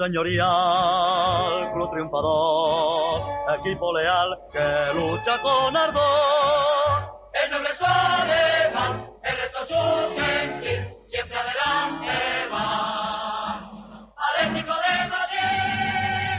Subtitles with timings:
[0.00, 3.22] señorial, club triunfador,
[3.58, 7.20] equipo leal que lucha con ardor.
[7.34, 9.74] El noble su alemán, el reto su
[10.14, 12.12] sentir, siempre adelante
[12.50, 14.10] va.
[14.16, 16.34] Atlético de Madrid.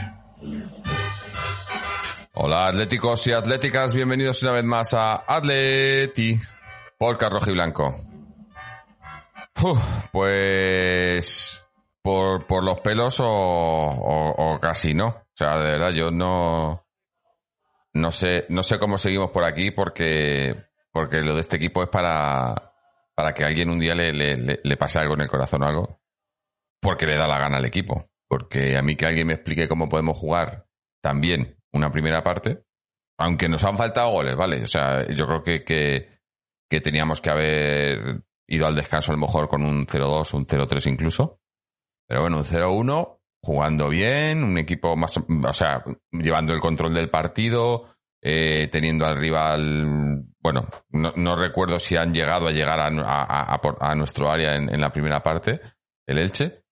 [2.34, 6.40] Hola atléticos y atléticas, bienvenidos una vez más a Atleti
[6.98, 7.94] por Rojo y Blanco.
[9.62, 9.78] Uf,
[10.10, 11.51] pues
[12.62, 15.08] los pelos o, casi no.
[15.08, 16.86] O sea, de verdad, yo no,
[17.94, 20.54] no sé, no sé cómo seguimos por aquí porque,
[20.92, 22.54] porque lo de este equipo es para,
[23.14, 26.00] para que alguien un día le, le pase algo en el corazón o algo.
[26.80, 28.10] Porque le da la gana al equipo.
[28.28, 30.66] Porque a mí que alguien me explique cómo podemos jugar
[31.02, 32.64] también una primera parte,
[33.18, 34.62] aunque nos han faltado goles, ¿vale?
[34.62, 36.08] O sea, yo creo que, que,
[36.68, 40.90] que teníamos que haber ido al descanso a lo mejor con un 0-2, un 0-3
[40.90, 41.41] incluso.
[42.12, 47.08] Pero bueno, un 0-1, jugando bien, un equipo más, o sea, llevando el control del
[47.08, 54.30] partido, eh, teniendo al rival, bueno, no, recuerdo si han llegado a llegar a, nuestro
[54.30, 55.58] área en, en, la primera parte,
[56.06, 56.64] el Elche.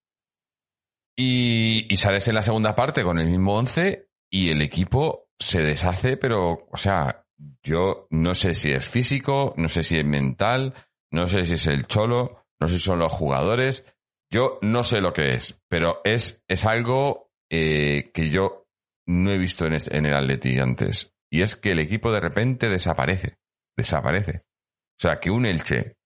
[1.17, 5.63] Y, y sales en la segunda parte con el mismo 11 y el equipo se
[5.63, 7.25] deshace, pero, o sea,
[7.63, 10.75] yo no sé si es físico, no sé si es mental,
[11.11, 13.87] no sé si es el cholo, no sé si son los jugadores,
[14.33, 18.69] yo no sé lo que es, pero es, es algo eh, que yo
[19.07, 21.15] no he visto en, el Atleti antes.
[21.33, 23.39] Y es que el equipo de repente desaparece.
[23.77, 24.45] Desaparece.
[24.45, 25.97] O sea, que un Elche,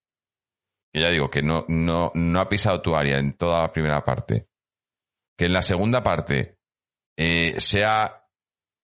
[0.93, 4.03] que ya digo, que no, no, no ha pisado tu área en toda la primera
[4.03, 4.47] parte,
[5.37, 6.57] que en la segunda parte
[7.17, 8.27] eh, sea,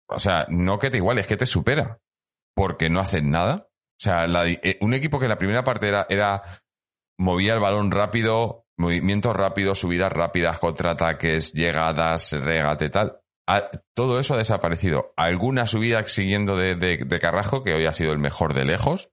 [0.09, 1.99] o sea, no que te iguale, es que te supera,
[2.55, 3.67] porque no hacen nada.
[3.69, 6.43] O sea, eh, un equipo que en la primera parte era, era
[7.19, 13.21] movía el balón rápido, movimientos rápidos, subidas rápidas, contraataques, llegadas, regate, tal.
[13.95, 15.13] todo eso ha desaparecido.
[15.15, 19.11] Alguna subida siguiendo de, de, de, que hoy ha sido el mejor de lejos,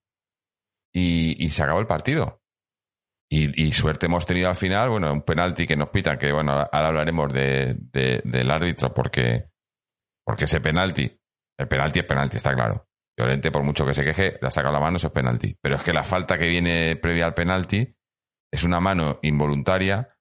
[0.92, 2.42] y, y se acabó el partido.
[3.30, 6.52] Y, y, suerte hemos tenido al final, bueno, un penalti que nos pitan, que bueno,
[6.52, 7.76] ahora hablaremos de,
[8.24, 9.50] del árbitro, porque,
[10.24, 11.14] porque ese penalti,
[11.58, 12.86] el penalti es penalti, está claro.
[13.18, 15.54] Llorente, por mucho que se queje, le ha sacado la mano, eso es penalti.
[15.60, 17.97] Pero es que la falta que viene previa al penalti
[18.52, 20.18] es una mano involuntaria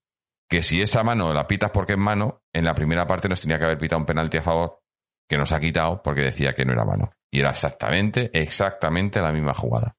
[0.49, 3.57] que si esa mano la pitas porque es mano, en la primera parte nos tenía
[3.57, 4.81] que haber pitado un penalti a favor
[5.29, 7.11] que nos ha quitado porque decía que no era mano.
[7.29, 9.97] Y era exactamente, exactamente la misma jugada.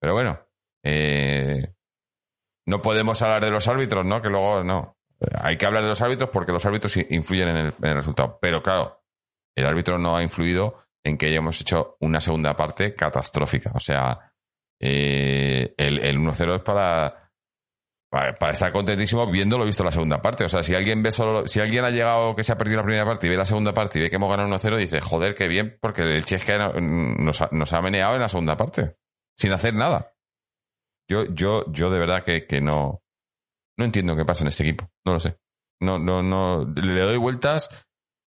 [0.00, 0.38] Pero bueno,
[0.84, 1.74] eh,
[2.66, 4.22] no podemos hablar de los árbitros, ¿no?
[4.22, 4.96] Que luego no.
[5.40, 8.38] Hay que hablar de los árbitros porque los árbitros influyen en el, resultado.
[8.40, 9.02] Pero claro,
[9.56, 13.72] el árbitro no ha influido en que hayamos hecho una segunda parte catastrófica.
[13.74, 14.32] O sea,
[14.80, 17.27] eh, el, el 1-0 es para
[18.10, 20.44] para, estar contentísimo viendo lo visto la segunda parte.
[20.44, 22.84] O sea, si alguien ve solo, si alguien ha llegado que se ha perdido la
[22.84, 25.34] primera parte y ve la segunda parte y ve que hemos ganado 1-0, dice, joder,
[25.34, 28.96] qué bien, porque el Chesque nos ha, nos ha meneado en la segunda parte,
[29.36, 30.14] sin hacer nada.
[31.08, 33.02] Yo, yo, yo de verdad que, que no,
[33.78, 34.90] no entiendo qué pasa en este equipo.
[35.04, 35.38] No lo sé.
[35.80, 37.70] No, no, no, le doy vueltas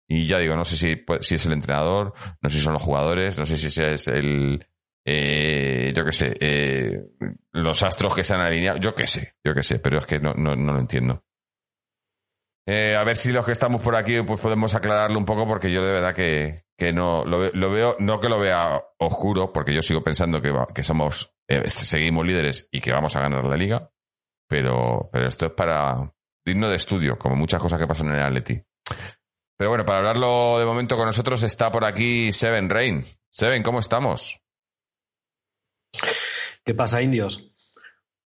[0.08, 2.82] y ya digo, no sé si, si es el entrenador, no sé si son los
[2.82, 4.66] jugadores, no sé si es el,
[5.06, 7.02] eh, yo qué sé, eh,
[7.52, 10.20] los astros que se han alineado, yo qué sé, yo qué sé, pero es que
[10.20, 11.24] no, no, no lo entiendo.
[12.68, 15.72] Eh, a ver si los que estamos por aquí pues podemos aclararlo un poco porque
[15.72, 19.74] yo de verdad que, que no lo, lo, veo, no que lo vea oscuro, porque
[19.74, 23.58] yo sigo pensando que, que somos, eh, seguimos líderes y que vamos a ganar la
[23.58, 23.92] liga,
[24.48, 26.14] pero, pero esto es para
[26.46, 28.62] digno de estudio, como muchas cosas que pasan en el Atleti.
[29.58, 33.06] Pero bueno, para hablarlo de momento con nosotros está por aquí Seven Rain.
[33.30, 34.41] Seven, ¿cómo estamos?
[36.72, 37.52] ¿Qué pasa, indios?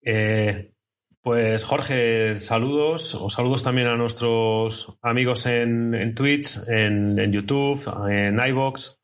[0.01, 0.73] Eh,
[1.21, 7.81] pues Jorge, saludos, o saludos también a nuestros amigos en, en Twitch, en, en, YouTube,
[8.11, 9.01] en iVox.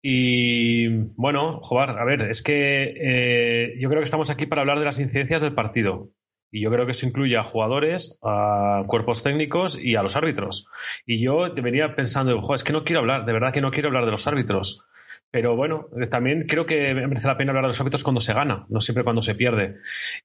[0.00, 0.86] Y
[1.16, 4.84] bueno, Jobar, a ver, es que eh, yo creo que estamos aquí para hablar de
[4.84, 6.12] las incidencias del partido.
[6.52, 10.68] Y yo creo que eso incluye a jugadores, a cuerpos técnicos y a los árbitros.
[11.04, 13.88] Y yo te venía pensando, es que no quiero hablar, de verdad que no quiero
[13.88, 14.86] hablar de los árbitros.
[15.30, 18.64] Pero bueno, también creo que merece la pena hablar de los árbitros cuando se gana,
[18.70, 19.76] no siempre cuando se pierde.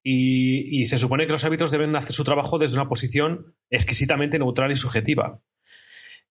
[0.02, 4.40] Y, y, se supone que los árbitros deben hacer su trabajo desde una posición exquisitamente
[4.40, 5.42] neutral y subjetiva.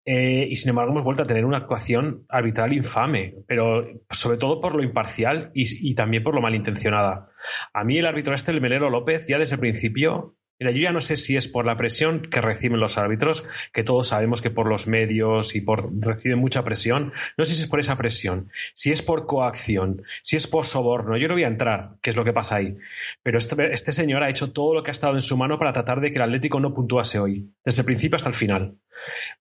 [0.05, 4.61] Eh, y sin embargo hemos vuelto a tener una actuación arbitral infame, pero sobre todo
[4.61, 7.27] por lo imparcial y, y también por lo malintencionada.
[7.73, 10.93] A mí el árbitro este, el Melero López, ya desde el principio Mira, yo ya
[10.93, 14.51] no sé si es por la presión que reciben los árbitros, que todos sabemos que
[14.51, 17.13] por los medios y por reciben mucha presión.
[17.37, 21.17] No sé si es por esa presión, si es por coacción, si es por soborno.
[21.17, 22.77] Yo no voy a entrar, qué es lo que pasa ahí.
[23.25, 25.73] Pero este, este señor ha hecho todo lo que ha estado en su mano para
[25.73, 28.77] tratar de que el Atlético no puntuase hoy, desde el principio hasta el final.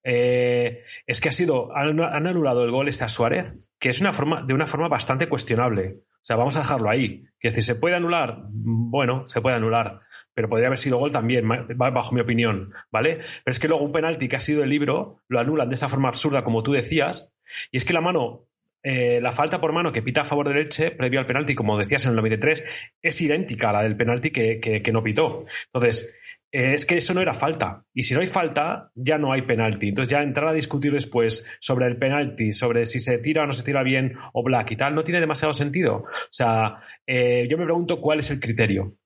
[0.03, 4.53] Eh, es que ha sido, han, anulado el gol este a Suárez, que es de
[4.56, 6.00] una forma bastante cuestionable.
[6.21, 7.25] O sea, vamos a dejarlo ahí.
[7.39, 10.01] Que si se puede anular, bueno, se puede anular
[10.33, 13.15] pero podría haber sido gol también, bajo mi opinión, ¿vale?
[13.15, 15.89] Pero es que luego un penalti que ha sido el libro lo anulan de esa
[15.89, 17.35] forma absurda como tú decías,
[17.71, 18.47] y es que la mano,
[18.83, 21.77] eh, la falta por mano que pita a favor de Leche previo al penalti, como
[21.77, 25.45] decías en el 93, es idéntica a la del penalti que, no pitó.
[25.65, 26.17] Entonces,
[26.51, 27.86] eh, es que eso no era falta.
[27.94, 29.89] Y si no hay falta, ya no hay penalti.
[29.89, 33.53] Entonces, ya entrar a discutir después sobre el penalti, sobre si se tira o no
[33.53, 36.03] se tira bien o black y tal, no tiene demasiado sentido.
[36.06, 36.75] O sea,
[37.07, 38.98] eh, yo me pregunto cuál es el criterio.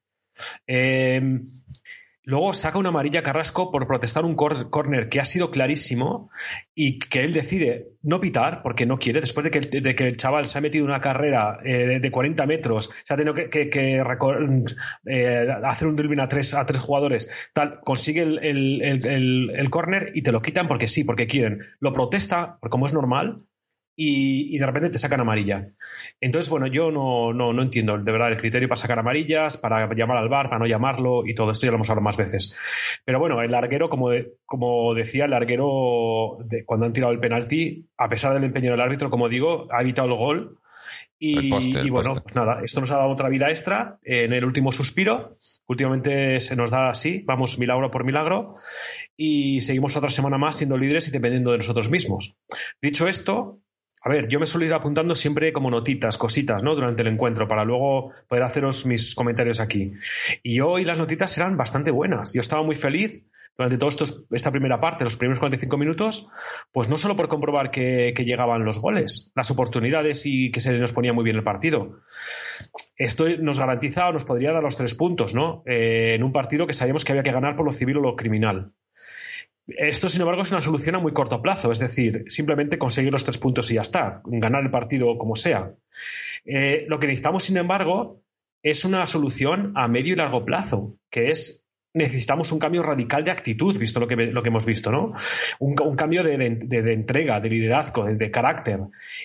[0.68, 1.21] Eh,
[2.25, 6.30] luego saca una amarilla Carrasco por protestar un córner que ha sido clarísimo
[6.74, 10.57] y que él decide no pitar porque no quiere, después de que, el chaval se
[10.57, 13.69] ha metido una carrera eh, de 40 metros, se ha tenido que,
[15.06, 20.42] eh, hacer un dribbling a tres, jugadores, tal, consigue el, el córner y te lo
[20.42, 21.62] quitan porque sí, porque quieren.
[21.80, 23.44] Lo protesta, como es normal,
[23.95, 25.69] y, de repente te sacan amarilla.
[26.19, 29.88] Entonces, bueno, yo no, no, no, entiendo de verdad el criterio para sacar amarillas, para
[29.94, 33.01] llamar al bar, para no llamarlo y todo esto ya lo hemos hablado más veces.
[33.06, 34.09] Pero bueno, el larguero, como,
[34.45, 39.09] como decía, el larguero, cuando han tirado el penalti, a pesar del empeño del árbitro,
[39.09, 40.59] como digo, ha evitado el gol.
[41.18, 45.38] Y, bueno, pues nada, esto nos ha dado otra vida extra en el último suspiro.
[45.65, 48.57] Últimamente se nos da así, vamos milagro por milagro,
[49.15, 52.36] y seguimos otra semana más siendo líderes y dependiendo de nosotros mismos.
[52.81, 53.62] Dicho esto,
[54.06, 56.75] a ver, yo me suelo ir apuntando siempre como notitas, cositas, ¿no?
[56.75, 59.94] Durante el encuentro, para luego poder haceros mis comentarios aquí.
[60.44, 62.31] Y hoy las notitas eran bastante buenas.
[62.31, 63.25] Yo estaba muy feliz
[63.57, 66.30] durante toda esta primera parte, los primeros 45 minutos,
[66.72, 70.94] pues no solo por comprobar que, llegaban los goles, las oportunidades y que se nos
[70.94, 71.98] ponía muy bien el partido.
[72.98, 75.63] Esto nos garantiza o nos podría dar los tres puntos, ¿no?
[75.66, 78.16] Eh, en un partido que sabíamos que había que ganar por lo civil o lo
[78.16, 78.72] criminal.
[79.67, 83.23] Esto, sin embargo, es una solución a muy corto plazo, es decir, simplemente conseguir los
[83.23, 85.73] tres puntos y ya está, ganar el partido como sea.
[86.45, 88.21] Eh, lo que necesitamos, sin embargo,
[88.62, 91.64] es una solución a medio y largo plazo, que es
[91.95, 95.07] necesitamos un cambio radical de actitud, visto lo que, lo que hemos visto, ¿no?
[95.59, 96.36] Un, cambio de,
[96.94, 98.81] entrega, de liderazgo, de, carácter.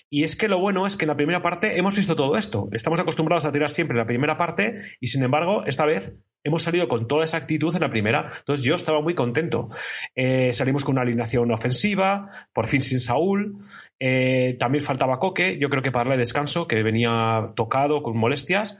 [0.08, 2.68] Y es que lo bueno es que en la primera parte hemos visto todo esto.
[2.72, 6.14] Estamos acostumbrados a tirar siempre la primera parte y, sin embargo, esta vez
[6.44, 8.30] hemos salido con toda esa actitud en la primera.
[8.38, 9.68] Entonces yo estaba muy contento.
[10.14, 12.22] Eh, salimos con una alineación ofensiva,
[12.52, 13.58] por fin sin Saúl.
[13.98, 18.78] Eh, también faltaba Coque, yo creo que para darle descanso, que venía tocado con molestias.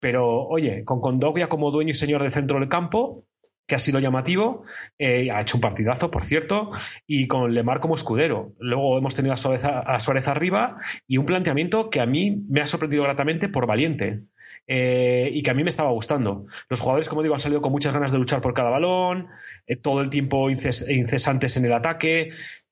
[0.00, 3.24] Pero, oye, con Condoglia como dueño y señor del centro del campo,
[3.68, 4.64] que ha sido llamativo,
[4.98, 6.70] eh, ha hecho un partidazo, por cierto,
[7.06, 8.54] y con Lemar como escudero.
[8.58, 13.02] Luego hemos tenido a Suárez, arriba y un planteamiento que a mí me ha sorprendido
[13.02, 14.22] gratamente por valiente
[14.66, 16.46] eh, y que a mí me estaba gustando.
[16.70, 19.28] Los jugadores, como digo, han salido con muchas ganas de luchar por cada balón,
[19.66, 22.30] eh, todo el tiempo incesantes en el ataque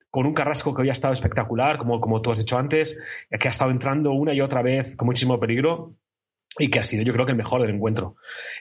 [0.08, 3.48] con un Carrasco que hoy ha estado espectacular, como, como tú has dicho antes, que
[3.48, 5.94] ha estado entrando una y otra vez con muchísimo peligro
[6.58, 8.16] y que ha sido yo creo que el mejor del encuentro.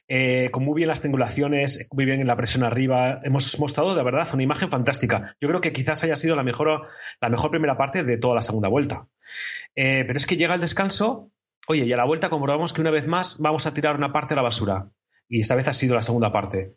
[0.07, 4.03] Eh, con muy bien las triangulaciones, muy bien en la presión arriba, hemos mostrado de
[4.03, 5.35] verdad una imagen fantástica.
[5.39, 6.87] Yo creo que quizás haya sido la mejor,
[7.21, 9.07] la mejor primera parte de toda la segunda vuelta.
[9.75, 11.31] Eh, pero es que llega el descanso,
[11.67, 14.33] oye, y a la vuelta comprobamos que una vez más vamos a tirar una parte
[14.33, 14.89] a la basura.
[15.27, 16.75] Y esta vez ha sido la segunda parte.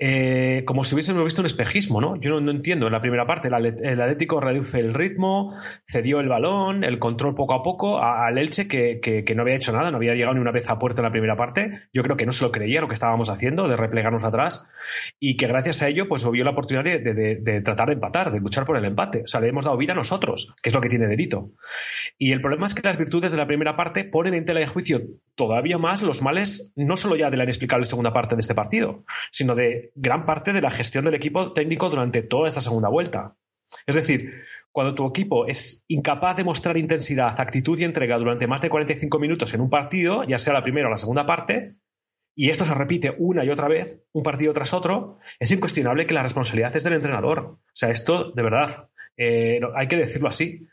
[0.00, 2.16] Eh, como si hubiésemos visto un espejismo, ¿no?
[2.16, 2.86] Yo no, entiendo.
[2.86, 7.54] En la primera parte, el, Atlético reduce el ritmo, cedió el balón, el control poco
[7.54, 10.70] a poco al Elche, que, no había hecho nada, no había llegado ni una vez
[10.70, 11.72] a puerta en la primera parte.
[11.92, 14.70] Yo creo que no se lo creía lo que estábamos haciendo, de replegarnos atrás,
[15.18, 18.64] y que gracias a ello, pues vio la oportunidad de, tratar de empatar, de luchar
[18.64, 19.22] por el empate.
[19.24, 21.50] O sea, le hemos dado vida a nosotros, que es lo que tiene delito.
[22.18, 24.66] Y el problema es que las virtudes de la primera parte ponen en tela de
[24.66, 25.02] juicio
[25.34, 29.04] todavía más los males, no solo ya de la inexplicable segunda parte de este partido,
[29.30, 33.36] sino de gran parte de la gestión del equipo técnico durante toda esta segunda vuelta.
[33.86, 34.32] Es decir,
[34.72, 39.18] cuando tu equipo es incapaz de mostrar intensidad, actitud y entrega durante más de 45
[39.18, 41.76] minutos en un partido, ya sea la primera o la segunda parte,
[42.34, 46.14] y esto se repite una y otra vez, un partido tras otro, es incuestionable que
[46.14, 47.40] la responsabilidad es del entrenador.
[47.40, 50.68] O sea, esto de verdad, eh, hay que decirlo así.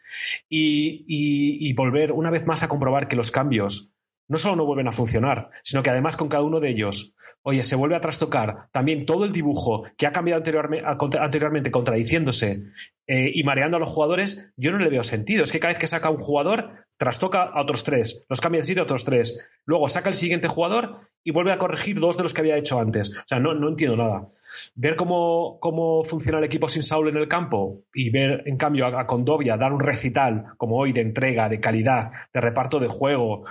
[0.47, 3.94] y, volver una vez más a comprobar que los cambios
[4.27, 7.63] no solo no vuelven a funcionar, sino que además con cada uno de ellos, oye,
[7.63, 12.63] se vuelve a trastocar también todo el dibujo que ha cambiado anteriormente contradiciéndose
[13.07, 15.43] eh, y mareando a los jugadores, yo no le veo sentido.
[15.43, 18.65] Es que cada vez que saca un jugador, trastoca a otros tres, los cambia de
[18.65, 19.47] sitio a otros tres.
[19.65, 22.79] Luego saca el siguiente jugador y vuelve a corregir dos de los que había hecho
[22.79, 23.15] antes.
[23.15, 24.27] O sea, no, no entiendo nada.
[24.75, 28.85] Ver cómo, cómo funciona el equipo sin Saúl en el campo y ver, en cambio,
[28.87, 32.87] a, a Condovia dar un recital como hoy de entrega, de calidad, de reparto de
[32.87, 33.43] juego,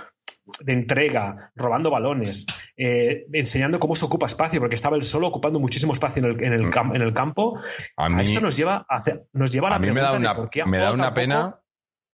[0.59, 2.45] de entrega, robando balones,
[2.77, 6.43] eh, enseñando cómo se ocupa espacio, porque estaba él solo ocupando muchísimo espacio en el,
[6.43, 7.59] en el, cam- en el campo.
[7.97, 10.11] A mí, esto nos lleva a, hacer- nos lleva a la a mí me da
[10.11, 11.59] de una, por qué ha me da una pena.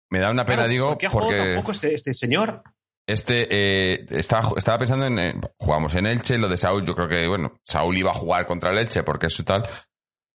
[0.10, 2.64] Me da una pena, Claro, digo, ¿por qué ha porque tan poco este, este señor?
[3.08, 5.20] este eh, estaba, estaba pensando en.
[5.20, 8.46] eh, jugamos en Elche, lo de Saúl, yo creo que, bueno, Saúl iba a jugar
[8.46, 9.64] contra el Elche porque es su tal.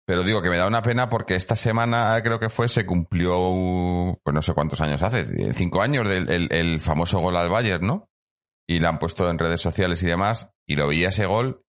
[0.05, 4.19] Pero digo que me da una pena porque esta semana creo que fue, se cumplió,
[4.23, 7.87] pues no sé cuántos años hace, eh, cinco años del el, famoso gol al Bayern,
[7.87, 8.09] ¿no?
[8.67, 11.63] Y la han puesto en redes sociales y demás, y lo veía ese gol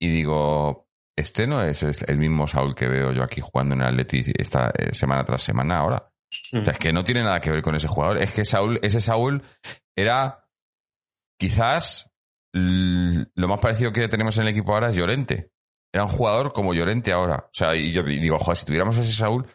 [0.00, 3.88] y digo, este no es el mismo Saúl que veo yo aquí jugando en el
[3.88, 6.10] Atleti esta eh, semana tras semana ahora.
[6.52, 8.18] O sea, es que no tiene nada que ver con ese jugador.
[8.18, 9.42] Es que Saúl, ese Saúl
[9.96, 10.48] era
[11.38, 12.10] quizás
[12.52, 15.52] lo más parecido que tenemos en el equipo ahora es Llorente.
[15.94, 17.44] Era un jugador como Llorente ahora.
[17.46, 19.46] O sea, y yo digo, joder, si tuviéramos ese Saúl,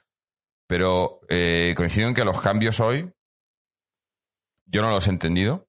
[0.67, 3.11] pero eh, coincido en que los cambios hoy
[4.65, 5.67] yo no los he entendido.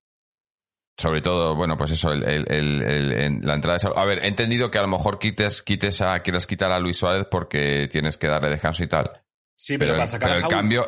[0.97, 3.99] Sobre todo, bueno, pues eso, el, el- el- el- en la entrada de Saúl.
[3.99, 6.99] A ver, he entendido que a lo mejor quites, quites a, quieres quitar a Luis
[6.99, 9.11] Suárez porque tienes que darle descanso y tal.
[9.57, 10.87] Sí, pero, Pero, para sacar pero a Saúl, cambio,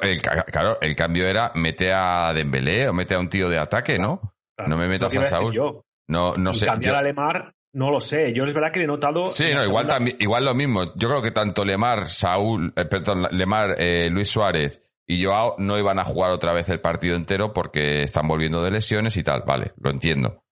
[0.52, 4.34] claro, el cambio era mete a Dembélé o mete a un tío de ataque, ¿no?
[4.54, 5.54] claro, no me metas a Saúl.
[5.54, 5.84] yo.
[6.08, 6.66] No, no sé.
[6.66, 8.32] cambiar yo- a Lemar, no lo sé.
[8.32, 9.30] Yo es verdad que le he notado.
[9.30, 10.94] sí, no, igual también, igual lo mismo.
[10.94, 15.78] Yo creo que tanto Lemar, Saúl, eh, perdón, Lemar, eh, Luis Suárez y Joao no
[15.78, 19.42] iban a jugar otra vez el partido entero porque están volviendo de lesiones y tal.
[19.46, 20.44] Vale, lo entiendo.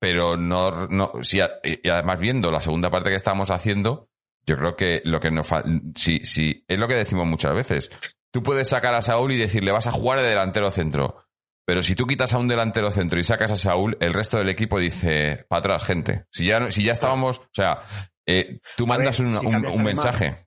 [0.00, 4.08] Pero no, no, sí, y además viendo la segunda parte que estamos haciendo,
[4.44, 7.90] yo creo que lo que nos falta, sí, sí, es lo que decimos muchas veces.
[8.32, 11.24] Tú puedes sacar a Saúl y decirle vas a jugar de delantero centro.
[11.72, 14.50] Pero si tú quitas a un delantero centro y sacas a Saúl, el resto del
[14.50, 16.26] equipo dice, para atrás, gente.
[16.30, 17.78] Si ya, si ya estábamos, o sea,
[18.26, 20.46] eh, tú mandas ver, un, si mensaje.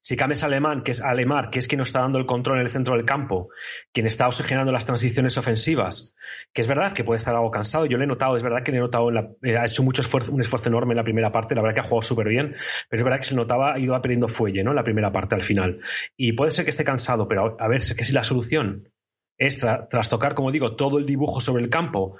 [0.00, 2.24] Si cambias a Alemán, que es a Lemar, que es quien nos está dando el
[2.24, 3.50] control en el centro del campo,
[3.92, 6.14] quien está oxigenando las transiciones ofensivas,
[6.54, 8.72] que es verdad que puede estar algo cansado, yo le he notado, es verdad que
[8.72, 11.04] le he notado, en la- eh, ha hecho mucho esfuerzo, un esfuerzo enorme en la
[11.04, 12.54] primera parte, la verdad que ha jugado súper bien,
[12.88, 14.70] pero es verdad que se notaba, ha ido perdiendo fuelle, ¿no?
[14.70, 15.80] En la primera parte al final.
[16.16, 18.88] Y puede ser que esté cansado, pero a a ver, es que si la solución
[19.38, 22.16] es tra- trastocar, como digo, todo el dibujo sobre el campo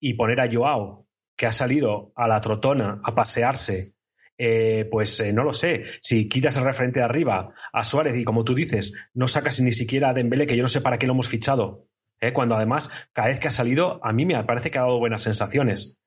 [0.00, 1.06] y poner a Joao,
[1.36, 3.94] que ha salido a la trotona a pasearse
[4.38, 5.84] eh, pues eh, no lo sé.
[6.02, 9.72] Si quitas el referente de arriba a Suárez y como tú dices, no sacas ni
[9.72, 11.86] siquiera a Dembélé, que yo no sé para qué lo hemos fichado,
[12.20, 12.34] ¿eh?
[12.34, 15.22] cuando además cada vez que ha salido a mí me parece que ha dado buenas
[15.22, 15.98] sensaciones.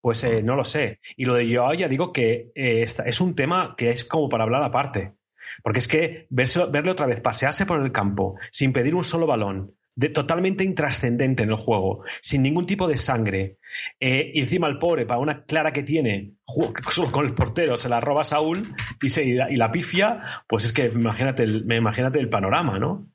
[0.00, 0.98] Pues eh, no lo sé.
[1.16, 4.42] Y lo de Joao ya digo que eh, es un tema que es como para
[4.44, 5.14] hablar aparte.
[5.62, 9.26] Porque es que verse- verle otra vez pasearse por el campo sin pedir un solo
[9.28, 13.58] balón, de, totalmente intrascendente en el juego, sin ningún tipo de sangre,
[13.98, 16.34] eh, y encima el pobre, para una clara que tiene,
[17.10, 18.72] con el portero, se la roba Saúl
[19.02, 23.08] y, se, y, la, pifia, pues es que imagínate el, me- imagínate el panorama, ¿no?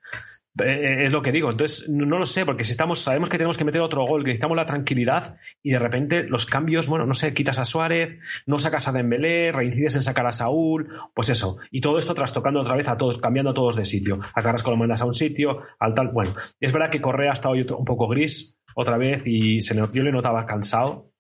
[0.59, 1.49] Eh, es lo que digo.
[1.49, 4.27] Entonces, no, lo sé, porque si estamos, sabemos que tenemos que meter otro gol, que
[4.31, 8.59] necesitamos la tranquilidad, y de repente los cambios, bueno, no sé, quitas a Suárez, no
[8.59, 11.57] sacas a Dembélé, reincides en sacar a Saúl, pues eso.
[11.71, 14.19] Y todo esto trastocando otra vez a todos, cambiando a todos de sitio.
[14.35, 16.09] A Carrasco lo mandas a un sitio, al tal.
[16.09, 20.03] Bueno, es verdad que Correa está hoy otro- un poco gris otra vez y yo
[20.03, 21.11] le notaba cansado.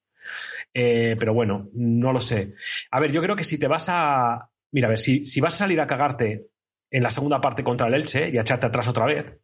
[0.73, 2.53] Eh, pero bueno, no lo sé.
[2.91, 4.49] A ver, yo creo que si te vas a.
[4.71, 6.47] Mira, a ver, si, si vas a salir a cagarte
[6.91, 9.39] en la segunda parte contra el Elche y a echarte atrás otra vez,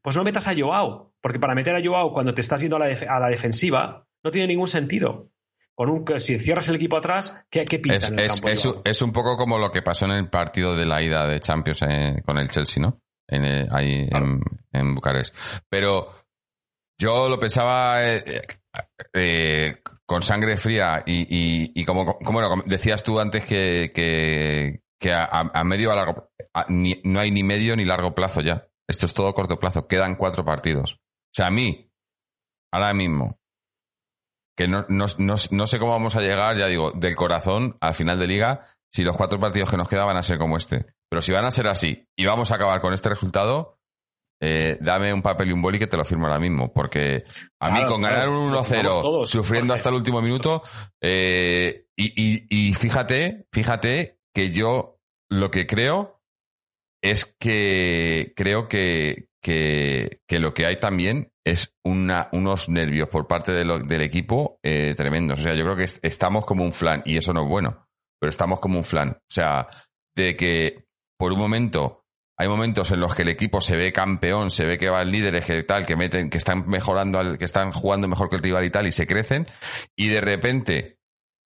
[0.00, 2.78] pues no metas a Joao, porque para meter a Joao cuando te estás yendo a
[2.80, 5.28] la, def- a la defensiva no tiene ningún sentido.
[5.74, 8.48] Con un, si cierras el equipo atrás, ¿qué, qué pinta Es, en el es- campo?
[8.48, 11.26] es un- es un poco como lo que pasó en el partido de la ida
[11.26, 13.00] de Champions eh, con el Chelsea, ¿no?
[13.26, 14.26] En, eh, ahí Claro.
[14.26, 14.40] en,
[14.72, 15.34] en Bucarest.
[15.68, 16.08] Pero
[16.98, 17.98] yo lo pensaba
[19.14, 24.82] eh, con sangre fría y, y- y como, como bueno, decías tú antes que, que,
[25.02, 28.40] que a, a medio a largo a- ni- no hay ni medio ni largo plazo
[28.40, 28.68] ya.
[28.88, 29.86] Esto es todo corto plazo.
[29.88, 30.94] Quedan cuatro partidos.
[30.94, 31.90] O sea, a mí,
[32.72, 33.38] ahora mismo,
[34.56, 37.94] que no, no, no, no sé cómo vamos a llegar, ya digo, del corazón al
[37.94, 40.86] final de liga, si los cuatro partidos que nos quedan van a ser como este.
[41.10, 43.78] Pero si van a ser así y vamos a acabar con este resultado,
[44.40, 46.72] eh, dame un papel y un boli que te lo firmo ahora mismo.
[46.72, 47.24] Porque
[47.60, 49.78] a mí con claro, ganar un lo firmamos 1-0, todos, sufriendo Jorge.
[49.80, 50.62] hasta el último minuto,
[51.00, 52.12] eh, y,
[52.50, 54.98] y, y fíjate, fíjate que yo
[55.30, 56.20] lo que creo
[57.02, 63.52] es que creo que, que, lo que hay también es una, unos nervios por parte
[63.52, 65.40] de del equipo eh, tremendos.
[65.40, 67.88] O sea, yo creo que est- estamos como un flan, y eso no es bueno,
[68.20, 69.10] pero estamos como un flan.
[69.10, 69.66] O sea,
[70.16, 70.86] de que
[71.18, 72.04] por un momento
[72.38, 75.44] hay momentos en los que el equipo se ve campeón, se ve que van líderes,
[75.44, 78.70] que tal, que meten, que están mejorando, que están jugando mejor que el rival y
[78.70, 79.48] tal, y se crecen,
[79.96, 80.98] y de repente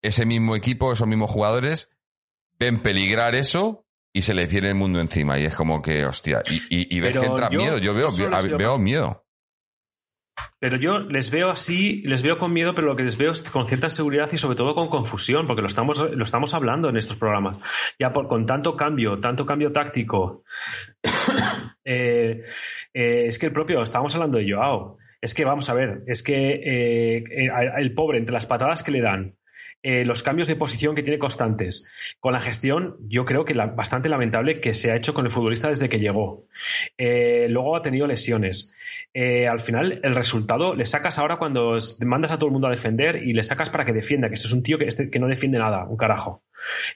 [0.02, 1.90] ese mismo equipo, esos mismos jugadores,
[2.62, 5.40] ven peligrar eso y se les viene el mundo encima.
[5.40, 7.80] Y es como que, hostia, y, y, ves que entra miedo.
[7.80, 8.10] Yo veo,
[8.58, 9.26] veo miedo.
[10.60, 13.44] Pero yo les veo así, les veo con miedo, pero lo que les veo es
[13.50, 16.98] con cierta seguridad y sobre todo con confusión, porque lo estamos, lo estamos hablando en
[16.98, 17.58] estos programas.
[18.00, 20.44] Ya por, con tanto cambio, tanto cambio táctico.
[21.84, 22.44] Eh,
[22.94, 25.00] eh, es que el propio, estábamos hablando de Joao.
[25.20, 27.24] Es que vamos a ver, es que eh,
[27.78, 29.36] el pobre, entre las patadas que le dan,
[29.84, 31.92] los cambios de posición que tiene constantes.
[32.20, 35.70] Con la gestión, yo creo que bastante lamentable que se ha hecho con el futbolista
[35.70, 36.46] desde que llegó.
[36.98, 38.76] luego ha tenido lesiones.
[39.14, 42.72] Eh, al final el resultado le sacas ahora cuando mandas a todo el mundo a
[42.72, 45.20] defender y le sacas para que defienda, que esto es un tío que, este, que
[45.20, 46.44] no defiende nada, un carajo.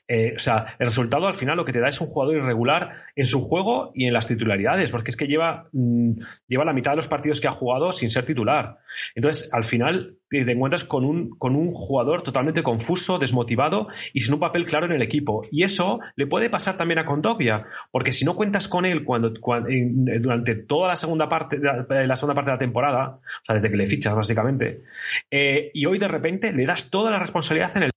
[0.07, 2.91] Eh, o sea, el resultado al final lo que te da es un jugador irregular
[3.15, 6.13] en su juego y en las titularidades, porque es que lleva, mm,
[6.47, 8.77] lleva la mitad de los partidos que ha jugado sin ser titular.
[9.15, 14.33] Entonces, al final te encuentras con un, con un jugador totalmente confuso, desmotivado y sin
[14.33, 15.43] un papel claro en el equipo.
[15.51, 19.29] Y eso le puede pasar también a Condovia, porque si no cuentas con él cuando,
[19.29, 23.77] durante toda la segunda parte la segunda parte de la temporada, o sea, desde que
[23.77, 24.83] le fichas básicamente,
[25.31, 27.91] eh, y hoy de repente le das toda la responsabilidad en el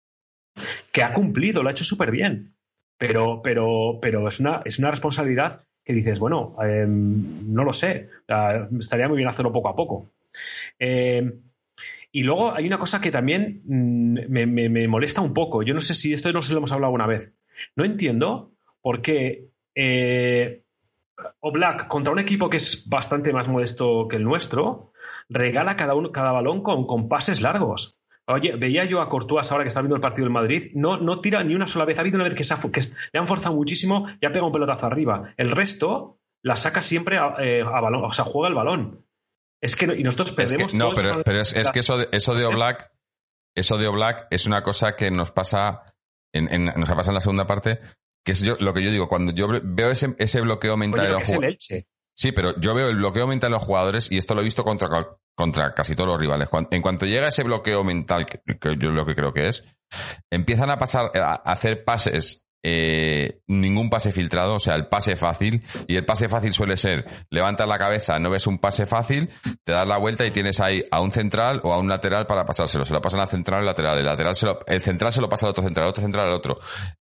[0.92, 2.54] que ha cumplido, lo ha hecho súper bien,
[2.97, 8.11] pero, pero, pero es, una, es una responsabilidad que dices, bueno, em, no lo sé,
[8.78, 10.11] estaría muy bien hacerlo poco a poco.
[10.78, 11.33] Em,
[12.12, 15.62] y luego hay una cosa que también mm, me, molesta un poco.
[15.62, 17.33] Yo no sé si esto no se lo hemos hablado alguna vez.
[17.76, 20.62] No entiendo por qué eh,
[21.40, 24.92] o Black contra un equipo que es bastante más modesto que el nuestro,
[25.29, 27.97] regala cada, uno, cada balón con, con pases largos.
[28.28, 31.20] Oye, veía yo a Courtois ahora que está viendo el partido del Madrid, no, no
[31.20, 31.98] tira ni una sola vez.
[31.98, 32.80] Ha habido una vez que, se que
[33.12, 35.34] le han forzado muchísimo y ha pegado un pelotazo arriba.
[35.36, 39.06] El resto la saca siempre a, eh, balón, o sea, juega el balón.
[39.60, 40.74] Es que y nosotros perdemos.
[40.74, 42.92] no, pero, es, que eso de, eso de Oblak,
[43.56, 45.82] eso de Oblak es una cosa que nos pasa
[46.32, 47.80] en, en, nos pasa en la segunda parte
[48.28, 51.24] que es lo que yo digo, cuando yo veo ese, ese bloqueo mental en los
[51.24, 51.86] jugadores.
[52.14, 54.64] Sí, pero yo veo el bloqueo mental en los jugadores y esto lo he visto
[54.64, 54.88] contra,
[55.38, 56.48] contra casi todos los rivales.
[56.72, 58.40] En cuanto llega ese bloqueo mental, que,
[58.77, 59.62] yo lo que creo que es,
[60.31, 65.62] empiezan a pasar a hacer pases eh, ningún pase filtrado, o sea, el pase fácil.
[65.87, 69.31] Y el pase fácil suele ser, levantas la cabeza, no ves un pase fácil,
[69.62, 72.44] te das la vuelta y tienes ahí a un central o a un lateral para
[72.44, 72.85] pasárselo.
[72.85, 73.98] Se lo pasan al central o al lateral.
[73.98, 76.27] El, lateral se lo, el central se lo pasa al otro central, el otro central
[76.27, 76.59] al otro.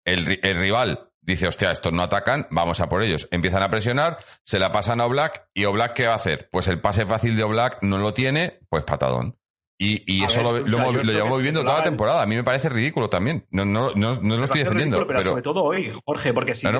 [0.03, 3.27] El, el rival dice, hostia, estos no atacan, vamos a por ellos.
[3.31, 6.49] Empiezan a presionar, se la pasan a Oblak y Oblak, ¿qué va a hacer?
[6.51, 9.37] Pues el pase fácil de Oblak no lo tiene, pues patadón.
[9.83, 10.63] Y, eso lo,
[11.03, 12.21] llevamos viviendo toda la temporada.
[12.21, 13.45] A mí me parece ridículo también.
[13.51, 15.05] No, no, no, no lo estoy defendiendo.
[15.05, 16.77] pero, sobre todo hoy, Jorge, porque si te, lo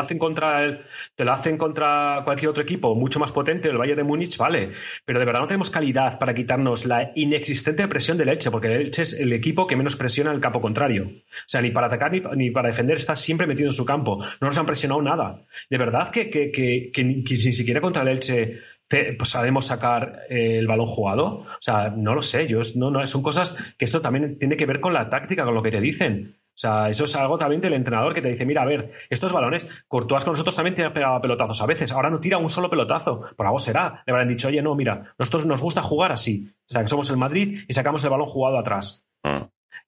[0.00, 0.84] hacen, contra el,
[1.14, 4.72] te lo hacen contra cualquier otro equipo mucho más potente, el Bayern de Múnich, vale.
[5.04, 8.80] Pero de verdad no tenemos calidad para quitarnos la inexistente presión del Elche, porque el
[8.82, 11.04] Elche es el equipo que menos presiona el campo contrario.
[11.06, 14.18] O sea, ni para atacar ni, para defender está siempre metido en su campo.
[14.40, 15.44] No nos han presionado nada.
[15.70, 20.58] De verdad que, que, que, que ni siquiera contra el Elche pues, sabemos sacar eh,
[20.58, 21.26] el balón jugado.
[21.26, 24.66] O sea, no lo sé, yo, no, no, son cosas que esto también tiene que
[24.66, 26.36] ver con la táctica, con lo que te dicen.
[26.56, 29.30] O sea, eso es algo también del entrenador que te dice, mira, a ver, estos
[29.30, 32.48] balones, Courtois con nosotros también te ha pegado pelotazos a veces, ahora no tira un
[32.48, 34.02] solo pelotazo, por algo será.
[34.06, 36.50] Le habrán dicho, oye, no, mira, nosotros nos gusta jugar así.
[36.68, 39.06] O sea, que somos el Madrid y sacamos el balón jugado atrás.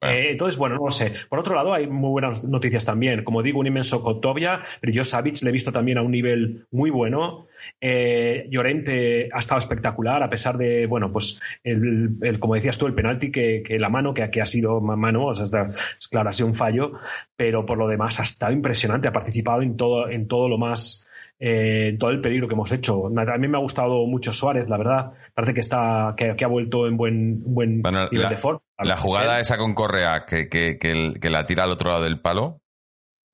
[0.00, 1.12] Eh, entonces, bueno, no lo sé.
[1.28, 3.24] Por otro lado, hay muy buenas noticias también.
[3.24, 6.66] Como digo, un inmenso Kotovia, pero yo Savic le he visto también a un nivel
[6.70, 7.48] muy bueno.
[7.80, 12.94] Eh, Llorente ha estado espectacular, a pesar de, bueno, pues, el, como decías tú, el
[12.94, 16.48] penalti que, la mano, que aquí ha sido mano, o sea, es claro, ha sido
[16.48, 16.92] un fallo,
[17.37, 21.08] pero por lo demás ha estado impresionante, ha participado en todo, en todo lo más
[21.40, 23.07] eh, todo el peligro que hemos hecho.
[23.07, 25.12] A mí me ha gustado mucho Suárez, la verdad.
[25.35, 28.61] Parece que está que, ha vuelto en buen, buen nivel de forma.
[28.79, 32.61] La jugada esa con Correa que, que, que, la tira al otro lado del palo,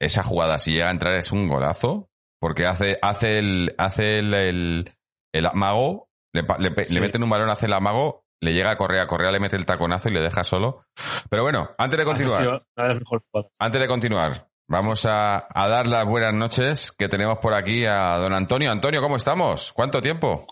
[0.00, 2.08] esa jugada, si llega a entrar, es un golazo.
[2.40, 4.34] Porque hace, hace el, hace el,
[5.32, 9.32] el, amago, le, le, meten un balón, hace el amago, le llega a Correa, Correa
[9.32, 10.84] le mete el taconazo y le deja solo.
[11.30, 12.62] Pero bueno, antes de continuar.
[13.58, 18.32] Antes de continuar, Vamos a, dar las buenas noches que tenemos por aquí a don
[18.32, 18.70] Antonio.
[18.70, 19.74] Antonio, ¿cómo estamos?
[19.74, 20.46] ¿Cuánto tiempo?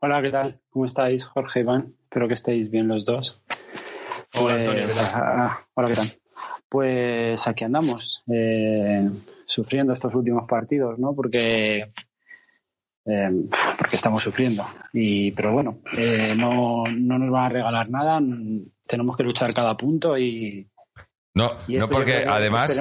[0.00, 0.60] Hola, ¿qué tal?
[0.68, 1.94] ¿Cómo estáis, Jorge Iván?
[2.02, 3.42] Espero que estéis bien los dos.
[4.38, 5.04] Hola, Antonio, ¿qué tal?
[5.04, 6.06] Pues, ah, hola, ¿qué tal?
[6.68, 9.10] Pues aquí andamos, eh,
[9.46, 11.14] sufriendo estos últimos partidos, ¿no?
[11.14, 11.92] Porque,
[13.06, 13.30] eh,
[13.78, 14.66] porque estamos sufriendo.
[14.92, 18.20] Y, pero bueno, eh, no, no nos van a regalar nada,
[18.86, 20.68] tenemos que luchar cada punto y...
[21.32, 22.80] No, no porque además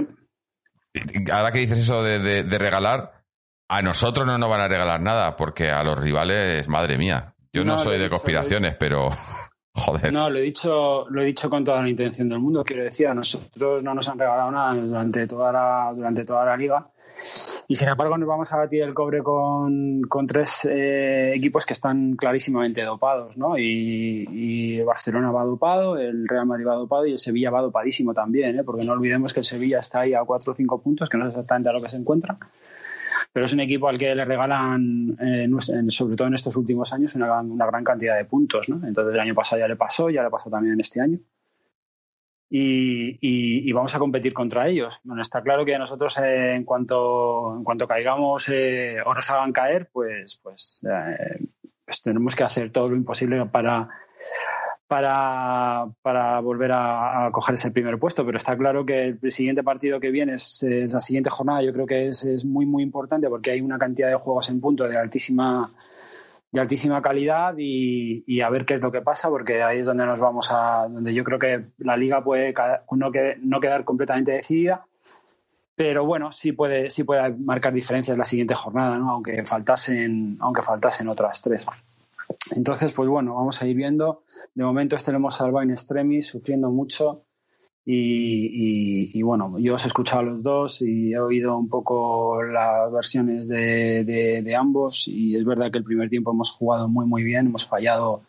[1.32, 3.24] ahora que dices eso de, regalar,
[3.70, 7.36] a nosotros no nos van a regalar nada, porque a los rivales, madre mía.
[7.52, 9.10] Yo no, soy de conspiraciones, pero
[9.76, 10.12] joder.
[10.12, 12.64] No, lo he dicho, lo he dicho con toda la intención del mundo.
[12.64, 16.58] Quiero decir, a nosotros no nos han regalado nada durante toda la, durante toda la
[16.58, 16.88] liga.
[17.68, 21.74] Y sin embargo, nos vamos a batir el cobre con, con tres eh, equipos que
[21.74, 23.58] están clarísimamente dopados, ¿no?
[23.58, 28.14] Y, y, Barcelona va dopado, el Real Madrid va dopado y el Sevilla va dopadísimo
[28.14, 28.64] también, ¿eh?
[28.64, 31.26] Porque no olvidemos que el Sevilla está ahí a cuatro o cinco puntos, que no
[31.26, 32.38] es exactamente a lo que se encuentra
[33.34, 35.50] pero es un equipo al que le regalan, eh,
[35.88, 38.70] sobre todo en estos últimos años, una, una, gran cantidad de puntos.
[38.70, 38.88] ¿no?
[38.88, 41.18] Entonces el año pasado ya le pasó, ya le pasó también este año.
[42.56, 43.18] Y,
[43.68, 45.00] y, vamos a competir contra ellos.
[45.04, 49.52] Bueno, está claro que nosotros eh, en, cuanto, en cuanto caigamos eh, o nos hagan
[49.52, 51.48] caer, pues, pues, eh,
[51.84, 53.90] pues tenemos que hacer todo lo imposible para
[54.88, 58.24] para, para volver a, coger ese primer puesto.
[58.24, 61.64] Pero está claro que el siguiente partido que viene es la siguiente jornada.
[61.64, 64.62] Yo creo que es, es, muy, muy importante porque hay una cantidad de juegos en
[64.62, 65.68] punto de altísima,
[66.54, 69.88] de altísima calidad y, y, a ver qué es lo que pasa, porque ahí es
[69.88, 70.88] donde nos vamos a.
[70.88, 72.54] donde yo creo que la liga puede
[72.92, 74.86] no, que, no quedar completamente decidida.
[75.76, 79.10] Pero bueno, sí puede, sí puede marcar diferencias la siguiente jornada, ¿no?
[79.10, 81.66] aunque, faltasen, aunque faltasen otras tres.
[82.56, 84.22] Entonces, pues bueno, vamos a ir viendo.
[84.54, 87.24] De momento este lo hemos salvado en extremis, sufriendo mucho.
[87.86, 91.68] Y, y, y, bueno, yo os he escuchado a los dos y he oído un
[91.68, 96.88] poco las versiones de, de, ambos y es verdad que el primer tiempo hemos jugado
[96.88, 98.22] muy muy bien, hemos fallado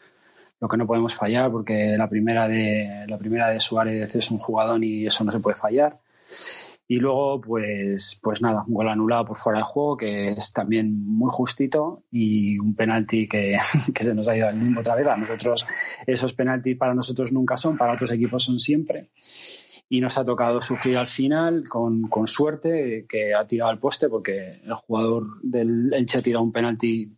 [0.60, 4.38] lo que no podemos fallar porque la primera de la primera de Suárez es un
[4.38, 6.00] jugador y eso no se puede fallar.
[6.86, 11.04] Y luego, pues, pues nada, un gol anulado por fuera de juego, que es también
[11.06, 13.56] muy justito, y un penalti que,
[13.94, 15.06] que se nos ha ido al mismo otra vez.
[15.06, 15.66] A nosotros,
[16.06, 19.10] esos penaltis para nosotros nunca son, para otros equipos son siempre.
[19.88, 24.08] Y nos ha tocado sufrir al final, con, con suerte, que ha tirado al poste,
[24.08, 27.16] porque el jugador del Elche ha tirado un penalti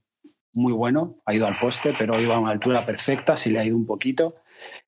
[0.53, 3.65] muy bueno, ha ido al poste, pero iba a una altura perfecta, si le ha
[3.65, 4.37] ido un poquito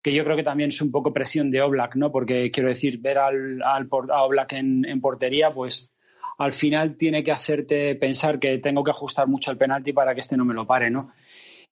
[0.03, 2.11] que yo creo que también es un poco presión de Oblak, ¿no?
[2.11, 5.93] Porque quiero decir, ver al, al a Oblak en, en, portería, pues
[6.39, 10.21] al final tiene que hacerte pensar que tengo que ajustar mucho el penalti para que
[10.21, 11.13] este no me lo pare, ¿no?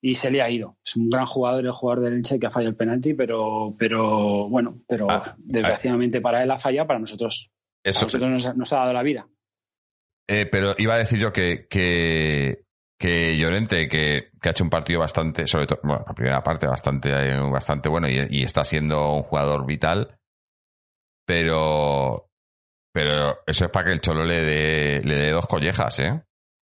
[0.00, 0.76] Y se le ha ido.
[0.84, 4.48] Es un gran jugador, el jugador del Elche que ha fallado el penalti, pero, pero
[4.48, 7.50] bueno, pero ah, desgraciadamente ah, para él ha fallado, para nosotros,
[7.82, 9.28] eso, a nosotros nos, nos, ha dado la vida.
[10.28, 12.65] Eh, pero iba a decir yo que, que
[12.98, 16.66] que Llorente, que, que, ha hecho un partido bastante, sobre todo, bueno, la primera parte
[16.66, 20.18] bastante, bastante bueno y, y, está siendo un jugador vital,
[21.26, 22.30] pero,
[22.92, 26.22] pero eso es para que el Cholo le dé, le dé dos collejas, ¿eh?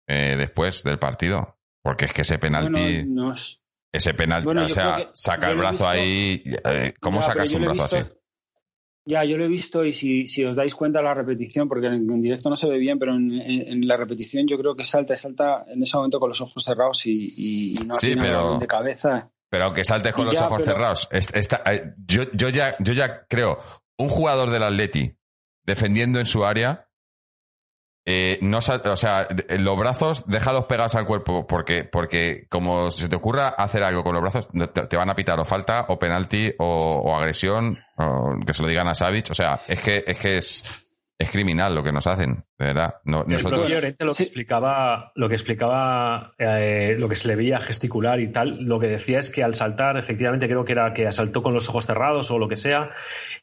[0.08, 0.36] ¿eh?
[0.38, 1.58] Después del partido.
[1.84, 3.60] Porque es que ese penalti, bueno, nos...
[3.92, 7.98] ese penalti, bueno, o sea, saca el brazo ahí, eh, ¿cómo sacas un brazo visto...
[7.98, 8.21] así?
[9.06, 12.10] Ya, yo lo he visto y si, si, os dais cuenta la repetición, porque en,
[12.10, 14.84] en directo no se ve bien, pero en, en, en, la repetición yo creo que
[14.84, 18.60] salta, salta en ese momento con los ojos cerrados y, y, y no sí, pero,
[18.60, 19.32] de cabeza.
[19.50, 20.72] Pero aunque saltes con los ojos pero...
[20.72, 23.58] cerrados, está, eh, yo, yo, ya, yo ya creo,
[23.98, 25.16] un jugador del Atleti
[25.64, 26.91] defendiendo en su área,
[28.04, 33.16] eh, no, o sea, los brazos déjalos pegados al cuerpo porque, porque como se te
[33.16, 36.52] ocurra hacer algo con los brazos, te, te van a pitar o falta o penalti
[36.58, 39.30] o, o agresión, o que se lo digan a Savic.
[39.30, 40.64] O sea, es que es, que es,
[41.22, 42.96] es criminal lo que nos hacen, de verdad.
[43.06, 43.70] No, el nosotros...
[43.70, 44.24] Lo que sí.
[44.24, 48.88] explicaba, lo que explicaba, eh, lo que se le veía gesticular y tal, lo que
[48.88, 52.32] decía es que al saltar, efectivamente creo que era que saltó con los ojos cerrados
[52.32, 52.90] o lo que sea,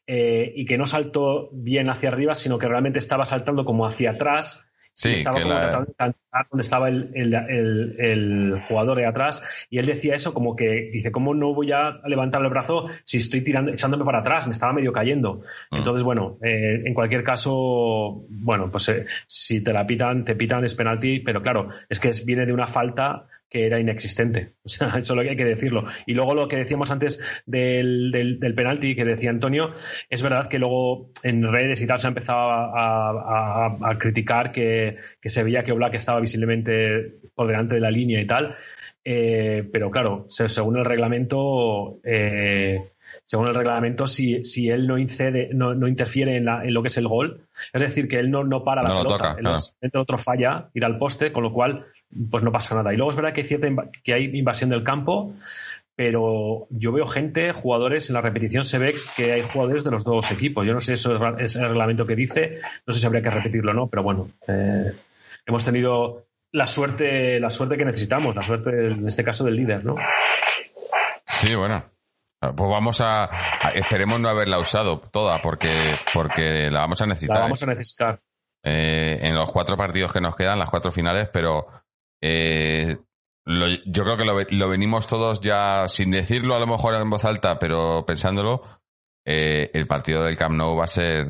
[0.07, 4.11] eh, y que no saltó bien hacia arriba, sino que realmente estaba saltando como hacia
[4.11, 4.71] atrás.
[4.98, 5.61] Sí, estaba como la...
[5.61, 6.14] tratando de
[6.50, 10.90] donde estaba el, el, el, el, jugador de atrás y él decía eso como que
[10.92, 14.52] dice cómo no voy a levantar el brazo si estoy tirando echándome para atrás me
[14.52, 15.76] estaba medio cayendo Mm.
[15.76, 20.64] entonces bueno eh, en cualquier caso bueno pues eh, si te la pitan te pitan
[20.64, 24.54] es penalti pero claro es que es, viene de una falta que era inexistente.
[24.68, 25.84] O sea, eso es lo que hay que decirlo.
[26.04, 29.72] Y luego lo que decíamos antes del, del, penalti que decía Antonio,
[30.11, 34.52] es verdad que luego en redes y tal se ha empezado a, a, a criticar
[34.52, 38.54] que, que, se veía que Oblak estaba visiblemente por delante de la línea y tal.
[39.11, 42.90] Eh, pero claro, según el reglamento, eh,
[43.29, 46.81] según el reglamento, si, si él no, incede, no, no interfiere en, la, en, lo
[46.81, 47.43] que es el gol,
[47.75, 49.37] es decir, que él no, no para la no pelota, toca,
[49.83, 50.03] el claro.
[50.03, 51.85] otro falla, ir al poste, con lo cual
[52.31, 52.95] pues no pasa nada.
[52.95, 53.69] Y luego es verdad que hay cierta
[54.03, 55.35] que hay invasión del campo,
[55.95, 60.05] pero yo veo gente, jugadores, en la repetición se ve que hay jugadores de los
[60.05, 60.67] dos equipos.
[60.67, 63.73] Yo no sé eso es el reglamento que dice, no sé si habría que repetirlo
[63.73, 64.91] o no, pero bueno, eh,
[65.45, 69.85] hemos tenido la suerte, la suerte que necesitamos, la suerte en este caso del líder,
[69.85, 69.97] ¿no?
[71.27, 71.97] Sí, bueno.
[72.40, 77.37] Pues vamos a, a, esperemos no haberla usado toda porque porque la vamos a necesitar.
[77.37, 78.20] La vamos a necesitar.
[78.62, 81.66] eh, en los cuatro partidos que nos quedan, las cuatro finales, pero
[82.20, 82.96] eh,
[83.46, 87.59] yo creo que lo, venimos todos ya, sin decirlo a lo mejor en voz alta,
[87.59, 88.61] pero pensándolo,
[89.24, 91.27] eh, el partido del Camp Nou va a ser...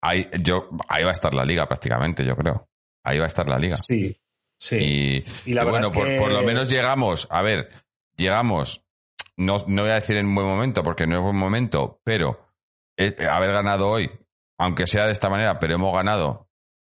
[0.00, 2.68] ahí, yo, ahí va a estar la liga prácticamente, yo creo.
[3.04, 3.76] Ahí va a estar la liga.
[3.76, 4.18] Sí,
[4.58, 5.24] sí.
[5.44, 7.68] Y, bueno, por, lo menos llegamos, a ver,
[8.16, 8.83] llegamos,
[9.36, 12.40] no, no voy a decir en buen momento, porque no es buen momento, pero
[12.96, 14.10] haber ganado hoy
[14.58, 16.48] aunque sea de esta manera, pero hemos ganado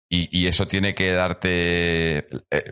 [0.10, 2.72] y, eso tiene que darte, eh,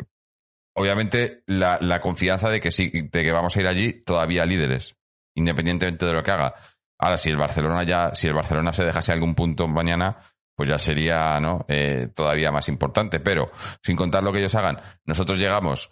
[0.76, 4.96] obviamente, la, confianza de que sí, de que vamos a ir allí todavía líderes,
[5.36, 6.54] independientemente de lo que haga.
[7.00, 10.20] Ahora, si el Barcelona ya, si el Barcelona se dejase algún punto mañana,
[10.56, 11.66] pues ya sería ¿no?
[11.68, 13.20] Eh, todavía más importante.
[13.20, 15.92] Pero, sin contar lo que ellos hagan, nosotros llegamos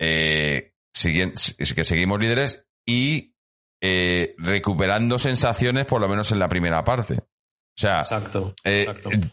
[0.00, 3.34] eh, que seguimos líderes y
[3.80, 7.18] eh, recuperando sensaciones, por lo menos en la primera parte.
[7.74, 8.02] O sea,
[8.64, 8.86] eh,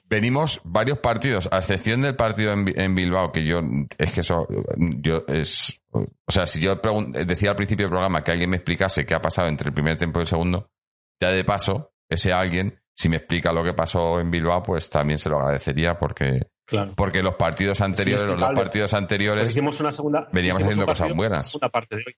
[0.05, 3.59] venimos varios partidos, a excepción del partido en, Bilbao, que yo,
[3.97, 6.79] es que eso, yo es, o sea, si yo
[7.25, 9.97] decía al principio del programa que alguien me explicase qué ha pasado entre el primer
[9.97, 10.71] tiempo y el segundo,
[11.19, 15.19] ya de paso, ese alguien, si me explica lo que pasó en Bilbao, pues también
[15.19, 16.47] se lo agradecería porque,
[16.95, 21.13] porque los partidos anteriores, los dos partidos anteriores, pues hicimos una segunda, veníamos haciendo cosas
[21.13, 21.57] buenas.
[21.71, 22.15] Parte de hoy.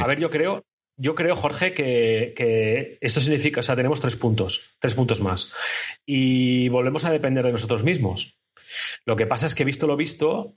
[0.00, 0.64] A ver, yo creo,
[0.96, 5.52] yo creo, Jorge, que, esto significa, o sea, tenemos tres puntos, tres puntos más.
[6.06, 8.38] Y volvemos a depender de nosotros mismos.
[9.04, 10.56] Lo que pasa es que, visto lo visto,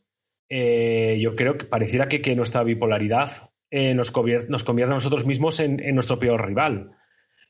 [0.49, 5.25] eh, yo creo que pareciera que, nuestra bipolaridad eh, nos, convierte, nos, convierte, a nosotros
[5.25, 6.91] mismos en, nuestro peor rival.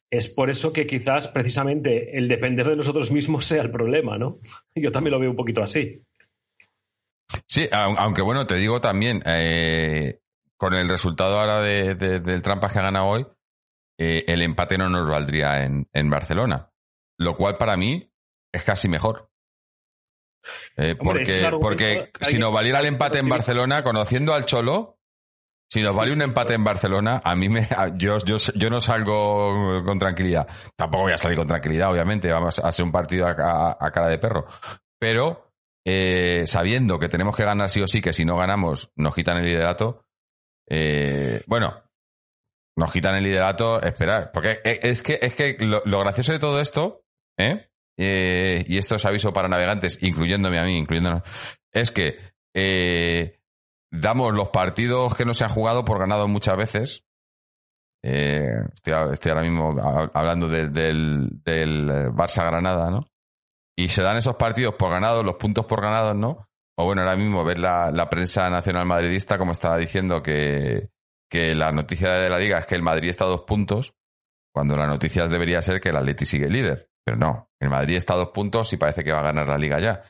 [0.10, 4.40] Es por eso que quizás precisamente el depender de nosotros mismos sea el problema, ¿no?
[4.76, 6.02] Yo también lo veo un poquito así.
[7.46, 10.22] Sí, aunque bueno, te digo también, eh,
[10.58, 13.28] con el resultado ahora de, del Trampas que ha ganado hoy,
[14.00, 16.72] eh, el empate no nos valdría en, en, Barcelona.
[17.20, 18.12] Lo cual para mí
[18.52, 19.32] es casi mejor.
[20.76, 24.98] Eh, porque porque si nos valiera el empate en Barcelona, conociendo al Cholo,
[25.70, 29.84] si nos vale un empate en Barcelona, a mí me, yo, yo, yo no salgo
[29.84, 30.48] con tranquilidad.
[30.76, 32.32] Tampoco voy a salir con tranquilidad, obviamente.
[32.32, 34.46] Vamos a hacer un partido a, cara de perro.
[34.98, 35.52] Pero
[35.86, 39.38] eh, sabiendo que tenemos que ganar sí o sí, que si no ganamos nos quitan
[39.38, 40.07] el liderato,
[40.70, 41.84] eh, bueno,
[42.78, 44.32] nos quitan el liderato, esperar.
[44.32, 47.04] Porque es que, es que lo, gracioso de todo esto,
[47.38, 47.70] ¿eh?
[47.98, 48.64] ¿eh?
[48.68, 51.24] y esto es aviso para navegantes, incluyéndome a mí, incluyéndonos,
[51.74, 52.18] es que
[52.56, 53.40] eh,
[53.92, 57.04] damos los partidos que no se han jugado por ganado muchas veces.
[58.04, 59.76] Eh, estoy, ahora mismo
[60.14, 63.08] hablando del, del Barça Granada, ¿no?
[63.76, 66.47] Y se dan esos partidos por ganados, los puntos por ganados, ¿no?
[66.80, 70.90] O bueno, ahora mismo ver la, prensa nacional madridista como estaba diciendo que,
[71.30, 73.96] que, la noticia de la liga es que el Madrid está a dos puntos,
[74.54, 76.90] cuando la noticia debería ser que el Atleti sigue líder.
[77.04, 79.58] Pero no, el Madrid está a dos puntos y parece que va a ganar la
[79.58, 80.02] liga ya.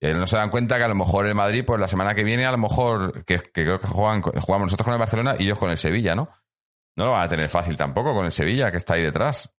[0.00, 2.22] Y no se dan cuenta que a lo mejor el Madrid, pues la semana que
[2.22, 5.58] viene, a lo mejor, que, creo que juegan, jugamos nosotros con el Barcelona y ellos
[5.58, 6.28] con el Sevilla, ¿no?
[6.96, 9.52] No lo van a tener fácil tampoco con el Sevilla, que está ahí detrás.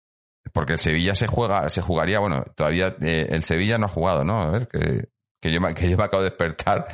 [0.52, 4.24] Porque el Sevilla se juega, se jugaría, bueno, todavía eh, el Sevilla no ha jugado,
[4.24, 4.42] ¿no?
[4.42, 5.08] A ver, que
[5.44, 6.88] que yo, me, que yo me acabo de despertar.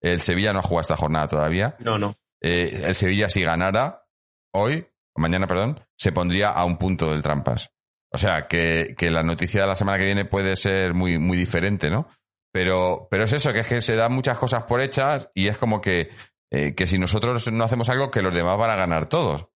[0.00, 1.74] El Sevilla no ha jugado esta jornada todavía.
[1.80, 2.16] No, no.
[2.40, 4.06] Eh, el Sevilla, si ganara
[4.52, 7.72] hoy, mañana, perdón, se pondría a un punto del Trampas.
[8.12, 11.36] O sea, que, que, la noticia de la semana que viene puede ser muy, muy
[11.36, 12.08] diferente, ¿no?
[12.52, 15.58] Pero, pero es eso, que es que se dan muchas cosas por hechas y es
[15.58, 16.10] como que,
[16.52, 19.48] eh, que si nosotros no hacemos algo, que los demás van a ganar todos.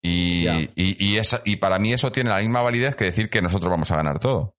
[0.00, 3.70] Y, y, y, y para mí eso tiene la misma validez que decir que nosotros
[3.70, 4.56] vamos a ganar todo.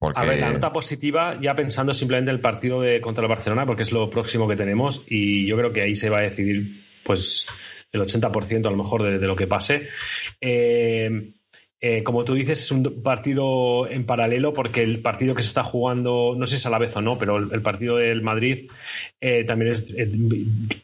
[0.00, 3.82] A ver, la nota positiva, ya pensando simplemente el partido de, contra el Barcelona, porque
[3.82, 7.48] es lo próximo que tenemos, y yo creo que ahí se va a decidir, pues,
[7.90, 9.88] el 80% a lo mejor de, lo que pase.
[10.40, 11.32] Eh,
[11.80, 15.62] eh, como tú dices, es un partido en paralelo porque el partido que se está
[15.62, 18.68] jugando, no sé si es a la vez o no, pero el, partido del Madrid
[19.20, 19.94] eh, también es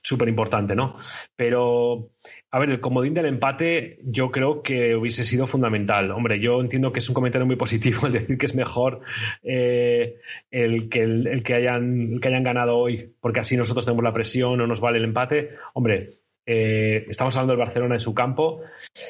[0.03, 0.95] súper importante, ¿no?
[1.35, 2.11] Pero
[2.55, 6.13] a ver, el comodín del empate yo creo que hubiese sido fundamental.
[6.13, 9.01] Hombre, yo entiendo que es un comentario muy positivo el decir que es mejor
[9.43, 10.21] eh,
[10.53, 14.61] el, que, el, que hayan, que hayan ganado hoy, porque así nosotros tenemos la presión
[14.61, 15.51] o nos vale el empate.
[15.73, 18.61] Hombre, eh, estamos hablando del Barcelona en su campo,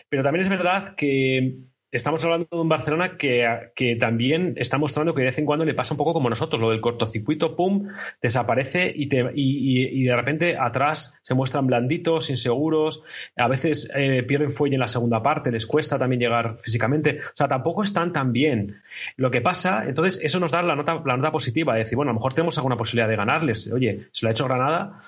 [0.08, 1.58] pero también es verdad que
[1.94, 5.74] estamos hablando de un Barcelona que, también está mostrando que de vez en cuando le
[5.74, 7.88] pasa un poco como nosotros, lo del cortocircuito, pum,
[8.20, 9.06] desaparece y,
[10.04, 13.04] de repente atrás se muestran blanditos, inseguros,
[13.36, 17.36] a veces eh, pierden fuelle en la segunda parte, les cuesta también llegar físicamente, o
[17.36, 18.82] sea, tampoco están tan bien.
[19.16, 22.10] Lo que pasa, entonces, eso nos da la nota, la nota positiva, de decir, bueno,
[22.10, 24.98] a lo mejor tenemos alguna posibilidad de ganarles, oye, se lo ha hecho Granada,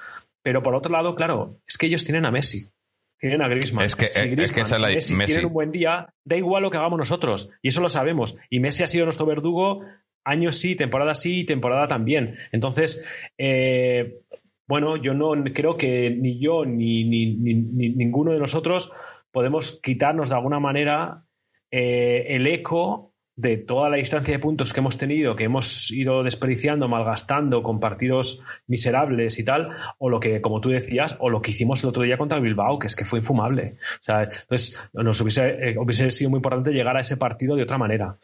[0.42, 2.70] pero por otro lado, claro, es que ellos tienen a Messi
[3.18, 3.86] tienen a Griezmann.
[3.86, 5.44] Es que, si es que esa la, Messi, Messi.
[5.44, 7.50] un buen día, da igual lo que hagamos nosotros.
[7.62, 8.36] Y eso lo sabemos.
[8.50, 9.82] Y Messi ha sido nuestro verdugo
[10.24, 12.36] año sí, temporada sí, temporada también.
[12.52, 14.20] Entonces, eh,
[14.66, 18.92] bueno, yo no creo que ni yo ni, ni, ninguno de nosotros
[19.30, 21.24] podemos quitarnos de alguna manera
[21.70, 26.22] eh, el eco de toda la distancia de puntos que hemos tenido, que hemos ido
[26.22, 31.42] desperdiciando, malgastando con partidos miserables y tal, o lo que, como tú decías, o lo
[31.42, 33.74] que hicimos el otro día contra Bilbao, que es que fue infumable.
[33.78, 37.62] O sea, entonces nos hubiese, eh, hubiese sido muy importante llegar a ese partido de
[37.62, 38.16] otra manera.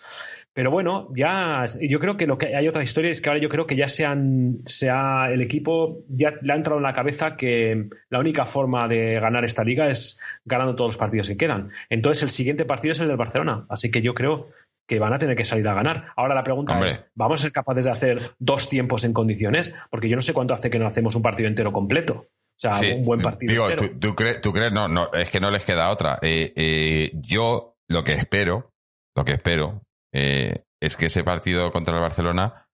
[0.55, 3.49] Pero bueno, ya yo creo que lo que hay otra historia es que ahora yo
[3.49, 7.89] creo que ya se, ha el equipo ya le ha entrado en la cabeza que
[8.09, 11.71] la única forma de ganar esta liga es ganando todos los partidos que quedan.
[11.91, 13.67] Entonces el siguiente partido es el del Barcelona.
[13.69, 14.49] Así que yo creo
[14.93, 16.13] que van a tener que salir a ganar.
[16.17, 19.75] Ahora la pregunta es, ¿vamos a ser capaces de hacer dos tiempos en condiciones?
[19.91, 22.27] Porque yo no sé cuánto hace que no hacemos un partido entero completo.
[22.29, 22.29] O
[22.59, 23.71] sea, un buen partido.
[23.71, 24.71] Digo, ¿tú, crees?
[24.71, 26.19] No, no, es que no les queda otra.
[26.21, 28.75] Eh, eh, yo lo que espero,
[29.17, 29.81] lo que espero,
[30.13, 32.69] eh, es que ese partido contra el Barcelona,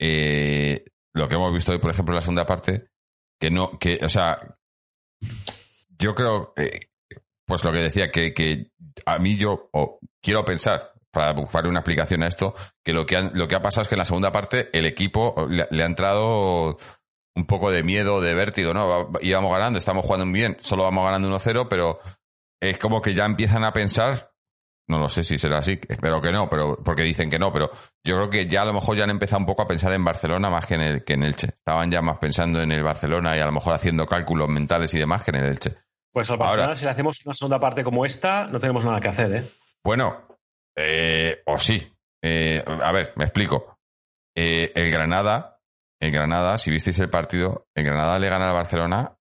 [0.00, 2.88] lo que hemos visto hoy, por ejemplo, en la segunda parte,
[3.40, 4.58] que no, que, o sea,
[5.96, 6.54] yo creo,
[7.46, 8.72] pues lo que decía, que, que
[9.06, 9.70] a mí yo
[10.20, 13.84] quiero pensar, para buscar una explicación a esto, que lo que, lo que ha pasado
[13.84, 16.76] es que en la segunda parte el equipo le, ha entrado
[17.34, 19.08] un poco de miedo, de vértigo, ¿no?
[19.22, 22.00] Íbamos ganando, estamos jugando bien, solo vamos ganando 1-0, pero
[22.60, 24.30] es como que ya empiezan a pensar,
[24.88, 27.70] no lo sé si será así, espero que no, pero porque dicen que no, pero
[28.04, 30.04] yo creo que ya a lo mejor ya han empezado un poco a pensar en
[30.04, 31.46] Barcelona más que en el que en Elche.
[31.46, 34.98] Estaban ya más pensando en el Barcelona y a lo mejor haciendo cálculos mentales y
[34.98, 35.78] demás que en el Elche.
[36.12, 39.08] Pues al Barcelona, si le hacemos una segunda parte como esta, no tenemos nada que
[39.08, 39.50] hacer, ¿eh?
[39.86, 40.25] Bueno,
[40.76, 41.92] eh, o sí.
[42.22, 43.78] Eh, a ver, me explico.
[44.36, 45.60] Eh, el Granada,
[46.00, 49.16] el Granada, si visteis el partido, el Granada le gana al Barcelona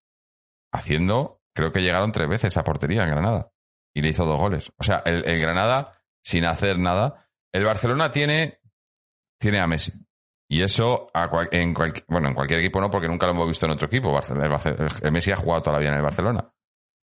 [0.73, 3.51] haciendo, creo que llegaron tres veces a portería en Granada
[3.93, 4.73] y le hizo dos goles.
[4.77, 8.59] O sea, el, Granada, sin hacer nada, el Barcelona tiene,
[9.39, 9.93] tiene a Messi.
[10.49, 11.09] Y eso
[11.51, 11.73] en,
[12.07, 14.19] bueno, en cualquier equipo no, porque nunca lo hemos visto en otro equipo.
[15.01, 16.51] el Messi ha jugado toda la vida en el Barcelona.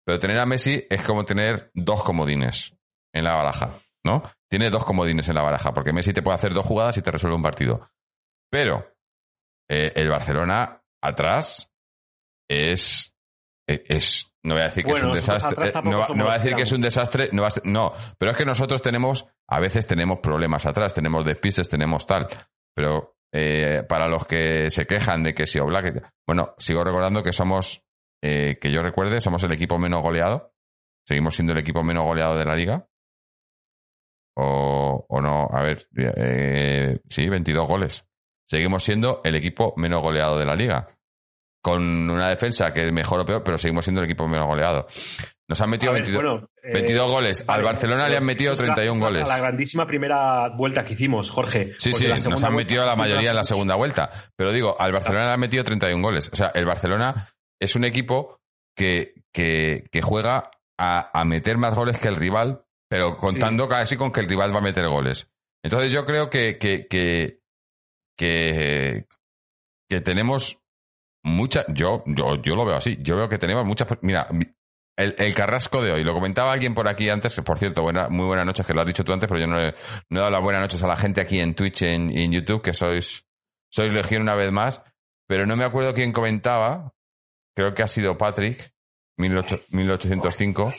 [0.04, 2.76] Pero tener a Messi es como tener dos comodines
[3.14, 3.80] en la baraja.
[4.04, 4.24] ¿no?
[4.50, 7.12] Tiene dos comodines en la baraja, porque Messi te puede hacer dos jugadas y te
[7.12, 7.90] resuelve un partido.
[8.50, 8.96] Pero
[9.70, 11.72] eh, el Barcelona atrás
[12.50, 13.16] es,
[13.68, 16.64] e, es, no voy a decir que es un desastre, no, voy a decir que
[16.64, 20.94] es un desastre, no, no, pero es que nosotros tenemos, a veces tenemos problemas atrás,
[20.94, 22.28] tenemos despises, tenemos tal,
[22.74, 27.34] pero eh, para los que se quejan de que si Oblak, bueno, sigo recordando que
[27.34, 27.86] somos,
[28.24, 30.56] eh, que yo recuerde, somos el equipo menos goleado,
[31.08, 32.89] seguimos siendo el equipo menos goleado de la liga,
[34.40, 35.48] o, no.
[35.52, 38.06] A ver, eh, sí, 22 goles.
[38.48, 40.88] Seguimos siendo el equipo menos goleado de la liga.
[41.62, 44.88] Con una defensa que es mejor o peor, pero seguimos siendo el equipo menos goleado.
[45.50, 47.44] Nos han metido 22, eh, goles.
[47.48, 49.28] Al Barcelona le han metido 31 goles.
[49.28, 51.74] La grandísima primera vuelta que hicimos, Jorge.
[51.80, 54.12] Sí, sí, nos han metido la mayoría en la segunda vuelta.
[54.36, 56.30] Pero digo, al Barcelona le han metido 31 goles.
[56.32, 58.40] O sea, el Barcelona es un equipo
[58.76, 63.96] que, que, que juega a, a, meter más goles que el rival, pero contando casi
[63.96, 65.30] con que el rival va a meter goles.
[65.64, 67.42] Entonces yo creo que, que, que,
[68.18, 70.64] que, tenemos
[71.24, 74.28] mucha, yo, yo, yo lo veo así, yo veo que tenemos muchas, mira,
[74.98, 78.46] el, carrasco de hoy, lo comentaba alguien por aquí antes, por cierto, buena, muy buenas
[78.46, 79.74] noches, que lo has dicho tú antes, pero yo no he,
[80.10, 82.62] no he dado las buenas noches a la gente aquí en Twitch y en, YouTube,
[82.62, 83.26] que sois,
[83.70, 84.82] sois legión una vez más,
[85.28, 86.94] pero no me acuerdo quién comentaba,
[87.56, 88.74] creo que ha sido Patrick,
[89.18, 90.74] 1805,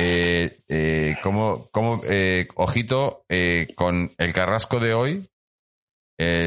[0.00, 5.28] eh, eh, como, como eh, ojito, eh, con el Carrasco de hoy,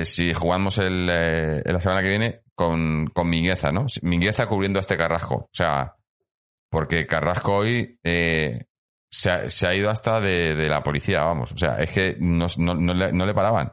[0.04, 3.86] si jugamos el, la semana que viene, con, con Mingueza, ¿no?
[4.02, 5.36] Mingueza cubriendo a este Carrasco.
[5.36, 5.96] O sea,
[6.70, 11.54] porque Carrasco hoy se ha, se, ha, ido hasta de, la policía, vamos.
[11.54, 13.72] O sea, es que no, no, no, le, no le, paraban.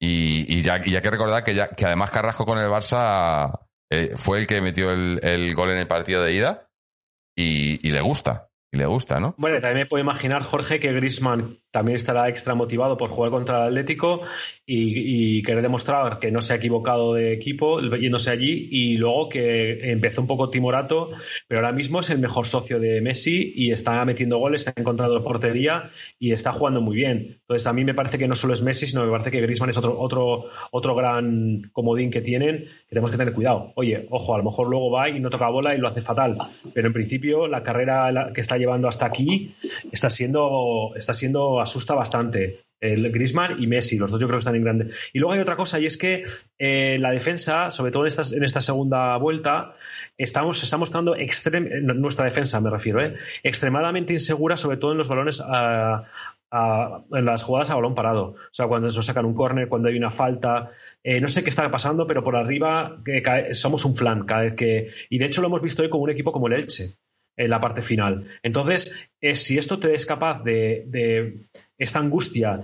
[0.00, 3.60] Y, ya, que recordar que, ya, que además Carrasco con el Barça
[4.16, 6.68] fue el que metió el, gol en el partido de ida
[7.36, 9.34] y le gusta y le gusta, ¿no?
[9.36, 13.62] Bueno, también me puedo imaginar, Jorge, que Grisman también estará extra motivado por jugar contra
[13.62, 14.22] el Atlético
[14.64, 19.90] y, querer demostrar que no se ha equivocado de equipo yéndose allí y luego que
[19.90, 21.10] empezó un poco timorato,
[21.48, 25.22] pero ahora mismo es el mejor socio de Messi y está metiendo goles, está encontrando
[25.24, 27.40] portería y está jugando muy bien.
[27.40, 29.70] Entonces a mí me parece que no solo es Messi, sino me parece que Grisman
[29.70, 33.72] es otro, otro, otro gran comodín que tienen, que tenemos que tener cuidado.
[33.74, 36.38] Oye, ojo, a lo mejor luego va y no toca bola y lo hace fatal,
[36.72, 39.54] pero en principio la carrera que está llevando hasta aquí
[39.90, 42.64] está siendo, está siendo asusta bastante.
[42.80, 44.88] El Griezmann y Messi, los dos yo creo que están en grande.
[45.12, 46.24] Y luego hay otra cosa, y es que
[46.58, 49.76] eh, la defensa, sobre todo en esta, en esta segunda vuelta,
[50.18, 51.14] estamos, está mostrando
[51.94, 56.02] nuestra defensa, me refiero, eh, extremadamente insegura, sobre todo en los balones a,
[57.12, 58.24] en las jugadas a balón parado.
[58.24, 60.70] O sea, cuando nos sacan un córner, cuando hay una falta.
[61.04, 62.98] Eh, no sé qué está pasando, pero por arriba
[63.52, 64.90] somos un flan cada vez que.
[65.08, 66.96] Y de hecho lo hemos visto hoy con un equipo como el Elche
[67.36, 68.26] en la parte final.
[68.42, 71.46] Entonces, si esto te es capaz de,
[71.78, 72.60] esta angustia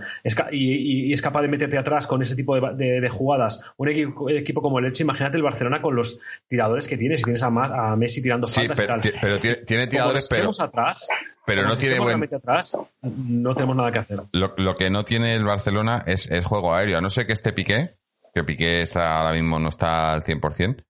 [0.53, 4.87] y, es capaz de meterte atrás con ese tipo de, jugadas, un equipo, como el
[4.87, 8.79] Elche, imagínate el Barcelona con los tiradores que tiene, si tienes a, Messi tirando faltas
[8.79, 9.13] pero, y tal.
[9.21, 11.09] pero tiene, tiradores, pero, atrás,
[11.47, 12.23] pero no tiene buen...
[12.23, 14.21] atrás, no tenemos nada que hacer.
[14.33, 17.53] Lo, que no tiene el Barcelona es el juego aéreo, a no sé que esté
[17.53, 17.97] Piqué,
[18.35, 20.85] que Piqué está ahora mismo no está al 100%,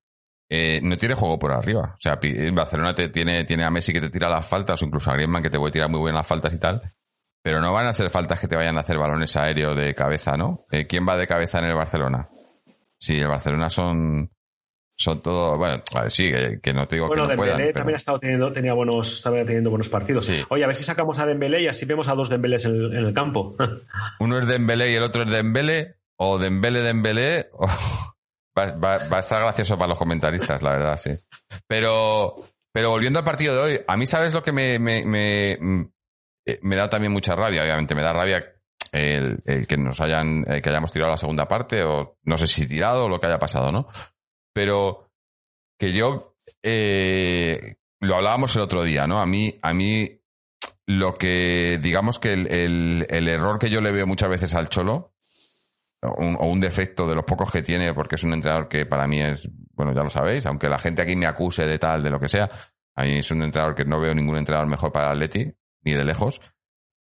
[0.51, 1.94] eh, no tiene juego por arriba.
[1.96, 2.18] O sea,
[2.53, 5.42] Barcelona te, tiene, tiene a Messi que te tira las faltas, o incluso a Griezmann
[5.42, 6.82] que te puede tirar muy buenas faltas y tal.
[7.42, 10.36] Pero no van a ser faltas que te vayan a hacer balones aéreos de cabeza,
[10.36, 10.66] ¿no?
[10.70, 12.28] Eh, ¿Quién va de cabeza en el Barcelona?
[12.99, 14.30] Sí, el Barcelona son
[15.01, 16.28] son todos, bueno, sí,
[16.61, 19.70] que, no te digo que no Dembélé también ha estado teniendo, tenía buenos, estaba teniendo
[19.70, 20.28] buenos partidos.
[20.49, 22.96] Oye, a ver si sacamos a Dembélé y así vemos a dos Dembélés en el,
[22.96, 23.55] en el campo.
[24.18, 27.68] Uno es Dembélé y el otro es Dembélé, o Dembélé Dembélé, o,
[28.59, 31.11] Va, a estar gracioso para los comentaristas, la verdad, sí.
[31.66, 32.34] Pero,
[32.72, 35.82] pero volviendo al partido de hoy, a mí, ¿sabes lo que me, me, mm,
[36.46, 37.62] eh, da también mucha rabia?
[37.62, 38.44] Obviamente, me da rabia
[38.92, 43.04] el, que nos hayan, que hayamos tirado la segunda parte, o no sé si tirado
[43.04, 43.86] o lo que haya pasado, ¿no?
[44.52, 45.12] Pero
[45.78, 49.20] que yo, eh, lo hablábamos el otro día, ¿no?
[49.20, 50.20] A mí, a mí,
[50.86, 55.12] lo que, digamos que el, el error que yo le veo muchas veces al Cholo,
[56.03, 59.20] o un defecto de los pocos que tiene, porque es un entrenador que para mí
[59.20, 62.20] es, bueno, ya lo sabéis, aunque la gente aquí me acuse de tal, de lo
[62.20, 62.49] que sea,
[62.99, 65.53] a mí es un entrenador que no veo ningún entrenador mejor para el Atleti,
[65.84, 66.40] ni de lejos.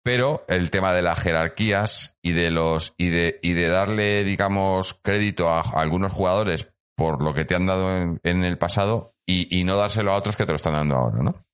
[0.02, 5.00] Pero el tema de las jerarquías y de los, y de, y de darle, digamos,
[5.02, 9.76] crédito a, algunos jugadores por lo que te han dado en, el pasado y, no
[9.76, 11.46] dárselo a otros que te lo están dando ahora, ¿no?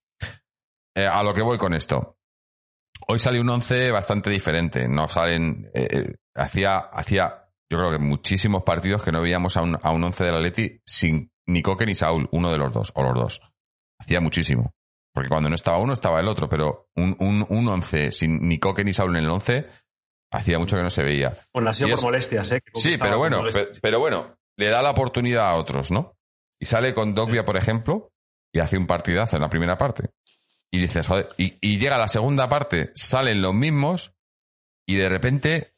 [0.97, 2.17] Eh, a lo que voy con esto.
[3.07, 4.89] Hoy sale un once bastante diferente.
[4.89, 5.71] No salen.
[5.73, 9.91] Eh, eh, hacía, hacía, yo creo que muchísimos partidos que no veíamos a un, a
[9.91, 13.15] un once del Atleti sin ni Coque ni Saúl, uno de los dos, o los
[13.15, 13.41] dos.
[13.99, 14.73] Hacía muchísimo.
[15.13, 18.59] Porque cuando no estaba uno, estaba el otro, pero un, un, un once sin ni
[18.59, 19.67] Coque ni Saúl en el once,
[20.33, 21.37] hacía mucho que no se veía.
[21.53, 22.61] Ha sido por molestias, ¿eh?
[22.75, 23.43] sí, pero bueno,
[23.83, 26.17] pero, bueno, le da la oportunidad a otros, ¿no?
[26.61, 28.13] Y sale con Dogbia, por ejemplo,
[28.53, 30.11] y hace un partidazo en la primera parte.
[30.71, 34.15] Y dices, joder, y, y llega la segunda parte, salen los mismos,
[34.87, 35.75] y de repente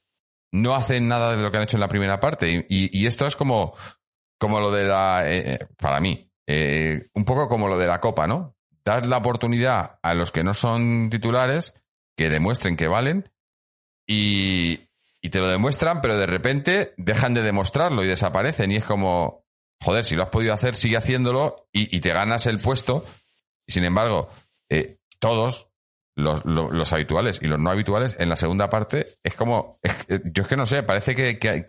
[0.52, 2.66] no hacen nada de lo que han hecho en la primera parte.
[2.68, 3.74] Y, esto es como,
[4.38, 8.00] como lo de la, eh, eh, para mí, eh, un poco como lo de la
[8.00, 8.56] Copa, ¿no?
[8.84, 11.74] Dar la oportunidad a los que no son titulares
[12.16, 13.30] que demuestren que valen
[14.06, 14.90] y,
[15.22, 18.72] y te lo demuestran, pero de repente dejan de demostrarlo y desaparecen.
[18.72, 19.46] Y es como,
[19.82, 23.04] joder, si lo has podido hacer, sigue haciéndolo y, te ganas el puesto.
[23.66, 24.28] Sin embargo,
[25.18, 25.71] todos,
[26.14, 30.42] los, los, habituales y los no habituales en la segunda parte es como eh, yo
[30.42, 31.64] es que no sé parece que, que,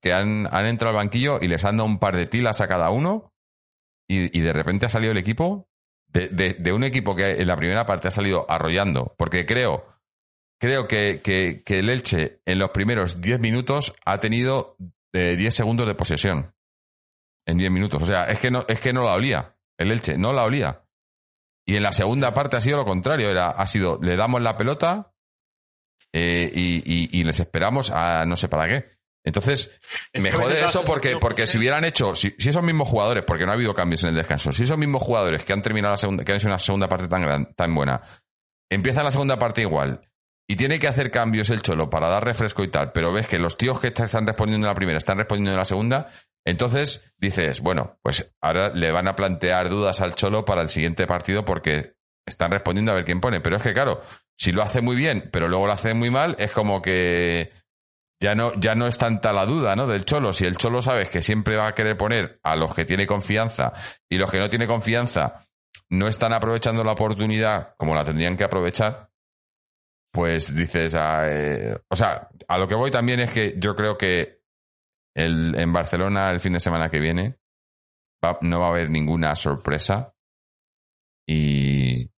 [0.00, 2.68] que, han, han, entrado al banquillo y les han dado un par de tilas a
[2.68, 3.32] cada uno
[4.08, 5.68] y, y de repente ha salido el equipo
[6.06, 9.86] de, de, un equipo que en la primera parte ha salido arrollando porque creo
[10.58, 14.76] creo que, que, el Elche en los primeros 10 minutos ha tenido
[15.12, 16.54] 10 eh, segundos de posesión
[17.46, 18.02] en 10 minutos.
[18.02, 20.81] O sea es que no es que no la olía el Elche no la olía
[21.66, 24.56] y en la segunda parte ha sido lo contrario, era, ha sido, le damos la
[24.56, 25.12] pelota
[26.12, 28.92] eh, y, les esperamos a no sé para qué.
[29.24, 29.78] Entonces,
[30.14, 33.54] me jode eso porque, porque si hubieran hecho, si, esos mismos jugadores, porque no ha
[33.54, 36.32] habido cambios en el descanso, si esos mismos jugadores que han terminado la segunda, que
[36.32, 38.00] han hecho una segunda parte tan gran, tan buena,
[38.68, 40.11] empiezan la segunda parte igual
[40.48, 43.38] y tiene que hacer cambios el cholo para dar refresco y tal, pero ves que
[43.38, 46.08] los tíos que están respondiendo en la primera están respondiendo en la segunda,
[46.44, 51.06] entonces dices, bueno, pues ahora le van a plantear dudas al Cholo para el siguiente
[51.06, 51.94] partido porque
[52.26, 53.40] están respondiendo a ver quién pone.
[53.40, 54.02] Pero es que, claro,
[54.36, 57.52] si lo hace muy bien, pero luego lo hace muy mal, es como que
[58.20, 59.86] ya no, ya no es tanta la duda, ¿no?
[59.86, 60.32] Del Cholo.
[60.32, 63.72] Si el Cholo sabes que siempre va a querer poner a los que tiene confianza
[64.08, 65.46] y los que no tiene confianza
[65.90, 69.10] no están aprovechando la oportunidad como la tendrían que aprovechar,
[70.12, 73.96] pues dices, ah, eh, o sea, a lo que voy también es que yo creo
[73.96, 74.42] que
[75.14, 77.38] el, en Barcelona el fin de semana que viene
[78.42, 80.14] no va a haber ninguna sorpresa
[81.26, 82.08] y,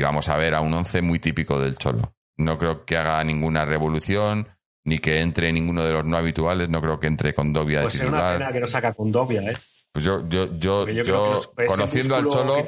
[0.00, 2.14] vamos a ver a un once muy típico del Cholo.
[2.38, 4.48] No creo que haga ninguna revolución
[4.84, 6.68] ni que entre ninguno de los no habituales.
[6.68, 8.36] No creo que entre con Dobia pues de titular.
[8.36, 9.56] una pena que no saca con Dobia, ¿eh?
[9.92, 11.34] Pues yo, yo, yo, yo,
[11.68, 12.64] conociendo al Cholo,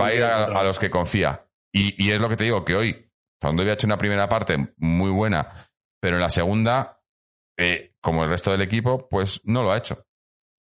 [0.00, 1.44] va a ir a, los que confía.
[1.72, 3.09] Y, y, es lo que te digo, que hoy,
[3.40, 5.70] cuando había hecho una primera parte muy buena,
[6.00, 7.00] pero en la segunda
[7.60, 10.06] eh, como el resto del equipo, pues no lo ha hecho.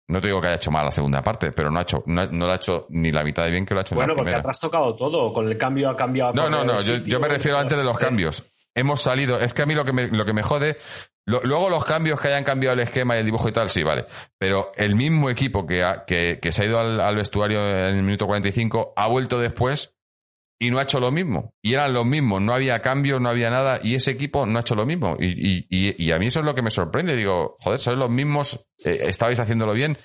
[0.07, 2.25] No te digo que haya hecho mal la segunda parte, pero no ha hecho, no,
[2.25, 4.21] lo ha hecho ni la mitad de bien que lo ha hecho bueno, en la
[4.21, 4.37] primera.
[4.37, 6.33] Bueno, porque has tocado todo, con el cambio ha cambiado.
[6.33, 8.45] No, no, no, yo, me refiero antes de los cambios.
[8.73, 9.39] hemos salido.
[9.39, 10.77] Es que a mí lo que me, lo que me jode.
[11.25, 14.05] luego los cambios que hayan cambiado el esquema y el dibujo y tal, sí, vale.
[14.37, 18.03] Pero el mismo equipo que, que, que se ha ido al, al, vestuario en el
[18.03, 19.94] minuto 45 ha vuelto después
[20.59, 21.53] y no ha hecho lo mismo.
[21.61, 24.61] Y eran los mismos, no había cambios, no había nada, y ese equipo no ha
[24.61, 25.17] hecho lo mismo.
[25.19, 27.15] Y, y, y a mí eso es lo que me sorprende.
[27.15, 29.97] Digo, joder, sois los mismos, eh, estabais haciéndolo bien,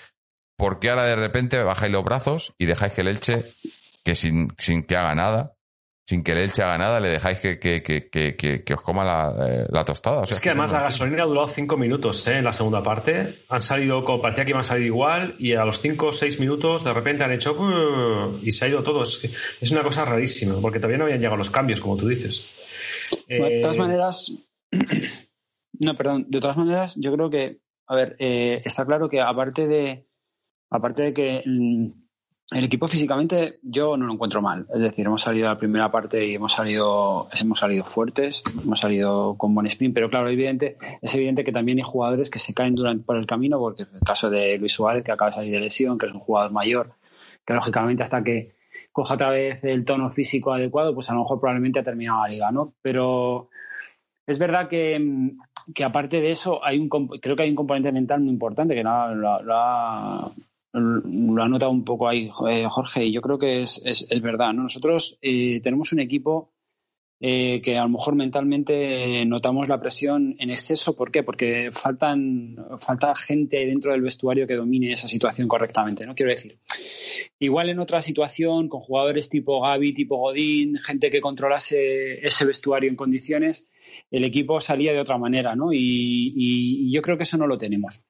[0.56, 3.44] ¿por qué ahora de repente bajáis los brazos y dejáis que el Elche,
[4.04, 5.54] que sin, sin que haga nada,
[6.10, 9.46] sin que el Elche haga nada, le dejáis que, que, que, que os coma la,
[9.46, 10.24] eh, la tostada.
[10.28, 12.38] es que además la gasolina ha durado cinco minutos ¿eh?
[12.38, 13.44] en la segunda parte.
[13.48, 16.40] Han salido, como parecía que iban a salir igual, y a los cinco o seis
[16.40, 17.54] minutos de repente han hecho
[18.42, 19.02] y se ha ido todo.
[19.02, 19.22] Es,
[19.60, 22.50] es, una cosa rarísima, porque todavía no habían llegado los cambios, como tú dices.
[23.28, 24.34] de todas maneras,
[25.78, 29.68] no, perdón, de todas maneras, yo creo que, a ver, eh, está claro que aparte
[29.68, 30.08] de
[30.70, 31.90] aparte de que mm,
[32.52, 34.66] el equipo físicamente yo no lo encuentro mal.
[34.74, 38.80] Es decir, hemos salido a la primera parte y hemos salido, hemos salido fuertes, hemos
[38.80, 42.52] salido con buen sprint, pero claro, evidente, es evidente que también hay jugadores que se
[42.52, 45.52] caen durante, por el camino, porque el caso de Luis Suárez, que acaba de salir
[45.52, 46.94] de lesión, que es un jugador mayor,
[47.46, 48.54] que lógicamente hasta que
[48.90, 52.28] coja otra vez el tono físico adecuado, pues a lo mejor probablemente ha terminado la
[52.28, 52.74] liga, ¿no?
[52.82, 53.48] Pero
[54.26, 55.30] es verdad que,
[55.72, 58.82] que aparte de eso, hay un, creo que hay un componente mental muy importante que
[58.82, 60.32] no, lo, lo ha
[60.72, 64.22] lo ha notado un poco ahí eh, Jorge y yo creo que es, es, es
[64.22, 64.52] verdad.
[64.52, 64.62] ¿no?
[64.62, 66.52] Nosotros eh, tenemos un equipo
[67.22, 70.96] eh, que a lo mejor mentalmente notamos la presión en exceso.
[70.96, 71.22] ¿Por qué?
[71.22, 76.06] Porque faltan, falta gente dentro del vestuario que domine esa situación correctamente.
[76.06, 76.14] ¿no?
[76.14, 76.58] Quiero decir,
[77.38, 82.88] igual en otra situación, con jugadores tipo Gaby, tipo Godín, gente que controlase ese vestuario
[82.88, 83.68] en condiciones,
[84.10, 85.54] el equipo salía de otra manera.
[85.56, 85.72] ¿no?
[85.72, 88.04] y, y yo creo que eso no lo tenemos.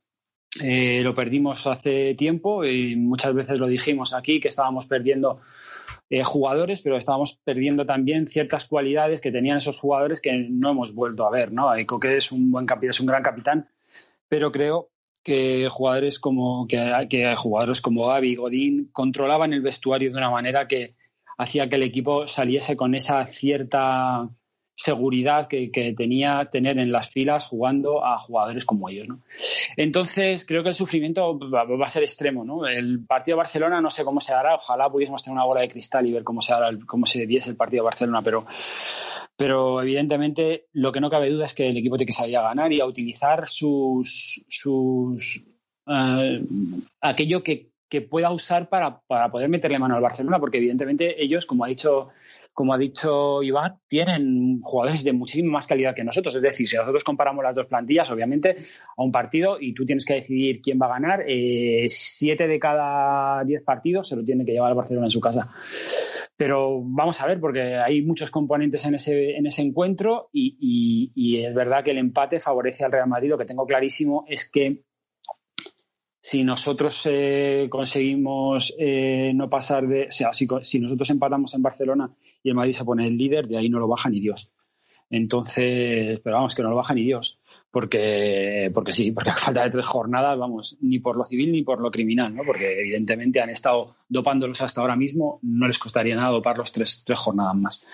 [0.62, 5.40] Eh, lo perdimos hace tiempo y muchas veces lo dijimos aquí que estábamos perdiendo
[6.08, 10.92] eh, jugadores, pero estábamos perdiendo también ciertas cualidades que tenían esos jugadores que no hemos
[10.92, 11.52] vuelto a ver.
[11.52, 11.70] ¿no?
[12.00, 13.68] que es un buen capitán, es un gran capitán,
[14.28, 14.90] pero creo
[15.22, 20.66] que jugadores como que, que jugadores como Gaby Godín controlaban el vestuario de una manera
[20.66, 20.96] que
[21.38, 24.28] hacía que el equipo saliese con esa cierta
[24.82, 29.08] seguridad que, tenía tener en las filas jugando a jugadores como ellos.
[29.08, 29.20] ¿no?
[29.76, 32.44] Entonces, creo que el sufrimiento va, a ser extremo.
[32.44, 32.66] ¿no?
[32.66, 35.68] El partido de Barcelona no sé cómo se dará, ojalá pudiésemos tener una bola de
[35.68, 38.46] cristal y ver cómo se, dará cómo se diese el partido de Barcelona, pero,
[39.36, 42.42] pero evidentemente lo que no cabe duda es que el equipo tiene que salir a
[42.42, 45.44] ganar y a utilizar sus, sus
[45.86, 46.42] eh,
[47.02, 51.44] aquello que, que pueda usar para, para, poder meterle mano al Barcelona, porque evidentemente ellos,
[51.44, 52.08] como ha dicho
[52.52, 56.34] como ha dicho Iván, tienen jugadores de muchísima más calidad que nosotros.
[56.34, 58.56] Es decir, si nosotros comparamos las dos plantillas, obviamente,
[58.96, 62.58] a un partido y tú tienes que decidir quién va a ganar, eh, siete de
[62.58, 65.50] cada diez partidos se lo tiene que llevar el Barcelona en su casa.
[66.36, 71.44] Pero vamos a ver, porque hay muchos componentes en ese, en ese encuentro y, y
[71.44, 73.30] es verdad que el empate favorece al Real Madrid.
[73.30, 74.84] Lo que tengo clarísimo es que
[76.20, 81.62] si nosotros eh, conseguimos eh, no pasar de, o sea, si, si, nosotros empatamos en
[81.62, 82.10] Barcelona
[82.42, 84.50] y el Madrid se pone el líder, de ahí no lo baja ni Dios.
[85.08, 87.38] Entonces, pero vamos, que no lo baja ni Dios,
[87.70, 91.62] porque, porque sí, porque a falta de tres jornadas, vamos, ni por lo civil ni
[91.62, 92.42] por lo criminal, ¿no?
[92.44, 97.18] Porque evidentemente han estado dopándolos hasta ahora mismo, no les costaría nada doparlos tres, tres
[97.18, 97.84] jornadas más.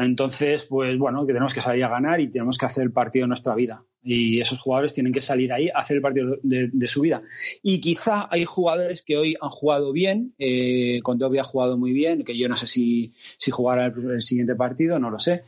[0.00, 3.24] Entonces, pues bueno, que tenemos que salir a ganar y tenemos que hacer el partido
[3.24, 3.84] de nuestra vida.
[4.02, 7.20] Y esos jugadores tienen que salir ahí a hacer el partido de, su vida.
[7.62, 12.24] Y quizá hay jugadores que hoy han jugado bien, eh, Condovia ha jugado muy bien,
[12.24, 15.44] que yo no sé si, si jugará el, siguiente partido, no lo sé.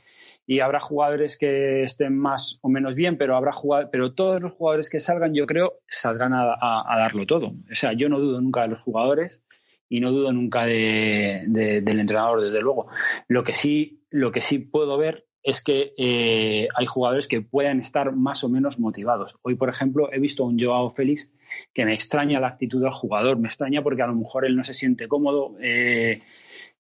[0.46, 3.53] Y habrá jugadores que estén más o menos bien, pero habrá
[3.90, 7.55] pero todos los jugadores que salgan, yo creo, saldrán a, darlo todo.
[7.70, 9.42] O sea, yo no dudo nunca de los jugadores
[9.93, 12.86] y no dudo nunca de, del entrenador, desde luego.
[13.28, 17.80] Lo que sí lo que sí puedo ver es que eh, hay jugadores que pueden
[17.80, 19.36] estar más o menos motivados.
[19.43, 21.30] Hoy, por ejemplo, he visto a un Joao Félix
[21.74, 24.64] que me extraña la actitud del jugador, me extraña porque a lo mejor él no
[24.64, 26.22] se siente cómodo, eh,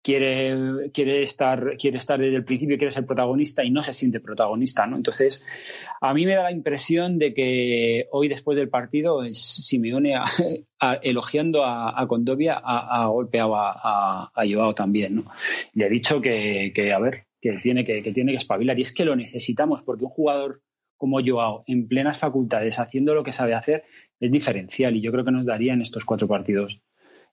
[0.01, 4.19] quiere, quiere, estar, quiere estar desde el principio, quiere ser protagonista y no se siente
[4.19, 4.87] protagonista.
[4.87, 4.97] ¿no?
[4.97, 5.45] Entonces,
[5.99, 10.25] a mí me da la impresión de que hoy, después del partido, Simeone, a,
[11.03, 15.15] elogiando a, a Condovia, ha, golpeado a, a, Joao también.
[15.15, 15.25] ¿no?
[15.73, 18.77] Le he dicho que, que a ver, que tiene que, que tiene que espabilar.
[18.79, 20.61] Y es que lo necesitamos, porque un jugador
[20.97, 23.85] como Joao, en plenas facultades, haciendo lo que sabe hacer,
[24.19, 24.95] es diferencial.
[24.95, 26.79] Y yo creo que nos daría en estos cuatro partidos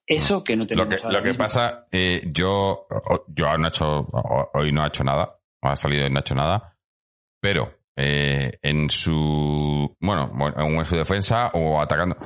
[0.09, 0.91] eso que no tenemos.
[0.91, 2.87] Lo que, lo que pasa, eh, yo,
[3.27, 4.07] yo no he hecho,
[4.55, 6.75] hoy no ha hecho nada, ha salido y no ha hecho nada,
[7.39, 12.17] pero eh, en su, bueno, en su defensa o atacando,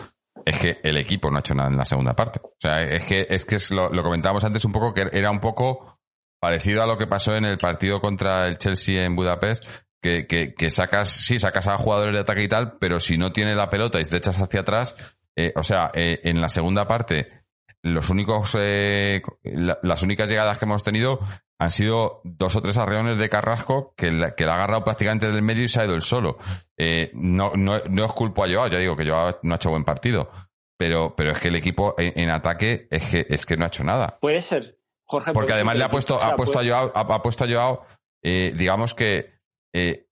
[0.45, 2.39] es que el equipo no ha hecho nada en la segunda parte.
[2.41, 5.39] O sea, es que, es que lo, lo comentábamos antes un poco, que era un
[5.41, 5.99] poco
[6.39, 9.65] parecido a lo que pasó en el partido contra el Chelsea en Budapest,
[10.01, 13.34] que, que, que sacas, sí, sacas a jugadores de ataque y tal, pero si no
[13.34, 14.95] tiene la pelota y te echas hacia atrás,
[15.36, 17.42] eh, o sea, eh, en la segunda parte,
[17.84, 21.19] los únicos, eh, la- las únicas llegadas que hemos tenido
[21.59, 25.29] han sido dos o tres arreones de Carrasco que, la- que la ha agarrado prácticamente
[25.31, 26.38] del medio y se ha ido el solo.
[26.77, 29.69] Eh, no, no, no os culpo a Joao, ya digo que Joao no ha hecho
[29.69, 30.29] buen partido.
[30.77, 33.67] Pero, pero es que el equipo en, en ataque es que, es que no ha
[33.67, 34.17] hecho nada.
[34.19, 35.31] Puede ser, Jorge.
[35.31, 37.86] Porque además le ha puesto, ha puesto a Joao, ha, ha puesto a Joao,
[38.23, 39.34] eh, digamos que,
[39.73, 40.07] eh,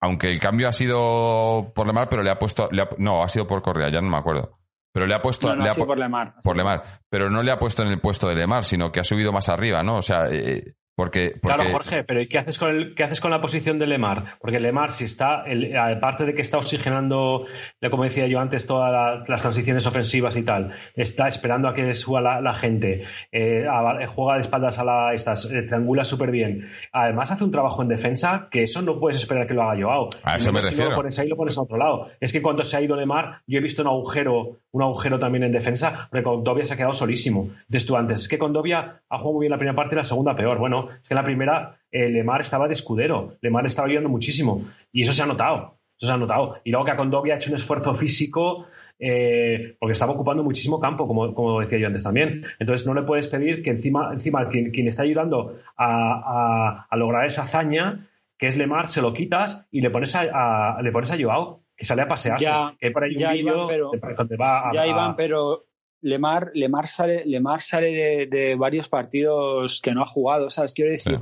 [0.00, 3.28] aunque el cambio ha sido por Lemar, pero le ha puesto, le ha- no, ha
[3.28, 4.58] sido por Correa, ya no me acuerdo.
[4.94, 6.34] Pero le ha puesto, No, no, le ha sí, por Lemar.
[6.44, 9.04] por Lemar, pero no le ha puesto en el puesto de Lemar, sino que ha
[9.04, 9.96] subido más arriba, ¿no?
[9.96, 13.20] O sea, eh, porque, porque Claro, Jorge, pero ¿y qué haces con el, qué haces
[13.20, 14.36] con la posición de Lemar?
[14.40, 17.46] Porque Lemar, si está, el- aparte de que está oxigenando,
[17.90, 21.92] como decía yo antes, todas la- las transiciones ofensivas y tal, está esperando a que
[21.94, 26.30] suba la, la gente, eh, a- juega de espaldas a la estas, eh, triangula súper
[26.30, 26.68] bien.
[26.92, 30.10] Además hace un trabajo en defensa que eso no puedes esperar que lo haga Joao.
[30.22, 30.90] A eso no, me si no refiero.
[30.90, 32.06] lo pones ahí, lo pones a otro lado.
[32.20, 35.44] Es que cuando se ha ido Lemar, yo he visto un agujero, un agujero también
[35.44, 37.50] en defensa, porque Condovia se ha quedado solísimo.
[37.68, 40.04] Dices tú antes, es que Condovia ha jugado muy bien la primera parte y la
[40.04, 40.58] segunda peor.
[40.58, 44.64] Bueno, es que en la primera eh, Lemar estaba de escudero, Lemar estaba ayudando muchísimo.
[44.92, 45.78] Y eso se ha notado.
[45.96, 46.56] Eso se ha notado.
[46.64, 48.66] Y luego que a Condovia ha hecho un esfuerzo físico
[48.98, 52.44] eh, porque estaba ocupando muchísimo campo, como, como decía yo antes también.
[52.58, 56.96] Entonces no le puedes pedir que encima, encima quien, quien está ayudando a, a- a
[56.96, 60.90] lograr esa hazaña, que es Lemar, se lo quitas y le pones a, a- le
[60.90, 62.44] pones a Joao, que sale a pasearse.
[62.44, 65.64] Ya, que hay por ahí un ya, Iván, pero- donde va a, Ya, Iván, pero
[66.04, 70.74] Lemar, Lemar sale, Lemar sale de, de varios partidos que no ha jugado, ¿sabes?
[70.74, 71.18] Quiero decir,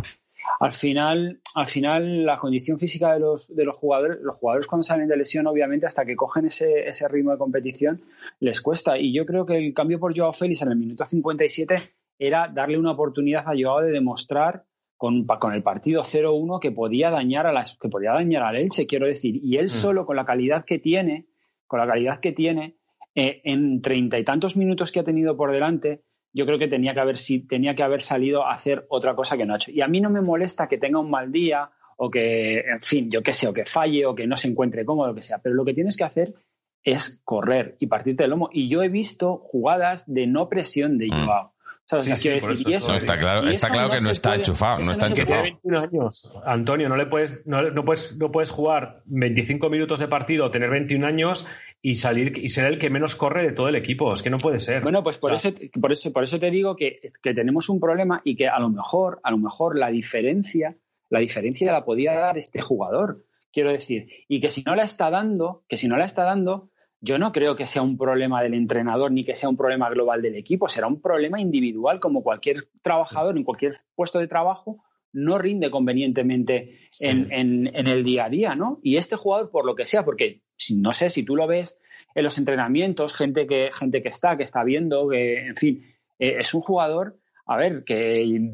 [0.59, 4.83] al final, al final la condición física de los, de los jugadores, los jugadores cuando
[4.83, 8.01] salen de lesión, obviamente, hasta que cogen ese, ese ritmo de competición,
[8.41, 8.99] les cuesta.
[8.99, 11.77] Y yo creo que el cambio por Joao Félix en el minuto 57
[12.19, 14.65] era darle una oportunidad a Joao de demostrar
[14.97, 18.89] con, con el partido 0-1 que podía dañar a las, que podía dañar al Elche,
[18.89, 19.39] quiero decir.
[19.45, 21.27] Y él solo, con la calidad que tiene,
[21.69, 22.79] con la calidad que tiene,
[23.15, 26.03] eh, en treinta y tantos minutos que ha tenido por delante,
[26.33, 27.17] yo creo que tenía que haber
[27.49, 29.71] tenía que haber salido a hacer otra cosa que no ha hecho.
[29.71, 33.11] Y a mí no me molesta que tenga un mal día o que, en fin,
[33.11, 35.41] yo qué sé, o que falle o que no se encuentre cómodo, lo que sea.
[35.43, 36.35] Pero lo que tienes que hacer
[36.83, 38.49] es correr y partirte el lomo.
[38.53, 41.25] Y yo he visto jugadas de no presión de Mm.
[41.27, 41.53] Joao.
[41.93, 42.05] ¿Sabes?
[42.05, 43.75] O sea, sí, quiero por decir, eso y estoy- No, está claro, y está eso
[43.75, 45.43] claro que no está puede- enchufado, eso no está enchufado.
[45.43, 46.33] tiene 21 años.
[46.45, 50.71] Antonio, no le puedes, no, no puedes, no puedes jugar 25 minutos de partido, tener
[50.71, 51.47] 21 años
[51.83, 54.13] y salir y ser el que menos corre de todo el equipo.
[54.15, 54.83] Es que no puede ser.
[54.83, 57.69] Bueno, pues por, O sea, eso, por, eso, por eso te digo que, que tenemos
[57.69, 60.77] un problema y que a lo mejor, a lo mejor la diferencia,
[61.11, 65.11] la diferencia la podía dar este jugador, quiero decir, y que si no la está
[65.11, 66.71] dando, que si no la está dando,
[67.05, 70.23] yo no creo que sea un problema del entrenador ni que sea un problema global
[70.23, 74.83] del equipo, será un problema individual como cualquier trabajador en cualquier puesto de trabajo
[75.13, 78.79] no rinde convenientemente en, en- en el día a día, ¿no?
[78.83, 80.41] Y este jugador, por lo que sea, porque
[80.77, 81.79] no sé si tú lo ves
[82.15, 85.85] en los entrenamientos, gente que, gente que está, que está viendo, que, en fin,
[86.19, 88.53] eh, es un jugador, a ver, que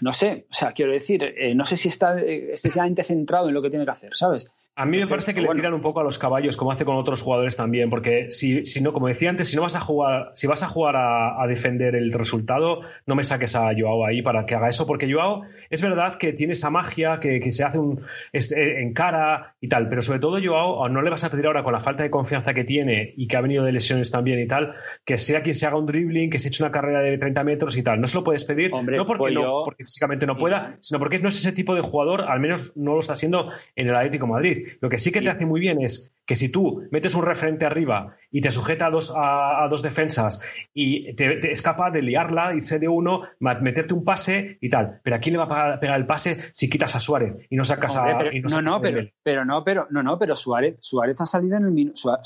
[0.00, 3.54] no sé, o sea, quiero decir, eh, no sé si está eh, excesivamente centrado en
[3.54, 4.50] lo que tiene que hacer, ¿sabes?
[4.80, 5.54] A mí me Entonces, parece que bueno.
[5.54, 8.64] le tiran un poco a los caballos, como hace con otros jugadores también, porque si,
[8.64, 11.42] si no, como decía antes, si no vas a jugar, si vas a jugar a,
[11.42, 15.12] a defender el resultado, no me saques a Joao ahí para que haga eso, porque
[15.12, 18.00] Joao es verdad que tiene esa magia, que, que se hace un
[18.32, 21.46] es- eh, en cara y tal, pero sobre todo Joao no le vas a pedir
[21.46, 24.40] ahora con la falta de confianza que tiene y que ha venido de lesiones también
[24.40, 24.74] y tal,
[25.04, 27.76] que sea quien se haga un dribbling, que se eche una carrera de 30 metros
[27.76, 28.00] y tal.
[28.00, 30.76] No se lo puedes pedir, Hombre, no porque pues no, yo- porque físicamente no pueda,
[30.80, 33.88] sino porque no es ese tipo de jugador, al menos no lo está haciendo en
[33.88, 34.66] el Atlético de Madrid.
[34.80, 37.66] Lo que sí que te hace muy bien es que si tú metes un referente
[37.66, 40.42] arriba y te sujeta a dos, a, a dos defensas
[40.72, 45.00] y te, te es capaz de liarla, irse de uno, meterte un pase y tal.
[45.02, 47.64] Pero ¿a quién le va a pegar el pase si quitas a Suárez y no
[47.64, 48.18] sacas Hombre, a.
[48.18, 51.26] pero- y no, sacas no, a pero, no, pero no, no, pero Suárez, Suárez ha
[51.26, 52.16] salido en el minuto.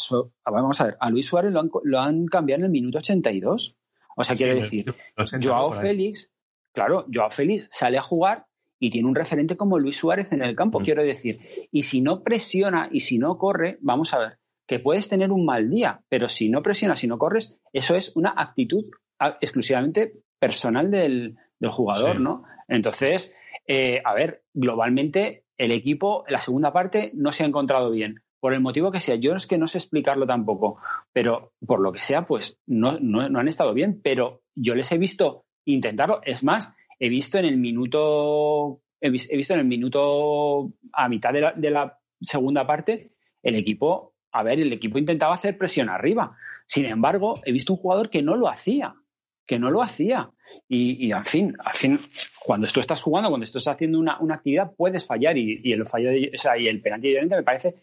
[0.45, 3.77] vamos a ver, a Luis Suárez lo han, lo han cambiado en el minuto 82.
[4.17, 4.95] O sea, Sí, quiero decir,
[5.43, 5.73] Joao.
[5.73, 6.31] Félix,
[6.73, 8.47] claro, Joao Félix sale a jugar
[8.81, 10.83] y tiene un referente como Luis Suárez en el campo, Mm.
[10.85, 11.41] quiero decir.
[11.71, 15.45] Y si no presiona y si no corre, vamos a ver, que puedes tener un
[15.45, 18.85] mal día, pero si no presionas, si no corres, eso es una actitud
[19.19, 22.23] a- exclusivamente personal del, del jugador, Sí.
[22.23, 22.45] ¿no?
[22.69, 23.35] Entonces,
[23.67, 28.21] eh, a ver, globalmente el equipo, la segunda parte, no se ha encontrado bien.
[28.41, 30.79] Por el motivo que sea, yo es que no sé explicarlo tampoco,
[31.13, 34.91] pero por lo que sea, pues no, no, no han estado bien, pero yo les
[34.93, 36.21] he visto intentarlo.
[36.25, 41.09] Es más, he visto en el minuto, he, vis- he visto en el minuto a
[41.09, 45.57] mitad de la, de la segunda parte, el equipo, a ver, el equipo intentaba hacer
[45.59, 46.37] presión arriba.
[46.67, 48.95] Sin embargo, he visto un jugador que no lo hacía,
[49.47, 50.31] que no lo hacía.
[50.69, 52.01] Y, en fin, al fin,
[52.45, 56.11] cuando tú estás jugando, cuando estás haciendo una, una actividad, puedes fallar y, el fallo
[56.11, 57.75] de, o sea, y el penalti de me parece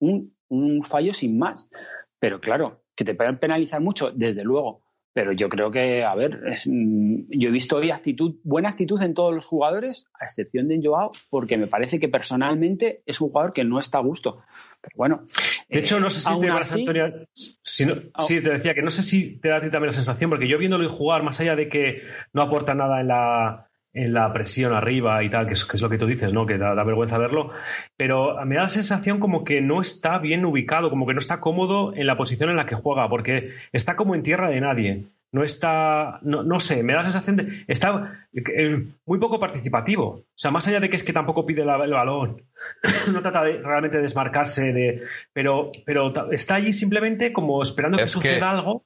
[0.00, 1.70] un, un fallo sin más.
[2.18, 4.82] Pero claro, que te pueden penalizar mucho, desde luego.
[5.16, 9.00] Pero yo creo que, a ver, es, mm, yo he visto hoy actitud, buena actitud
[9.00, 13.30] en todos los jugadores, a excepción de Joao, porque me parece que personalmente es un
[13.30, 14.42] jugador que no está a gusto.
[14.82, 15.26] Pero bueno.
[15.70, 17.26] De hecho, no sé si te Antonio.
[17.32, 19.92] si no- sí, te decía que no sé si te da a ti también la
[19.94, 22.02] sensación, porque yo viéndolo jugar, más allá de que
[22.34, 25.82] no aporta nada en la, en la presión arriba y tal, que es, que es
[25.82, 26.46] lo que tú dices, ¿no?
[26.46, 27.50] Que da, da vergüenza verlo,
[27.96, 31.40] pero me da la sensación como que no está bien ubicado, como que no está
[31.40, 35.04] cómodo en la posición en la que juega, porque está como en tierra de nadie.
[35.32, 37.64] No está, no, no sé, me da la sensación de.
[37.66, 40.04] Está eh, muy poco participativo.
[40.06, 42.42] O sea, más allá de que es que tampoco pide la- el balón,
[43.12, 45.02] no trata de realmente desmarcarse de.
[45.32, 48.84] Pero, pero está allí simplemente como esperando que Es que- suceda algo.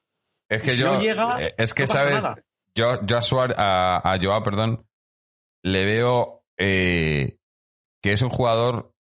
[0.49, 0.93] Es que Y si yo.
[0.95, 2.15] no llega, eh, es que, no pasa ¿sabes?
[2.23, 2.35] nada.
[2.75, 4.83] Yo, yo a, Suárez- a, a Joao, perdón,
[5.63, 7.37] le veo eh,
[8.01, 8.93] que es un jugador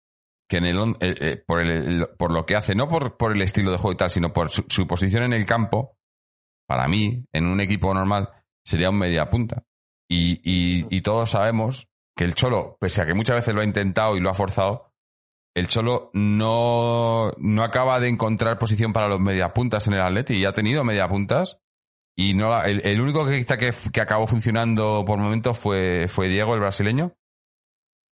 [0.50, 3.42] que en el, eh, eh, por, el, por lo que hace, no por, por el
[3.42, 5.98] estilo de juego y tal, sino por su, su posición en el campo,
[6.68, 8.30] para mí, en un equipo normal,
[8.66, 9.64] sería un media punta.
[10.10, 13.66] Y, y, y todos sabemos que el Cholo, pese a que muchas veces lo ha
[13.66, 14.92] intentado y lo ha forzado,
[15.56, 20.46] el Cholo no, no acaba de encontrar posición para los mediapuntas en el Atleti y
[20.46, 21.60] ha tenido mediapuntas
[22.20, 26.28] y no la- el, el único que, que, que acabó funcionando por momentos fue, fue
[26.28, 27.14] Diego, el brasileño.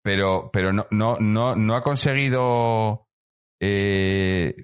[0.03, 3.07] Pero, pero no, no, no, no ha conseguido.
[3.61, 4.55] eh,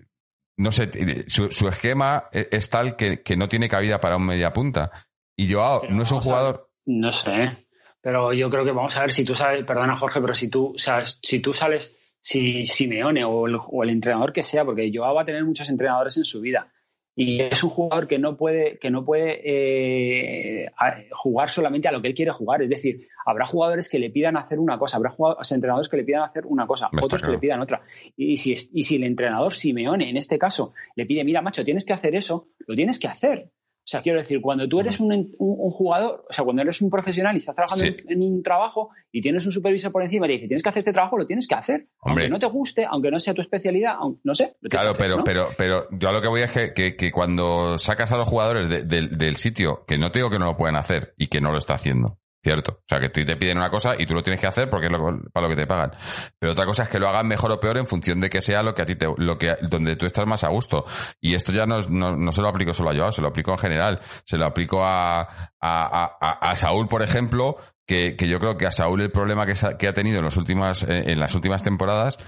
[0.58, 4.24] no sé, su, su esquema e- es tal que, que no tiene cabida para un
[4.24, 4.90] mediapunta.
[5.36, 6.70] Y Joao Pero no es un jugador.
[6.86, 7.66] No sé,
[8.00, 10.72] pero yo creo que vamos a ver si tú sabes, perdona Jorge, pero si tú,
[10.74, 14.90] o sea, si tú sales, si Simeone o el, o el entrenador que sea, porque
[14.94, 16.72] Joao va a tener muchos entrenadores en su vida
[17.18, 20.70] y es un jugador que no puede, que no puede eh,
[21.12, 24.36] jugar solamente a lo que él quiere jugar, es decir, habrá jugadores que le pidan
[24.36, 27.38] hacer una cosa, habrá jugadores, entrenadores que le pidan hacer una cosa, otros que le
[27.40, 27.80] pidan otra.
[28.16, 31.64] Y si, es- y si el entrenador Simeone, en este caso, le pide, mira, macho,
[31.64, 33.48] tienes que hacer eso, lo tienes que hacer.
[33.86, 36.82] O sea, quiero decir, cuando tú eres un, un- un jugador, o sea, cuando eres
[36.82, 37.94] un profesional y estás trabajando Sí.
[38.08, 40.68] en, en un trabajo y tienes un supervisor por encima y te dice, tienes que
[40.70, 41.86] hacer este trabajo, lo tienes que hacer.
[42.00, 42.24] Hombre.
[42.24, 44.56] Aunque no te guste, aunque no sea tu especialidad, aunque- no sé.
[44.68, 45.24] Claro, que hacer, pero, ¿no?
[45.24, 48.28] pero, pero yo a lo que voy es que, que, que cuando sacas a los
[48.28, 51.28] jugadores de- del- del sitio, que no te digo que no lo pueden hacer y
[51.28, 52.72] que no lo está haciendo, ¿cierto?
[52.80, 54.92] O sea, que te piden una cosa y tú lo tienes que hacer porque es
[54.92, 55.92] lo- para lo que te pagan.
[56.38, 58.62] Pero otra cosa es que lo hagan mejor o peor en función de que sea
[58.62, 60.84] lo que a ti te, lo que, donde tú estás más a gusto.
[61.20, 63.50] Y esto ya no, no, no se lo aplico solo a Joao, se lo aplico
[63.52, 64.00] en general.
[64.24, 65.26] Se lo aplico a, a,
[65.60, 67.56] a, a- Saúl, por ejemplo,
[67.86, 70.36] que, que yo creo que a Saúl el problema que, que ha tenido en, los
[70.36, 72.18] últimas, en, en las últimas temporadas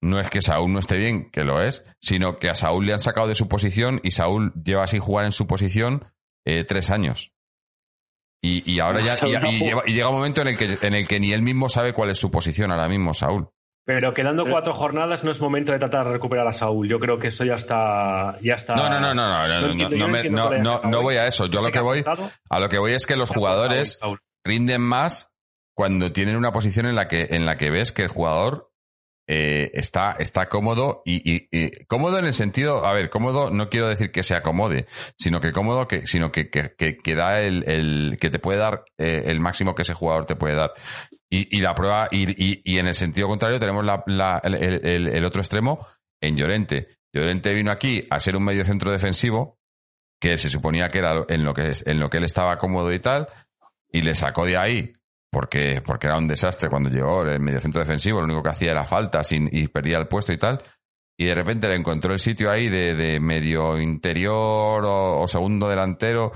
[0.00, 2.92] no es que Saúl no esté bien, que lo es, sino que a Saúl le
[2.92, 6.12] han sacado de su posición y Saúl lleva sin jugar en su posición
[6.46, 7.32] eh, tres años.
[8.40, 9.14] Y, y ahora ya
[9.86, 12.10] y, llega un momento en el que en el que ni él mismo sabe cuál
[12.10, 13.48] es su posición ahora mismo, Saúl.
[13.84, 16.86] Pero quedando cuatro jornadas no es momento de tratar de recuperar a Saúl.
[16.86, 18.38] Yo creo que eso ya está.
[18.42, 21.46] Ya está No, no, no, no, no, no, no, entiendo, me- voy a eso.
[21.46, 22.04] Yo a lo que voy,
[22.50, 23.98] a lo que voy es que los jugadores
[24.44, 25.30] rinden más
[25.74, 28.67] cuando tienen una posición en la que, en la que ves que el jugador
[29.30, 34.10] eh, está, está cómodo y, cómodo en el sentido, a ver, cómodo no quiero decir
[34.10, 34.86] que se acomode,
[35.18, 39.38] sino que cómodo que, sino que, que, da el, que te puede dar eh, el
[39.40, 40.72] máximo que ese jugador te puede dar.
[41.30, 44.54] Y, la prueba, y, en el sentido contrario tenemos la, la- el,
[44.86, 45.86] el- el otro extremo
[46.22, 46.88] en Llorente.
[47.12, 49.58] Llorente vino aquí a ser un medio centro defensivo,
[50.20, 52.98] que se suponía que era en lo que, en lo que él estaba cómodo y
[52.98, 53.28] tal,
[53.92, 54.92] y le sacó de ahí
[55.30, 58.84] porque, porque era un desastre cuando llegó el mediocentro defensivo, lo único que hacía era
[58.84, 60.62] faltas y, y perdía el puesto y tal.
[61.20, 66.30] Y de repente le encontró el sitio ahí de, medio interior o, segundo delantero.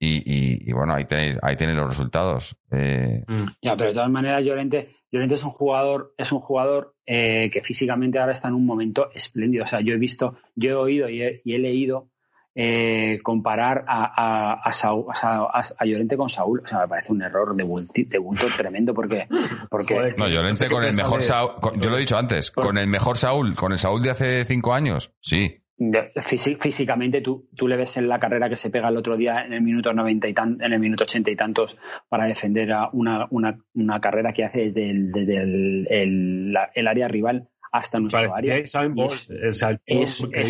[0.00, 2.56] Y bueno, ahí tenéis, ahí tenéis los resultados.
[2.70, 3.46] Eh, Mm.
[3.62, 7.62] Ya, pero de todas maneras, Llorente, Llorente es un jugador, es un jugador eh, que
[7.62, 9.64] físicamente ahora está en un momento espléndido.
[9.64, 12.08] O sea, yo he visto, yo he oído y he, y he leído
[12.54, 16.60] eh, comparar a, a, a, Saúl- a Llorente con Saúl.
[16.64, 19.26] O sea, me parece un error de bulto, de bulto tremendo porque,
[19.70, 22.00] porque Joder, no, No Llorente sé con el mejor de- Saúl, con- yo lo he
[22.00, 25.58] dicho antes, con el mejor Saúl, con el Saúl de hace cinco años, sí.
[26.22, 29.52] físicamente tú, tú le ves en la carrera que se pega el otro día en
[29.52, 31.76] el minuto 90 y tan, en el minuto 80 y tantos
[32.08, 36.70] para defender a una, una, una carrera que hace desde el, desde el, el- la-
[36.74, 38.54] el área rival hasta nuestro área.
[38.54, 38.62] Parecía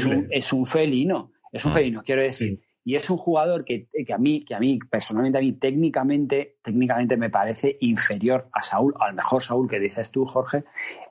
[0.06, 1.74] un, es un felino, es un Mm.
[1.74, 2.58] felino, quiero decir.
[2.58, 2.60] Sí.
[2.84, 6.56] Y es un jugador que, que a mí, que a mí, personalmente a mí, técnicamente,
[6.62, 10.64] técnicamente me parece inferior a Saúl, al mejor Saúl que dices tú, Jorge,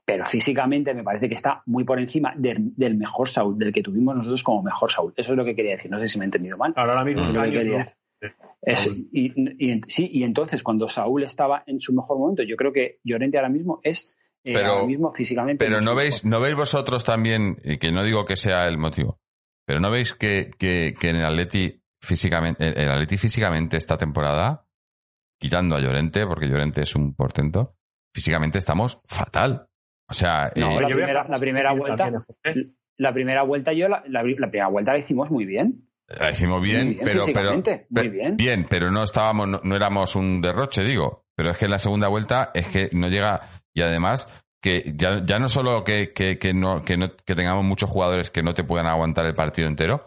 [0.03, 3.81] pero físicamente me parece que está muy por encima del, del mejor Saúl, del que
[3.81, 5.13] tuvimos nosotros como mejor Saúl.
[5.15, 5.89] Eso es lo que quería decir.
[5.89, 6.73] No sé si me he entendido mal.
[6.75, 7.83] Ahora mismo es lo que
[9.11, 13.37] y, sí, y entonces cuando Saúl estaba en su mejor momento, yo creo que Llorente
[13.37, 15.65] ahora mismo es eh, ahora mismo físicamente.
[15.65, 19.19] Pero no veis, no veis vosotros también, y que no digo que sea el motivo,
[19.65, 24.65] pero no veis que, que, en el Atleti físicamente, el Atleti físicamente esta temporada,
[25.39, 27.75] quitando a Llorente, porque Llorente es un portento,
[28.13, 29.67] físicamente estamos fatal.
[30.09, 32.11] O sea, no, eh, la, primera, la, primera, vuelta,
[32.97, 35.87] la primera vuelta yo la, la, primera vuelta la hicimos muy bien.
[36.19, 37.53] La hicimos bien, pero, pero
[37.89, 38.35] muy bien.
[38.35, 41.25] bien, pero no estábamos, no, éramos un derroche, digo.
[41.33, 44.27] Pero es que en la segunda vuelta es que no llega y además
[44.61, 48.29] que ya, ya no solo que, que, que, no, que, no, que tengamos muchos jugadores
[48.29, 50.05] que no te puedan aguantar el partido entero,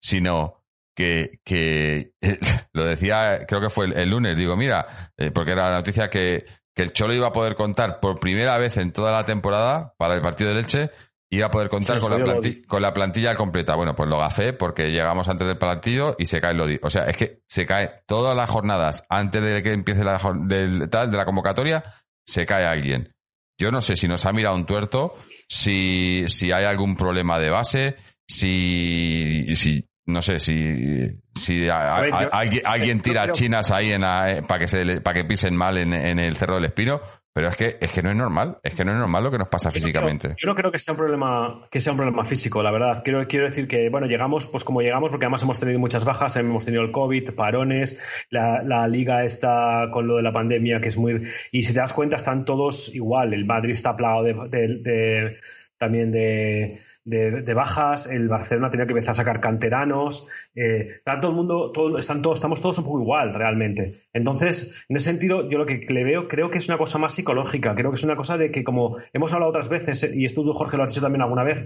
[0.00, 2.12] sino que, que
[2.72, 6.44] lo decía, creo que fue el, lunes, digo, mira, eh, porque era la noticia que,
[6.74, 10.14] que el Cholo iba a poder contar por primera vez en toda la temporada para
[10.14, 10.90] el partido de Leche
[11.30, 13.74] iba a poder contar con, la plantilla, con la plantilla completa.
[13.74, 16.78] Bueno, pues lo gafé porque llegamos antes del partido y se cae el Lodi.
[16.82, 20.88] O sea, es que se cae todas las jornadas antes de que empiece la del,
[20.88, 21.82] tal, de la convocatoria,
[22.24, 23.15] se cae alguien.
[23.58, 25.14] Yo no sé si nos ha mirado un tuerto,
[25.48, 27.96] si, si hay algún problema de base,
[28.26, 35.00] si, si no sé, si, si alguien, tira chinas ahí en eh, para que se
[35.00, 37.00] para que pisen mal en, en el Cerro del Espino,
[37.36, 39.36] pero es que, es que no es normal, es que no es normal lo que
[39.36, 40.34] nos pasa físicamente.
[40.38, 43.02] yo no creo que sea un problema, que sea un problema físico, la verdad.
[43.04, 46.34] Quiero, quiero decir que, bueno, llegamos, pues como llegamos, porque además hemos tenido muchas bajas,
[46.38, 50.96] hemos tenido el COVID, parones, la, liga está con lo de la pandemia, que es
[50.96, 51.28] muy.
[51.52, 53.34] Y si te das cuenta, están todos igual.
[53.34, 55.36] El Madrid está plagado de
[55.76, 61.36] también de de, bajas, el Barcelona tenía que empezar a sacar canteranos, eh, todo el
[61.36, 64.02] mundo, todo, están todos, estamos todos un poco igual realmente.
[64.12, 67.14] Entonces, en ese sentido, yo lo que le veo creo que es una cosa más
[67.14, 70.42] psicológica, creo que es una cosa de que como hemos hablado otras veces, y esto
[70.52, 71.64] Jorge lo has dicho también alguna vez,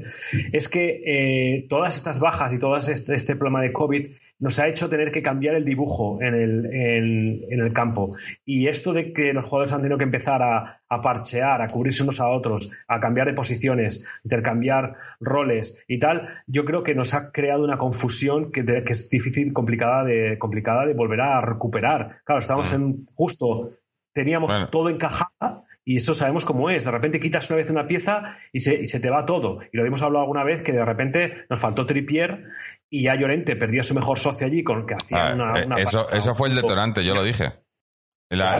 [0.53, 4.09] es que eh, todas estas bajas y todo este, este problema de COVID
[4.41, 8.11] nos ha hecho tener que cambiar el dibujo en el, en, el campo.
[8.45, 12.03] Y esto de que los jugadores han tenido que empezar a, a, parchear, a cubrirse
[12.03, 17.14] unos a otros, a cambiar de posiciones, intercambiar roles y tal, yo creo que nos
[17.14, 22.20] ha creado una confusión que, que es difícil, complicada de, complicada de volver a recuperar.
[22.24, 23.74] Claro, estamos en justo,
[24.12, 26.84] teníamos todo encajado y eso sabemos cómo es.
[26.84, 29.61] De repente quitas una vez una pieza y se, y se, te va todo.
[29.72, 32.45] Y lo habíamos hablado alguna vez que de repente nos faltó Tripier
[32.91, 36.11] y ya Llorente perdió su mejor socio allí con que hacía ah, una, eh, eso,
[36.11, 37.62] eso fue el detonante, yo lo dije.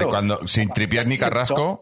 [0.09, 1.77] cuando sin tripiar ni Carrasco.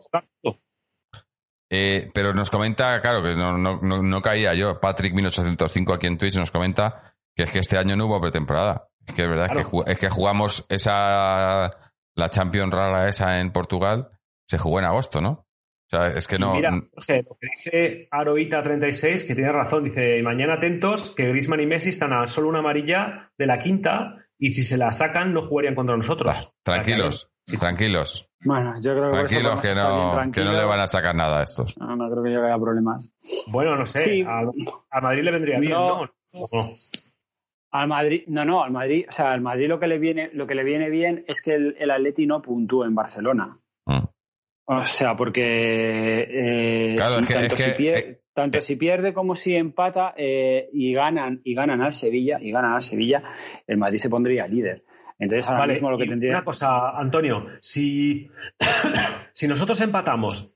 [1.71, 4.81] Eh, pero nos comenta, claro, que no, no, no, caía yo.
[4.81, 8.89] Patrick 1805 aquí en Twitch nos comenta que es que este año no hubo pretemporada.
[9.07, 11.71] Es que es verdad que, es que jugamos esa
[12.15, 14.11] la Champions rara esa en Portugal,
[14.49, 15.47] se jugó en agosto, ¿no?
[15.91, 16.55] O sea, es que no.
[16.55, 21.89] mira, lo que dice Aroita36, que tiene razón, dice: mañana atentos que Grisman y Messi
[21.89, 25.74] están a solo una amarilla de la quinta y si se la sacan no jugarían
[25.74, 26.55] contra nosotros.
[26.62, 28.28] tranquilos, tranquilos.
[28.45, 31.43] Bueno, yo creo que tranquilos que no, que no le van a sacar nada a
[31.43, 31.76] estos.
[31.78, 33.11] No, no creo que haya problemas.
[33.47, 34.24] Bueno, no sé.
[34.26, 36.09] A, Madrid le vendría bien, ¿no?
[37.70, 40.47] Al Madrid, no, no, al Madrid, o sea, al Madrid lo que le viene, lo
[40.47, 43.59] que le viene bien es que el, el Atleti no puntúe en Barcelona.
[43.86, 44.05] Mm.
[44.71, 46.97] O sea, porque eh,
[48.35, 52.75] tanto, si pierde, como si empata eh, y ganan y ganan al Sevilla y ganan
[52.75, 53.23] al Sevilla,
[53.66, 54.85] el Madrid se pondría líder.
[55.19, 56.33] Entonces ahora mismo lo que tendría.
[56.33, 58.29] Una cosa, Antonio, si,
[59.33, 60.55] si nosotros empatamos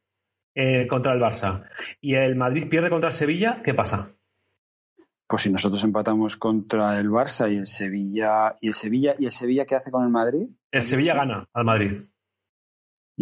[0.54, 1.64] eh, contra el Barça
[1.98, 4.10] y el Madrid pierde contra el Sevilla, ¿qué pasa?
[5.26, 9.30] Pues si nosotros empatamos contra el Barça y el Sevilla y el Sevilla y el
[9.30, 10.48] Sevilla qué hace con el Madrid?
[10.70, 12.11] El Sevilla gana al Madrid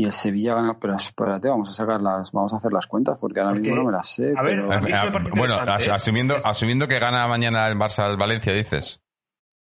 [0.01, 3.19] y el Sevilla gana, pero espérate, vamos a sacar las, vamos a hacer las cuentas
[3.21, 4.33] porque ahora mismo no me las sé.
[4.35, 5.91] A ver, bueno, ¿eh?
[5.93, 9.03] asumiendo, asumiendo que gana mañana el Barça al Valencia, dices.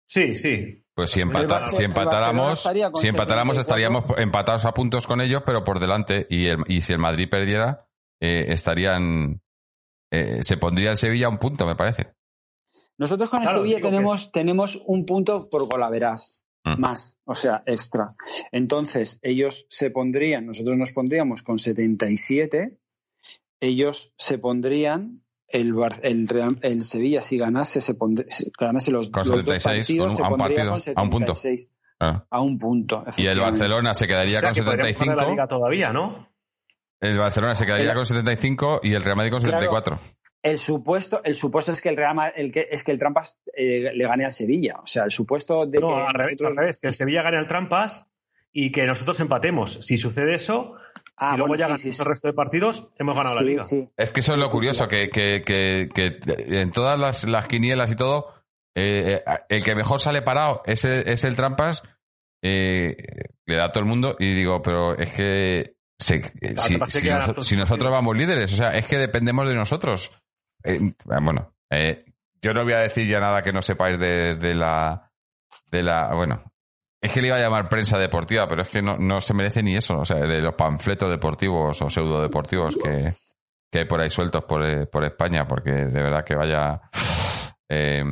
[0.08, 0.86] Sí, sí.
[0.96, 5.82] Pues si, empata, si empatáramos, si empatáramos estaríamos empatados a puntos con ellos, pero por
[5.82, 6.26] delante.
[6.30, 7.90] Y, el, y si el Madrid perdiera,
[8.22, 9.42] eh, estarían,
[10.12, 12.14] eh, se pondría el Sevilla un punto, me parece.
[12.98, 16.46] Nosotros con el Sevilla tenemos, tenemos un punto por golaveras.
[16.78, 16.82] Mm.
[16.82, 18.16] más, o sea, extra.
[18.52, 22.78] Entonces, ellos se pondrían, nosotros nos pondríamos con 77,
[23.60, 26.28] ellos se pondrían, el, el,
[26.62, 28.28] el Sevilla si ganase, se pondría,
[28.60, 31.34] ganase los, con dos partidos, a un partido, a un punto.
[32.00, 33.06] A un punto.
[33.18, 35.36] Y el Barcelona se quedaría con 75.
[35.36, 36.30] La todavía, ¿no?
[37.02, 40.00] El Barcelona se quedaría con 75 y el Real Madrid con 74.
[40.42, 43.92] El supuesto, el supuesto es que el Real el que, es que el Trampas eh,
[43.94, 44.78] le gane al Sevilla.
[44.82, 45.94] O sea, el supuesto de no, que.
[46.02, 46.14] Al
[46.56, 48.08] revés, que el Sevilla gane al Trampas
[48.54, 49.74] y que nosotros empatemos.
[49.86, 50.76] Si sucede eso,
[51.18, 53.66] ah, si luego ya el resto de partidos, hemos ganado la liga.
[53.98, 56.20] Es que eso es lo curioso, que, que, que,
[56.62, 58.34] en todas las, las, quinielas y todo,
[58.76, 61.84] eh, eh, el que mejor sale parado es el, es el Trampas
[62.42, 62.96] eh,
[63.46, 67.08] le da a todo el mundo y digo, pero es que se- eh, si, si
[67.10, 70.12] noso- nosotros vamos líderes, o sea, es que dependemos de nosotros.
[70.64, 70.80] Eh,
[71.22, 72.06] bueno, eh,
[72.42, 75.12] yo no voy a decir ya nada que no sepáis de, de la
[75.72, 76.44] de la bueno.
[77.02, 79.64] Es que le iba a llamar prensa deportiva, pero es que no, no se merece
[79.64, 83.14] ni eso, o sea, de los panfletos deportivos o pseudo deportivos que,
[83.72, 86.82] que hay por ahí sueltos por, eh, por España, porque de verdad que vaya.
[87.72, 88.04] Eh,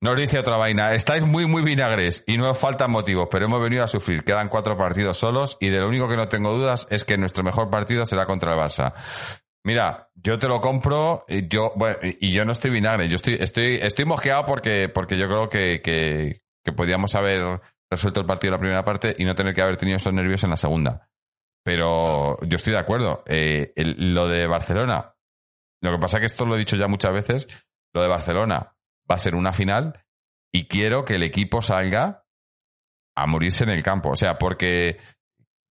[0.00, 0.92] nos dice otra vaina.
[0.92, 4.22] Estáis muy, muy vinagres y no os faltan motivos, pero hemos venido a sufrir.
[4.22, 7.42] Quedan cuatro partidos solos y de lo único que no tengo dudas es que nuestro
[7.42, 8.92] mejor partido será contra el Barça.
[9.68, 13.06] Mira, yo te lo compro y yo, bueno, y yo no estoy vinagre.
[13.06, 17.60] Yo estoy, estoy, estoy mosqueado porque, porque yo creo que, que, podíamos haber
[17.90, 20.42] resuelto el partido en la primera parte y no tener que haber tenido esos nervios
[20.42, 21.10] en la segunda.
[21.62, 23.22] Pero yo estoy de acuerdo.
[23.26, 25.14] Eh, lo de Barcelona,
[25.82, 27.46] lo que pasa es que esto lo he dicho ya muchas veces,
[27.92, 28.74] lo de Barcelona
[29.10, 30.02] va a ser una final
[30.50, 32.24] y quiero que el equipo salga
[33.14, 34.12] a morirse en el campo.
[34.12, 34.96] O sea, porque,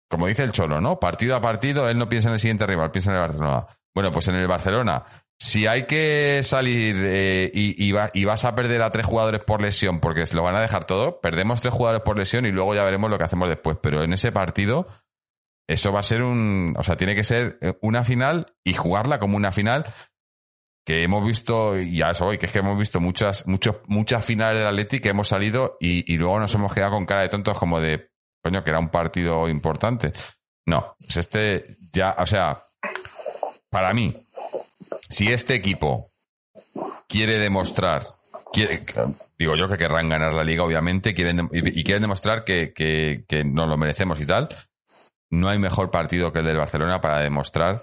[0.08, 0.98] como dice el Cholo, ¿no?
[0.98, 3.66] Partido a partido, él no piensa en el siguiente rival, piensa en el Barcelona.
[3.94, 5.04] Bueno, pues en el Barcelona,
[5.38, 9.60] si hay que salir eh, y, y y vas a perder a tres jugadores por
[9.60, 12.84] lesión porque lo van a dejar todo, perdemos tres jugadores por lesión y luego ya
[12.84, 13.76] veremos lo que hacemos después.
[13.82, 14.86] Pero en ese partido,
[15.68, 16.74] eso va a ser un.
[16.78, 19.92] O sea, tiene que ser eh, una final y jugarla como una final
[20.84, 24.24] que hemos visto, y a eso voy, que es que hemos visto muchas, muchos, muchas
[24.24, 27.28] finales del Atleti que hemos salido y, y luego nos hemos quedado con cara de
[27.28, 28.10] tontos como de,
[28.42, 30.12] coño, que era un partido importante.
[30.66, 32.64] No, pues este ya, o sea,
[33.72, 34.14] para mí,
[35.08, 36.10] si este equipo
[37.08, 38.06] quiere demostrar,
[38.52, 38.82] quiere,
[39.38, 43.44] digo yo que querrán ganar la liga, obviamente, quieren, y, quieren demostrar que, que, que
[43.44, 44.50] nos lo merecemos y tal,
[45.30, 47.80] no hay mejor partido que el del Barcelona para demostrar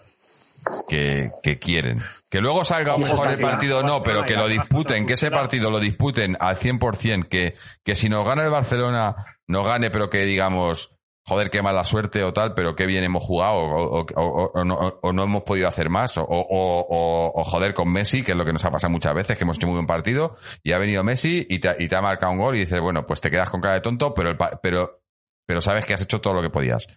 [0.87, 1.97] que, que quieren.
[2.29, 5.79] Que luego salga mejor el partido, no, pero que lo disputen, que ese partido lo
[5.79, 9.15] disputen al 100%, que, que si nos gana el Barcelona,
[9.47, 10.98] no gane, pero que digamos,
[11.29, 14.75] joder, qué mala suerte o tal, pero qué bien hemos jugado o, o- o- no,
[15.01, 18.65] o no hemos podido hacer más, o, joder con Messi, que es lo que nos
[18.65, 21.59] ha pasado muchas veces, que hemos hecho muy buen partido, y ha venido Messi y
[21.59, 23.75] te, y te ha marcado un gol y dices, bueno, pues te quedas con cara
[23.75, 25.01] de tonto, pero, el pero,
[25.45, 26.87] pero sabes que has hecho todo lo que podías.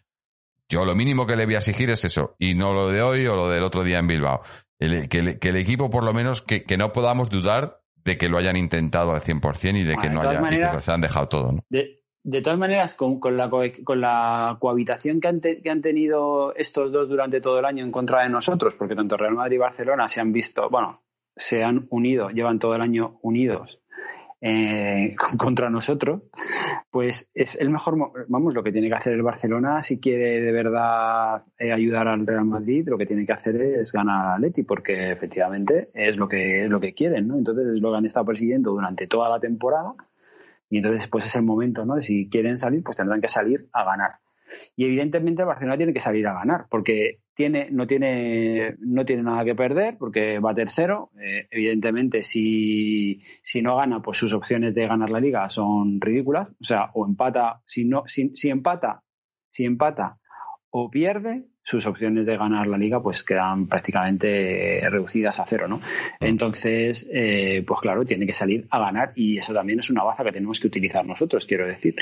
[0.69, 3.27] Yo lo mínimo que le voy a exigir es eso, y no lo de hoy
[3.27, 4.43] o lo del otro día en Bilbao.
[4.79, 8.19] El- que, el, que el equipo, por lo menos, que, que no podamos dudar de
[8.19, 10.93] que lo hayan intentado al 100% y de que no haya, y que maneras- se
[10.93, 11.65] han dejado todo, ¿no?
[11.69, 15.71] De, de todas maneras, con, con la, co- con la cohabitación que han, te- que
[15.71, 19.35] han tenido estos dos durante todo el año en contra de nosotros, porque tanto Real
[19.35, 21.03] Madrid y Barcelona se han visto, bueno,
[21.37, 23.81] se han unido, llevan todo el año unidos
[24.41, 26.23] eh, contra nosotros,
[26.91, 30.41] pues es el mejor, mo- vamos, lo que tiene que hacer el Barcelona si quiere
[30.41, 34.35] de verdad eh, ayudar al Real Madrid, lo que tiene que hacer es ganar al
[34.35, 37.37] Atleti, porque efectivamente es lo que es lo que quieren, ¿no?
[37.37, 39.95] Entonces es lo que han estado persiguiendo durante toda la temporada
[40.73, 42.01] y entonces pues es el momento, ¿no?
[42.01, 44.13] Si quieren salir, pues tendrán que salir a ganar.
[44.75, 49.23] Y evidentemente el Barcelona tiene que salir a ganar, porque tiene, no, tiene, no tiene
[49.23, 51.11] nada que perder, porque va tercero.
[51.21, 56.49] Eh, evidentemente, si, si no gana, pues sus opciones de ganar la liga son ridículas.
[56.49, 59.03] O sea, o empata, si no, si, si empata,
[59.51, 60.21] si empata
[60.71, 65.81] o pierde, sus opciones de ganar la liga pues quedan prácticamente reducidas a cero, ¿no?
[66.21, 70.25] Entonces, eh, pues claro, tiene que salir a ganar y eso también es una baza
[70.25, 71.95] que tenemos que utilizar nosotros, quiero decir.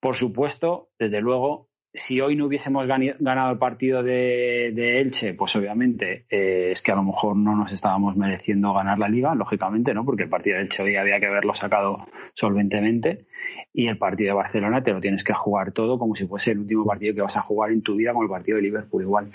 [0.00, 5.56] Por supuesto, desde luego, si hoy no hubiésemos ganado el partido de, de Elche, pues
[5.56, 9.92] obviamente eh, es que a lo mejor no nos estábamos mereciendo ganar la liga, lógicamente,
[9.92, 10.04] ¿no?
[10.04, 13.26] Porque el partido de Elche hoy había que haberlo sacado solventemente
[13.72, 16.58] y el partido de Barcelona te lo tienes que jugar todo como si fuese el
[16.60, 19.28] último partido que vas a jugar en tu vida como el partido de Liverpool igual.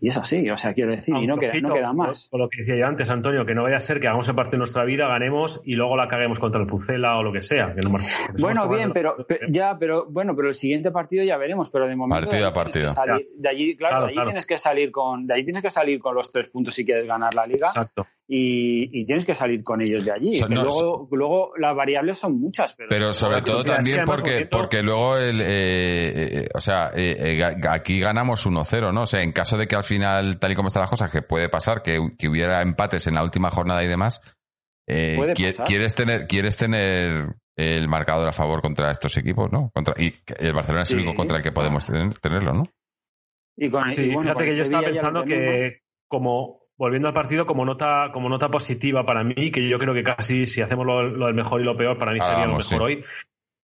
[0.00, 2.28] Y es así, o sea, quiero decir, y no queda, no queda más.
[2.30, 4.34] Por lo que decía yo antes, Antonio, que no vaya a ser que hagamos el
[4.34, 7.42] partido de nuestra vida, ganemos y luego la caguemos contra el Pucela o lo que
[7.42, 7.74] sea.
[7.74, 7.98] que no
[8.38, 11.96] Bueno, bien, pero, pe- ya, pero bueno, pero el siguiente partido ya veremos, pero de
[11.96, 12.88] momento Partido a partido.
[12.88, 14.28] salir- de allí, claro, Claro, de allí claro.
[14.30, 17.06] tienes que salir con, de ahí tienes que salir con los tres puntos si quieres
[17.06, 18.06] ganar la liga Exacto.
[18.28, 20.34] y, y tienes que salir con ellos de allí.
[20.34, 24.04] So- que no, luego, luego las variables son muchas, pero, Pero sobre Exacto, todo también
[24.04, 25.46] porque, porque luego, el, eh,
[26.42, 29.02] eh, o sea, eh, eh, ga- aquí ganamos 1-0, ¿no?
[29.02, 31.22] O sea, en caso de que al final, tal y como están las cosas, que
[31.22, 34.20] puede pasar, que, que hubiera empates en la última jornada y demás,
[34.88, 35.66] eh, Puede qui- pasar.
[35.66, 39.70] quieres tener quieres tener el marcador a favor contra estos equipos, ¿no?
[39.74, 42.64] Contra, y el Barcelona es el único contra el que podemos tener- tenerlo, ¿no?
[43.56, 47.14] y con, Sí, y bueno, fíjate con que yo estaba pensando que como volviendo al
[47.14, 50.86] partido como nota como nota positiva para mí, que yo creo que casi si hacemos
[50.86, 52.96] lo, lo del mejor y lo peor para mí Ah, sería vamos, lo mejor sí.
[52.96, 53.04] hoy.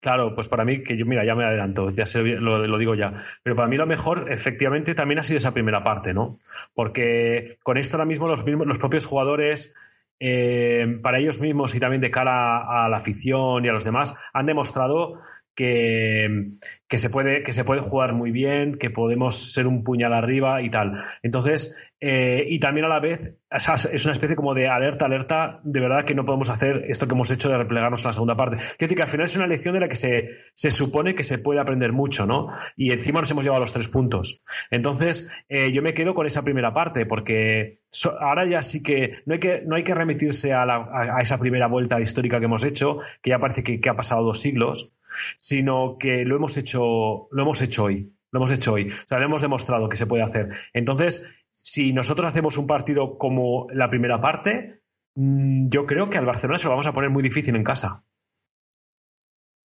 [0.02, 2.96] Claro, pues para mí que yo mira ya me adelanto, ya sé, lo, lo digo
[2.96, 6.40] ya, pero para mí lo mejor efectivamente también ha sido esa primera parte, ¿no?
[6.74, 9.74] Porque con esto ahora mismo los mismos los propios jugadores
[10.20, 14.18] eh, para ellos mismos y también de cara a la afición y a los demás
[14.34, 15.20] han demostrado
[15.56, 16.58] que,
[16.90, 20.70] se puede, que se puede jugar muy bien, que podemos ser un puñal arriba y
[20.70, 20.96] tal.
[21.22, 25.80] Entonces, eh, y también a la vez es una especie como de alerta, alerta, de
[25.80, 28.58] verdad que no podemos hacer esto que hemos hecho de replegarnos en la segunda parte.
[28.58, 31.24] Quiero decir que al final es una lección de la que se, se supone que
[31.24, 32.50] se puede aprender mucho, ¿no?
[32.76, 34.44] Y encima nos hemos llevado los tres puntos.
[34.72, 37.80] Entonces, eh, yo me quedo con esa primera parte, porque
[38.20, 41.68] ahora ya sí que no hay que, no hay que remitirse a, a, esa primera
[41.68, 44.94] vuelta histórica que hemos hecho, que ya parece que ha pasado dos siglos,
[45.38, 48.14] sino que lo hemos hecho, lo hemos hecho hoy.
[48.32, 48.88] Lo hemos hecho hoy.
[48.88, 50.50] O sea, lo hemos demostrado que se puede hacer.
[50.74, 54.82] Entonces, si nosotros hacemos un partido como la primera parte,
[55.16, 58.04] mm, yo creo que al Barcelona se lo vamos a poner muy difícil en casa.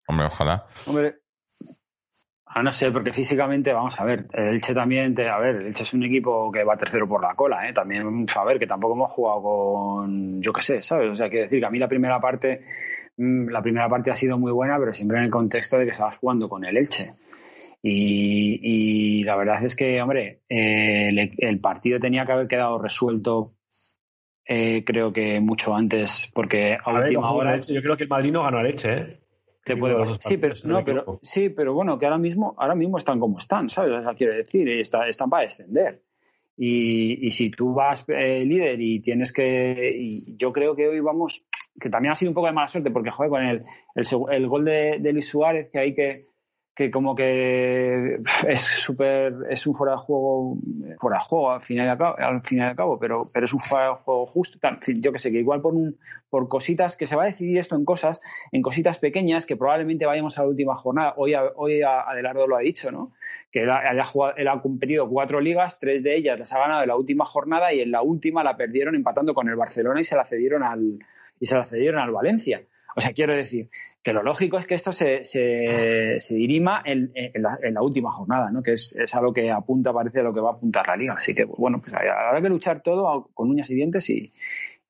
[0.07, 0.62] Hombre, ojalá.
[0.86, 1.22] Hombre,
[2.47, 5.84] ah, no sé, porque físicamente, vamos a ver, el Elche también, a ver, el Elche
[5.84, 7.72] es un equipo que va tercero por la cola, ¿eh?
[7.72, 11.11] También, a ver, que tampoco hemos jugado con, yo qué sé, ¿sabes?
[11.11, 12.64] O sea, quiero decir que a mí la primera parte,
[13.16, 16.16] la primera parte ha sido muy buena, pero siempre en el contexto de que estabas
[16.16, 17.10] jugando con el Elche.
[17.82, 23.54] Y, la verdad es que, hombre, eh, el, partido tenía que haber quedado resuelto,
[24.46, 27.58] eh, creo que mucho antes, porque a, última hora.
[27.60, 29.18] Yo creo que el Madrid no ganó a leche, ¿eh?
[29.64, 30.04] Te puedo...
[30.06, 33.70] sí, pero, no, pero, sí, pero bueno, que ahora mismo, ahora mismo están como están,
[33.70, 33.92] ¿sabes?
[33.92, 36.02] O sea, quiero decir, está, están para descender.
[36.56, 39.96] Y, y, si tú vas eh, líder y tienes que.
[39.98, 41.46] Y yo creo que hoy vamos.
[41.81, 43.64] Que también ha sido un poco de mala suerte, porque, joder, con el,
[43.95, 46.14] el, gol de, Luis Suárez, que hay que
[46.75, 48.16] que como que
[48.49, 50.57] es súper es un fuera de juego
[50.99, 53.53] fuera de juego al final y al cabo, al final y cabo pero pero es
[53.53, 54.59] un fuera de juego justo.
[54.87, 55.99] Yo que sé que igual por un
[56.31, 58.20] por cositas que se va a decidir esto en cosas
[58.53, 61.14] en cositas pequeñas que probablemente vayamos a la última jornada.
[61.16, 63.12] Hoy hoy Adelardo lo ha dicho no
[63.51, 66.83] que él ha, jugado, él ha competido cuatro ligas tres de ellas las ha ganado
[66.83, 70.05] en la última jornada y en la última la perdieron empatando con el Barcelona y
[70.05, 70.99] se la cedieron al
[71.43, 72.62] y se la cedieron al Valencia
[72.95, 73.68] o sea, quiero decir
[74.03, 78.62] que lo lógico es que esto se, se, dirima en, en, la, última jornada, ¿no?
[78.62, 80.97] que es, es, a lo que apunta, parece, a lo que va a apuntar la
[80.97, 81.14] liga.
[81.16, 84.32] Así que, bueno, pues habrá que luchar todo con uñas y dientes y,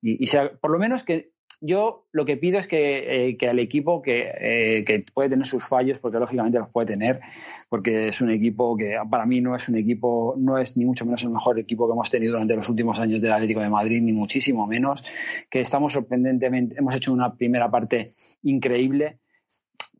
[0.01, 0.25] y,
[0.59, 1.32] por lo menos que
[1.65, 5.47] yo lo que pido es que, eh, que al equipo que, eh, que, puede tener
[5.47, 7.21] sus fallos, porque lógicamente los puede tener,
[7.69, 11.05] porque es un equipo que para mí no es un equipo, no es ni mucho
[11.05, 14.01] menos el mejor equipo que hemos tenido durante los últimos años del Atlético de Madrid,
[14.01, 15.05] ni muchísimo menos,
[15.49, 19.19] que estamos sorprendentemente, hemos hecho una primera parte increíble.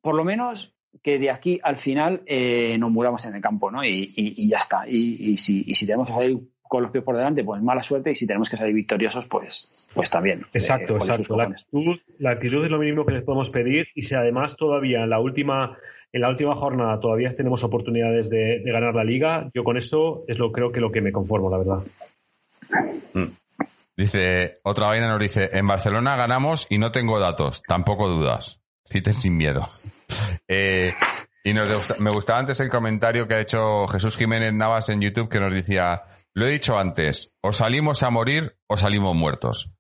[0.01, 3.86] Por lo menos que de aquí al final eh, nos muramos en el campo, ¿no?
[3.86, 4.86] Y, y, y ya está.
[4.86, 6.39] Y, si, y si tenemos que salir
[6.74, 9.91] con los pies por delante, pues mala suerte y si tenemos que salir victoriosos, pues,
[9.93, 10.43] pues también.
[10.55, 11.38] Exacto, exacto.
[11.38, 15.03] La actitud, la actitud, es lo mínimo que les podemos pedir y si además todavía
[15.03, 15.78] en la última,
[16.11, 20.39] en la última jornada todavía tenemos oportunidades de, ganar la liga, yo con eso es
[20.39, 21.84] lo creo que lo que me conformo, la verdad.
[23.13, 23.28] Mm.
[23.95, 28.59] Dice, otra vaina nos dice, en Barcelona ganamos y no tengo datos, tampoco dudas.
[28.89, 29.63] Citen sin miedo.
[30.47, 30.91] Eh,
[31.45, 35.30] y nos, me gustaba antes el comentario que ha hecho Jesús Jiménez Navas en YouTube
[35.30, 36.03] que nos decía,
[36.34, 39.72] lo he dicho antes, o salimos a morir o salimos muertos.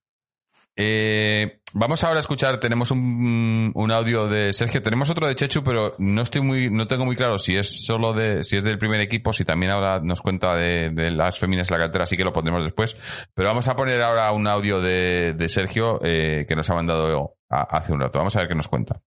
[0.75, 5.63] Eh, vamos ahora a escuchar, tenemos un, un, audio de Sergio, tenemos otro de Chechu,
[5.63, 8.79] pero no estoy muy, no tengo muy claro si es solo de, si es del
[8.79, 12.23] primer equipo, si también ahora nos cuenta de, las féminas de la cartera, así que
[12.23, 12.97] lo pondremos después.
[13.35, 17.35] Pero vamos a poner ahora un audio de, de Sergio eh, que nos ha mandado
[17.49, 18.17] hace un rato.
[18.17, 19.01] Vamos a ver qué nos cuenta.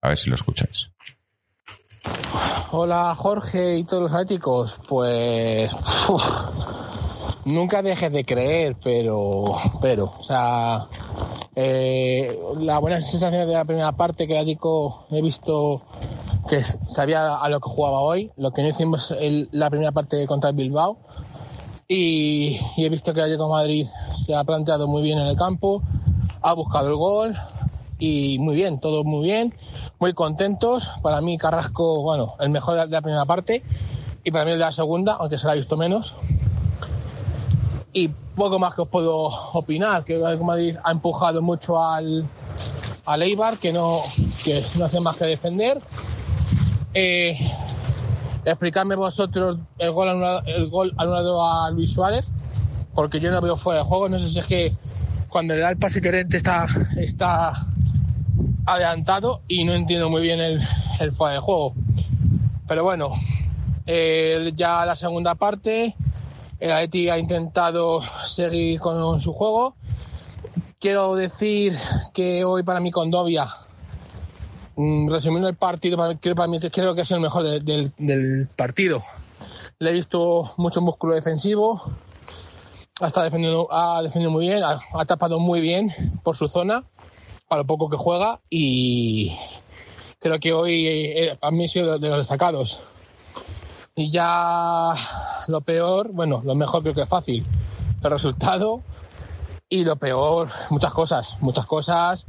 [0.00, 0.90] A ver si lo escucháis.
[2.74, 4.80] Hola Jorge y todos los atléticos.
[4.88, 5.70] Pues
[7.44, 9.44] nunca dejes de creer, pero,
[9.82, 10.86] pero, o sea,
[11.54, 15.82] eh, la buena sensación de la primera parte que he visto
[16.48, 20.26] que sabía a lo que jugaba hoy, lo que no hicimos en la primera parte
[20.26, 20.96] contra el Bilbao.
[21.88, 23.86] Y, y he visto que el Atlético Madrid
[24.24, 25.82] se ha planteado muy bien en el campo,
[26.40, 27.34] ha buscado el gol,
[28.02, 29.54] y muy bien, todo muy bien,
[30.00, 30.90] muy contentos.
[31.02, 33.62] Para mí Carrasco, bueno, el mejor de la primera parte
[34.24, 36.16] y para mí el de la segunda, aunque se la ha visto menos.
[37.92, 42.26] Y poco más que os puedo opinar, que Madrid ha empujado mucho al,
[43.04, 44.00] al Eibar, que no,
[44.42, 45.80] que no hace más que defender.
[46.94, 47.38] Eh,
[48.44, 52.32] explicarme vosotros el gol, anulado, el gol anulado a Luis Suárez,
[52.96, 54.08] porque yo no veo fuera de juego.
[54.08, 54.76] No sé si es que
[55.28, 56.66] cuando le da el pase querente está,
[56.96, 57.68] está
[58.66, 60.60] adelantado y no entiendo muy bien el,
[61.00, 61.74] el de juego.
[62.66, 63.10] Pero bueno,
[63.86, 65.94] ya la segunda parte,
[66.60, 69.74] el Atleti ha intentado seguir con su juego.
[70.78, 71.76] Quiero decir
[72.12, 73.48] que hoy para mí Condovia,
[74.76, 79.02] mm, resumiendo el partido, creo, para mí, creo que es el mejor del, partido.
[79.78, 81.82] Le he visto mucho músculo defensivo,
[83.00, 86.84] ha, defendiendo, ha defendido muy bien, ha tapado muy bien por su zona
[87.52, 89.36] a lo poco que juega y,
[90.22, 92.80] creo que hoy eh, a mí sido de los destacados.
[93.94, 94.94] Y ya
[95.48, 97.44] lo peor, bueno, lo mejor creo que es fácil.
[98.02, 98.82] El resultado
[99.68, 102.26] y lo peor, muchas cosas, muchas cosas.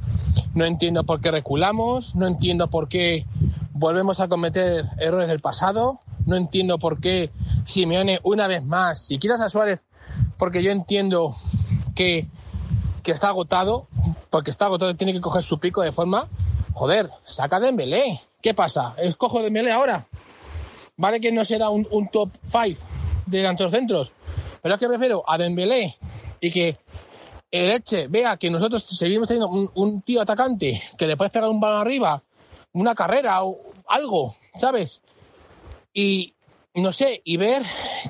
[0.55, 3.25] No entiendo por qué reculamos, no entiendo por qué
[3.71, 7.31] volvemos a cometer errores del pasado, no entiendo por qué
[7.63, 9.85] Simeone una vez más, si quitas a Suárez,
[10.37, 11.37] porque yo entiendo
[11.95, 12.27] que,
[13.03, 13.87] que está agotado,
[14.29, 16.27] porque está agotado, tiene que coger su pico de forma,
[16.73, 18.21] joder, saca Dembélé.
[18.41, 18.95] ¿Qué pasa?
[18.97, 20.07] ¿Escojo Dembélé ahora?
[20.97, 22.81] Vale que no será un, top 5
[23.25, 24.11] de los centros,
[24.61, 25.97] pero es que prefiero a Dembélé
[26.39, 26.77] y que
[27.51, 31.59] el Eche vea que nosotros seguimos teniendo un, tío atacante que le puedes pegar un
[31.59, 32.21] balón arriba,
[32.73, 35.01] una carrera o algo, ¿sabes?
[35.93, 36.33] Y
[36.73, 37.63] no sé, y ver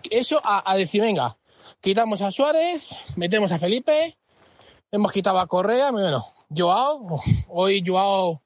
[0.09, 1.37] eso a, decir, venga,
[1.81, 4.17] quitamos a Suárez, metemos a Felipe,
[4.93, 6.23] hemos quitado a Correa, bueno,
[6.55, 8.41] Joao, hoy Joao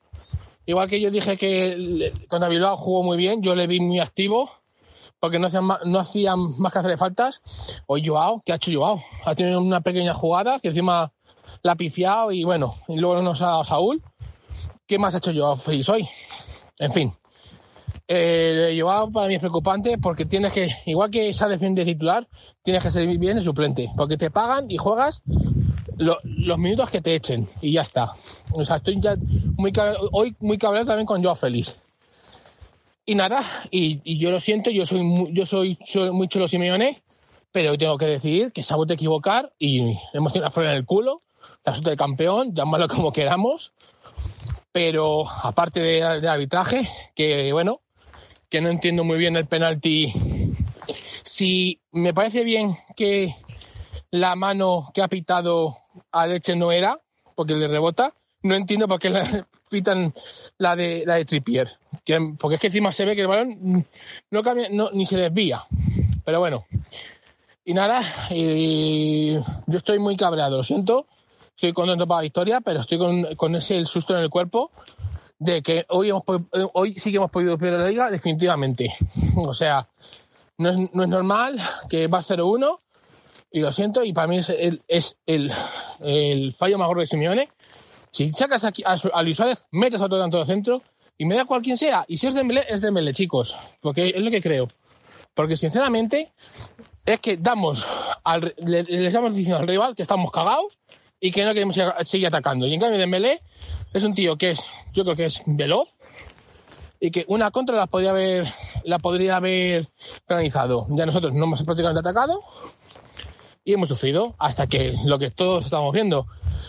[0.65, 4.49] Igual que yo dije que contra Bilbao jugó muy bien, yo le vi muy activo,
[5.17, 7.41] porque no hacían más, no hacían más que hacerle faltas.
[7.87, 9.01] Hoy Joao, ¿qué ha hecho Joao?
[9.23, 11.13] Ha tenido una pequeña jugada que encima
[11.63, 14.03] la ha pifiado y bueno, y luego nos ha dado Saúl.
[14.85, 16.05] ¿Qué más ha hecho Joao feliz hoy?
[16.79, 17.13] En fin.
[18.05, 22.27] Eh, Joao para mí es preocupante porque tienes que, igual que sales bien de titular,
[22.61, 25.23] tienes que ser bien de suplente, porque te pagan y juegas
[25.97, 28.13] los minutos que te echen y ya está.
[28.51, 29.15] O sea, estoy ya
[29.57, 29.71] muy
[30.11, 31.77] hoy muy cabreado también con Joao Félix.
[33.05, 33.41] Y nada,
[33.71, 35.01] y, yo lo siento, yo soy
[35.31, 35.77] yo soy,
[36.11, 37.01] muy chulo Simeone,
[37.51, 40.73] pero hoy tengo que decir que vuelto a equivocar y hemos tenido una flor en
[40.73, 41.21] el culo,
[41.63, 43.71] la suerte del campeón, llamarlo como queramos,
[44.73, 47.81] pero aparte del de arbitraje, que bueno,
[48.49, 50.13] que no entiendo muy bien el penalti.
[51.23, 53.35] Si me parece bien que
[54.11, 55.77] la mano que ha pitado
[56.11, 56.99] a Leche no era,
[57.35, 58.13] porque le rebota.
[58.43, 60.13] No entiendo por qué le pitan
[60.57, 61.77] la de, la de Trippier.
[62.39, 63.85] porque es que encima se ve que el balón
[64.31, 65.63] no cambia, ni se desvía.
[66.23, 66.65] Pero bueno.
[67.65, 71.05] Y nada, yo estoy muy cabreado, lo siento.
[71.49, 72.97] Estoy contento para la victoria, pero estoy
[73.35, 74.71] con, ese el susto en el cuerpo
[75.39, 76.23] de que hoy, hemos,
[76.73, 78.95] hoy sí que hemos podido perder la liga, definitivamente.
[79.35, 79.87] O sea,
[80.57, 81.59] no es, no es normal
[81.89, 82.79] que va 0-1
[83.51, 85.51] y lo siento, y para mí es el, es el,
[85.99, 87.49] el fallo más gordo de Simeone.
[88.11, 90.81] Si sacas aquí a, Luis Suárez, metes a otro tanto de centro,
[91.17, 92.05] y me da cual quien sea.
[92.07, 93.55] Y si es Dembélé, es Dembélé, chicos.
[93.81, 94.67] Porque es lo que creo.
[95.33, 96.31] Porque sinceramente,
[97.05, 97.87] es que damos
[98.23, 100.77] al, le, estamos diciendo al rival que estamos cagados
[101.19, 102.67] y que no queremos seguir atacando.
[102.67, 103.41] Y en cambio, Dembélé
[103.93, 104.63] es un tío que es,
[104.93, 105.97] yo creo que es veloz,
[106.99, 108.53] y que una contra la podría haber,
[108.83, 109.89] la podría haber
[110.27, 110.87] organizado.
[110.89, 112.41] Ya nosotros no hemos prácticamente atacado,
[113.67, 116.25] y hemos sufrido hasta que lo que todos estamos viendo,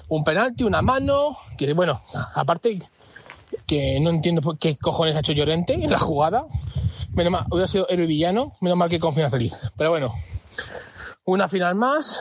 [0.09, 2.03] un penalti, una mano, que bueno,
[2.35, 2.91] aparte
[3.69, 6.47] que no entiendo por qué cojones ha hecho Llorente en la jugada.
[7.15, 9.57] Menos mal, hubiera sido héroe villano, menos mal que con final feliz.
[9.77, 10.13] Pero bueno,
[11.25, 12.19] una final más,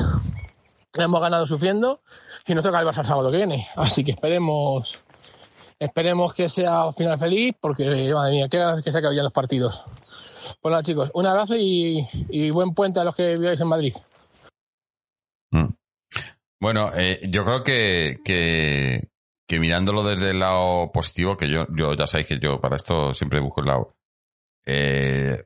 [0.93, 2.01] hemos ganado sufriendo
[2.45, 3.67] y nos toca el Barça el sábado que viene.
[3.75, 4.99] Así que esperemos
[5.79, 9.83] esperemos que sea final feliz porque, madre mía, qué que se acaben los partidos.
[10.61, 13.95] Bueno chicos, un abrazo y, y buen puente a los que viváis en Madrid.
[15.51, 15.73] Mm.
[16.59, 22.07] Bueno, eh, yo creo que, que, mirándolo desde el lado positivo, que yo, yo ya
[22.07, 23.95] sabéis que yo para esto siempre busco el lado,
[24.65, 25.45] eh,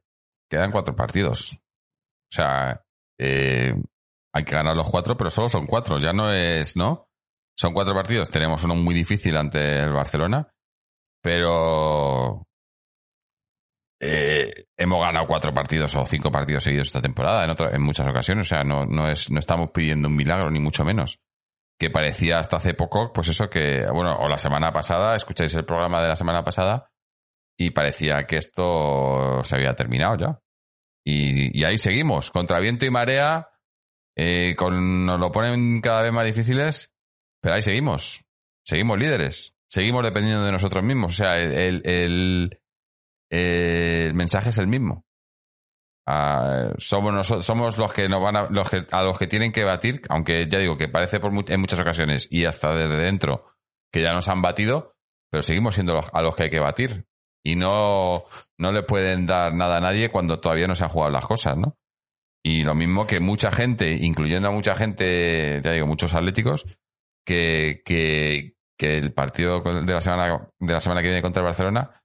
[0.50, 1.54] quedan cuatro partidos.
[1.54, 2.82] O sea,
[3.20, 3.74] eh,
[4.34, 7.10] hay que ganar los cuatro, pero solo son cuatro, ya no es, ¿no?
[7.58, 10.48] Son cuatro partidos, tenemos uno muy difícil ante el Barcelona,
[11.22, 12.48] pero
[14.04, 18.48] eh, hemos ganado cuatro partidos o cinco partidos seguidos esta temporada en, en muchas ocasiones.
[18.48, 21.20] O sea, no, no, es, no estamos pidiendo un milagro, ni mucho menos.
[21.80, 25.66] Que parecía hasta hace poco, pues eso que, bueno, o la semana pasada, escucháis el
[25.66, 26.92] programa de la semana pasada
[27.58, 30.40] y parecía que esto se había terminado ya.
[31.06, 33.50] Y, ahí seguimos, contra viento y marea,
[34.16, 36.92] eh, con, nos lo ponen cada vez más difíciles,
[37.40, 38.24] pero ahí seguimos.
[38.66, 39.54] Seguimos líderes.
[39.68, 41.14] Seguimos dependiendo de nosotros mismos.
[41.14, 42.61] O sea, el, el
[43.32, 45.06] el mensaje es el mismo.
[46.06, 49.52] Ah, somos nosotros, somos los que nos van a, los que, a los que tienen
[49.52, 53.46] que batir, aunque ya digo que parece por en muchas ocasiones y hasta desde dentro
[53.92, 54.96] que ya nos han batido,
[55.32, 57.06] pero seguimos siendo los, a los que hay que batir.
[57.44, 58.26] Y no,
[58.58, 61.58] no le pueden dar nada a nadie cuando todavía no se han jugado las cosas,
[61.58, 61.78] ¿no?
[62.44, 66.66] Y lo mismo que mucha gente, incluyendo a mucha gente, ya digo, muchos atléticos,
[67.26, 72.01] que, que, el partido de la semana, de la semana que viene contra el Barcelona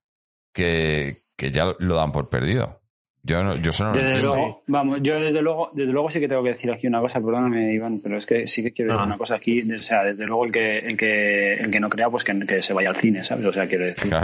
[0.56, 2.80] que, ya lo dan por perdido.
[3.22, 6.44] Yo, no, yo solo desde luego, vamos, yo desde luego, desde luego sí que tengo
[6.44, 9.06] que decir aquí una cosa, perdóname Iván, pero es que sí que quiero decir ah.
[9.06, 12.08] una cosa aquí, o sea, desde luego el que, el que, el que no crea,
[12.08, 13.44] pues que, que se vaya al cine, ¿sabes?
[13.44, 14.14] O sea, quiero decir,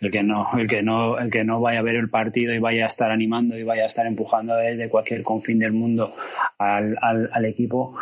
[0.00, 2.58] el que no, el que no, el que no vaya a ver el partido y
[2.58, 6.14] vaya a estar animando y vaya a estar empujando desde cualquier confín del mundo
[6.56, 7.94] al, al, al equipo,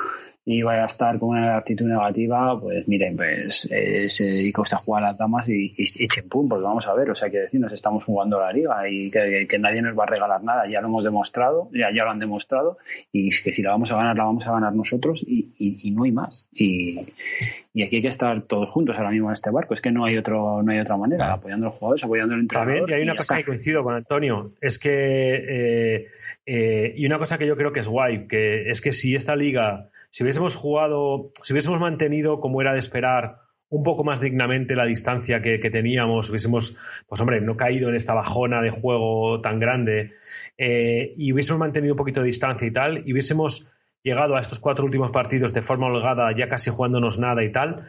[0.46, 4.76] y vaya a estar con una actitud negativa, pues miren, pues eh, se dedica usted
[4.76, 7.38] a jugar a las damas y, y, chimpum, pues vamos a ver, o sea, que
[7.38, 10.68] decir, nos estamos jugando la liga y que, que, nadie nos va a regalar nada,
[10.68, 12.76] ya lo hemos demostrado, ya, ya lo han demostrado
[13.10, 16.04] y que si la vamos a ganar, la vamos a ganar nosotros y, y no
[16.04, 16.46] hay más.
[16.52, 20.04] Y, aquí hay que estar todos juntos ahora mismo en este barco, es que no
[20.04, 22.80] hay otro no hay otra manera, apoyando a los jugadores, apoyando al entrenador.
[22.80, 26.08] También, y hay una cosa que coincido con Antonio, es que, eh,
[26.46, 29.36] eh, y una cosa que yo creo que es guay, que es que si esta
[29.36, 34.76] liga si hubiésemos jugado, si hubiésemos mantenido como era de esperar un poco más dignamente
[34.76, 39.58] la distancia que, teníamos, hubiésemos, pues hombre, no caído en esta bajona de juego tan
[39.58, 40.12] grande
[40.56, 44.60] eh, y hubiésemos mantenido un poquito de distancia y tal, y hubiésemos llegado a estos
[44.60, 47.88] cuatro últimos partidos de forma holgada, ya casi jugándonos nada y tal,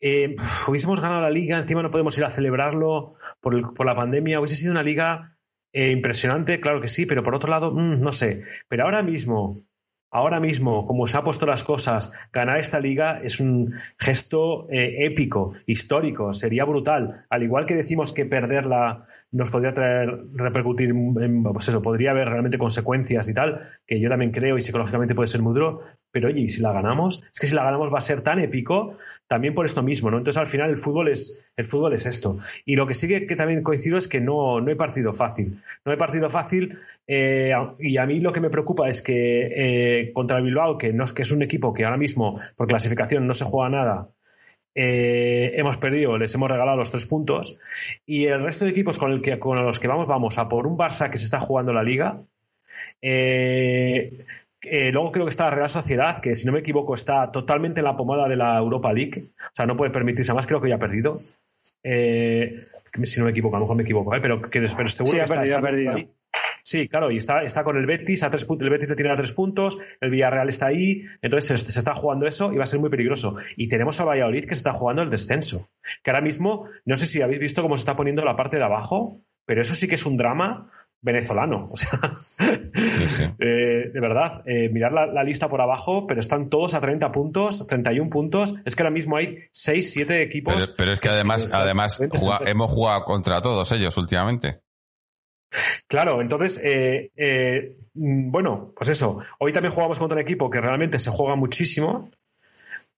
[0.00, 0.36] eh,
[0.68, 4.70] hubiésemos ganado la liga, encima no podemos ir a celebrarlo por, la pandemia, hubiese sido
[4.70, 5.35] una liga
[5.76, 9.66] eh, impresionante, claro que sí, pero por otro lado, mm, no sé, pero ahora mismo
[10.16, 15.04] ahora mismo, como se ha puesto las cosas, ganar esta liga es un gesto eh,
[15.04, 17.26] épico, histórico, sería brutal.
[17.28, 22.28] Al igual que decimos que perderla nos podría traer, repercutir, en, pues eso, podría haber
[22.28, 25.82] realmente consecuencias y tal, que yo también creo y psicológicamente puede ser muy duro,
[26.16, 28.40] pero oye, y si la ganamos, es que si la ganamos va a ser tan
[28.40, 28.96] épico
[29.28, 30.16] también por esto mismo, ¿no?
[30.16, 32.38] Entonces al final el fútbol es, el fútbol es esto.
[32.64, 35.60] Y lo que sigue que también coincido es que no, no hay partido fácil.
[35.84, 40.12] No hay partido fácil eh, y a mí lo que me preocupa es que eh,
[40.14, 43.34] contra el Bilbao, que, no, que es un equipo que ahora mismo por clasificación no
[43.34, 44.08] se juega nada,
[44.74, 47.58] eh, hemos perdido, les hemos regalado los tres puntos.
[48.06, 50.66] Y el resto de equipos con, el que, con los que vamos, vamos a por
[50.66, 52.22] un Barça que se está jugando la liga.
[53.02, 54.24] Eh,
[54.62, 57.80] eh, luego creo que está la Real Sociedad, que si no me equivoco está totalmente
[57.80, 59.32] en la pomada de la Europa League.
[59.38, 61.18] O sea, no puede permitirse más, creo que ya ha perdido.
[61.82, 62.66] Eh,
[63.02, 64.20] si no me equivoco, a lo mejor me equivoco, ¿eh?
[64.20, 65.96] pero, que, pero seguro sí, que ha perdido, ha perdido.
[66.62, 69.12] Sí, claro, y está, está con el Betis, a tres puntos, el Betis le tiene
[69.12, 72.66] a tres puntos, el Villarreal está ahí, entonces se, está jugando eso y va a
[72.66, 73.36] ser muy peligroso.
[73.56, 75.68] Y tenemos a Valladolid que se está jugando el descenso,
[76.02, 78.64] que ahora mismo, no sé si habéis visto cómo se está poniendo la parte de
[78.64, 80.70] abajo, pero eso sí que es un drama
[81.00, 81.70] venezolano.
[81.72, 82.00] O sea,
[83.38, 87.66] eh, de verdad, eh, mirar la, lista por abajo, pero están todos a 30 puntos,
[87.66, 88.54] 31 puntos.
[88.64, 90.74] Es que ahora mismo hay 6, 7 equipos.
[90.76, 92.00] Pero, es que además, además
[92.46, 94.60] hemos jugado contra todos ellos últimamente.
[95.86, 99.22] Claro, entonces, eh, mm, bueno, pues eso.
[99.38, 102.10] Hoy también jugamos contra un equipo que realmente se juega muchísimo.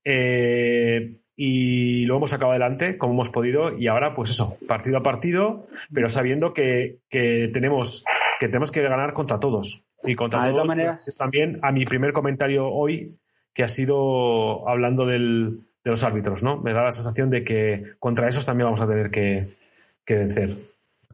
[0.03, 5.03] Eh, y lo hemos sacado adelante como hemos podido y ahora pues eso, partido a
[5.03, 5.63] partido,
[5.93, 8.03] pero sabiendo que, tenemos
[8.41, 11.07] que tenemos que ganar contra todos y contra ah, todos maneras...
[11.07, 13.15] es también a mi primer comentario hoy
[13.53, 16.57] que ha sido hablando del, de los árbitros, ¿no?
[16.57, 19.47] Me da la sensación de que contra esos también vamos a tener que,
[20.09, 20.57] vencer.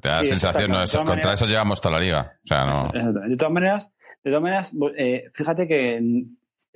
[0.01, 2.33] Te da la sensación, no, contra eso llevamos toda la liga.
[2.43, 2.91] O sea, no...
[3.29, 3.93] De todas maneras,
[4.23, 6.01] de todas maneras, eh, fíjate que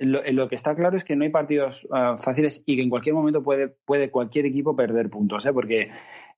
[0.00, 3.14] lo, que está claro es que no hay partidos ah, fáciles y que en cualquier
[3.14, 5.52] momento puede, puede cualquier equipo perder puntos, ¿eh?
[5.52, 5.90] porque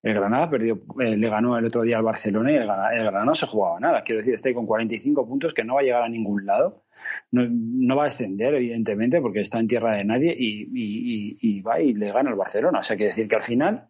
[0.02, 3.36] el Granada perdió, eh, le ganó el otro día al Barcelona y el Granada, no
[3.36, 4.02] se jugaba nada.
[4.02, 6.82] Quiero decir, está con 45 puntos que no va a llegar a ningún lado.
[7.30, 12.10] No, va a descender, evidentemente, porque está en tierra de nadie y, va y le
[12.10, 12.80] gana al Barcelona.
[12.80, 13.84] O sea, quiere decir que al final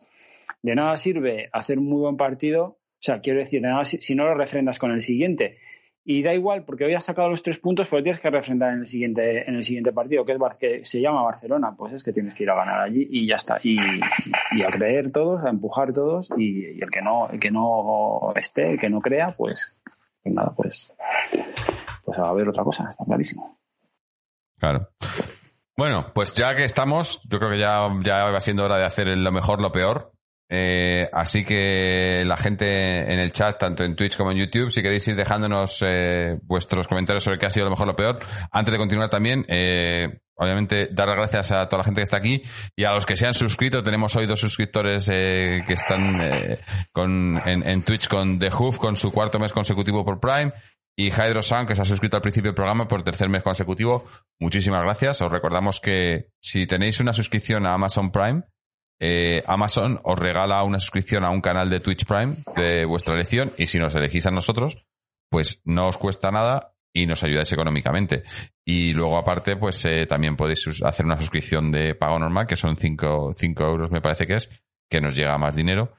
[0.61, 2.65] de nada sirve hacer un muy buen partido.
[2.65, 5.57] O sea, quiero decir, nada, si no lo refrendas con el siguiente
[6.05, 8.81] y da igual, porque hoy has sacado los tres puntos, pues tienes que refrendar en
[8.81, 12.13] el siguiente, en el siguiente partido, que es que se llama Barcelona, pues es que
[12.13, 13.61] tienes que ir a ganar allí y ya está.
[13.63, 18.73] Y, a creer todos, a empujar todos, y, el que no, el que no esté,
[18.73, 19.83] el que no crea, pues,
[20.23, 20.95] pues nada, pues,
[22.05, 23.59] pues a ver otra cosa, está clarísimo.
[24.59, 24.89] Claro.
[25.77, 29.07] Bueno, pues ya que estamos, yo creo que ya, ya va siendo hora de hacer
[29.07, 30.13] lo mejor, lo peor.
[30.55, 34.83] Eh, así que la gente en el chat, tanto en Twitch como en YouTube, si
[34.83, 38.19] queréis ir dejándonos eh, vuestros comentarios sobre qué ha sido lo mejor o lo peor.
[38.51, 42.19] Antes de continuar también, eh, obviamente dar las gracias a toda la gente que está
[42.19, 42.43] aquí
[42.77, 43.83] y a los que se han suscrito.
[43.83, 46.21] Tenemos hoy dos suscriptores que están
[46.93, 50.51] con, en, Twitch con The Hoof, con su cuarto mes consecutivo por Prime.
[50.95, 54.07] Y Hydro Sun, que se ha suscrito al principio del programa por tercer mes consecutivo.
[54.39, 55.23] Muchísimas gracias.
[55.23, 58.43] Os recordamos que si tenéis una suscripción a Amazon Prime,
[59.05, 63.53] eh, Amazon os regala una suscripción a un canal de Twitch Prime de vuestra elección
[63.59, 64.79] y si nos elegís a nosotros,
[65.29, 68.23] pues no os cuesta nada y nos ayudáis económicamente.
[68.65, 72.77] Y luego aparte, pues eh, también podéis hacer una suscripción de pago normal, que son
[72.77, 74.49] 5 euros me parece que es,
[74.89, 75.95] que nos llega más dinero.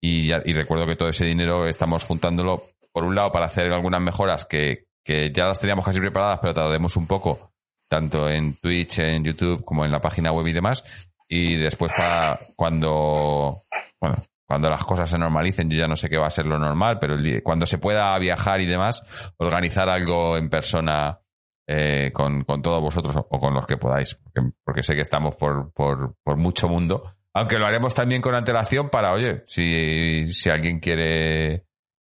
[0.00, 4.00] Y, y recuerdo que todo ese dinero estamos juntándolo por un lado, para hacer algunas
[4.00, 7.52] mejoras que, que ya las teníamos casi preparadas, pero tardaremos un poco,
[7.88, 10.82] tanto en Twitch, en YouTube, como en la página web y demás.
[11.28, 13.62] Y después para cuando,
[14.00, 16.58] bueno, cuando las cosas se normalicen, yo ya no sé qué va a ser lo
[16.58, 19.02] normal, pero cuando se pueda viajar y demás,
[19.36, 21.20] organizar algo en persona
[21.66, 24.18] eh, con, con, todos vosotros o con los que podáis,
[24.64, 27.14] porque, sé que estamos por, por, por, mucho mundo.
[27.34, 31.66] Aunque lo haremos también con antelación para, oye, si, si alguien quiere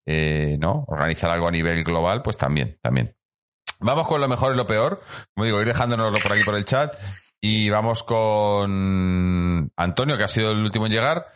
[0.06, 0.84] eh, ¿no?
[0.86, 3.16] organizar algo a nivel global, pues también, también.
[3.80, 5.02] Vamos con lo mejor y lo peor.
[5.34, 6.94] Como digo, ir dejándonoslo por aquí por el chat.
[7.40, 11.26] Y vamos con Antonio, que ha sido el último en llegar.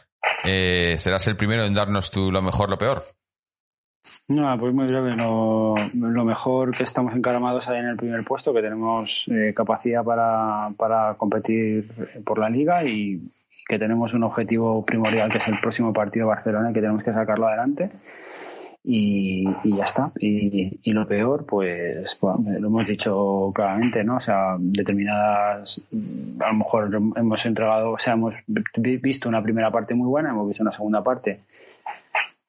[0.44, 3.02] Eh, serás el primero en darnos tú lo mejor, lo peor.
[4.28, 5.14] No, pues muy breve.
[5.14, 11.14] Lo, mejor que estamos encaramados ahí en el primer puesto, que tenemos eh, capacidad para,
[11.16, 11.88] competir
[12.24, 13.30] por la liga y
[13.68, 17.02] que tenemos un objetivo primordial que es el próximo partido de Barcelona y que tenemos
[17.02, 17.90] que sacarlo adelante.
[18.84, 20.12] Y, ya está.
[20.18, 22.18] Y, lo peor, pues
[22.58, 24.16] lo hemos dicho claramente, ¿no?
[24.16, 25.82] O sea, determinadas,
[26.40, 30.48] a lo mejor hemos entregado, o sea, hemos visto una primera parte muy buena, hemos
[30.48, 31.40] visto una segunda parte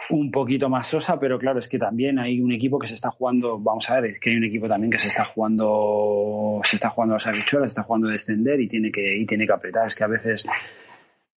[0.10, 3.10] un poquito más sosa, pero claro, es que también hay un equipo que se está
[3.12, 6.76] jugando, vamos a ver, es que hay un equipo también que se está jugando, se
[6.76, 9.54] está jugando a las habichuelas, está jugando a descender y tiene que, y tiene que
[9.54, 9.88] apretar.
[9.88, 10.46] Es que a veces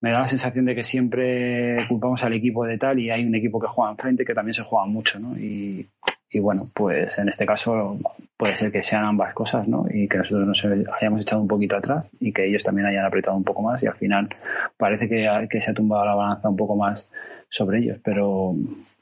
[0.07, 3.35] me da la sensación de que siempre culpamos al equipo de tal y hay un
[3.35, 5.37] equipo que juega enfrente que también se juega mucho, ¿no?
[5.37, 5.85] Y,
[6.31, 7.99] y bueno, pues en este caso
[8.37, 9.85] puede ser que sean ambas cosas, ¿no?
[9.93, 13.37] Y que nosotros nos hayamos echado un poquito atrás y que ellos también hayan apretado
[13.37, 14.28] un poco más y al final
[14.77, 17.11] parece que, que se ha tumbado la balanza un poco más
[17.49, 18.55] sobre ellos, pero,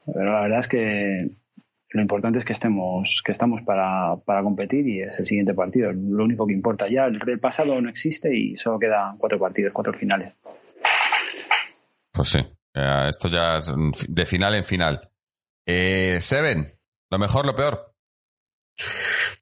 [0.07, 1.29] pero la verdad es que
[1.91, 5.93] lo importante es que estemos que estamos para, para, competir y es el siguiente partido
[5.93, 9.93] lo único que importa ya el pasado no existe y solo quedan cuatro partidos cuatro
[9.93, 10.35] finales
[12.15, 12.39] pues sí,
[12.73, 13.73] esto ya es
[14.09, 15.11] de final en final.
[15.67, 16.69] Eh, Seven,
[17.11, 17.93] ¿lo mejor, lo peor?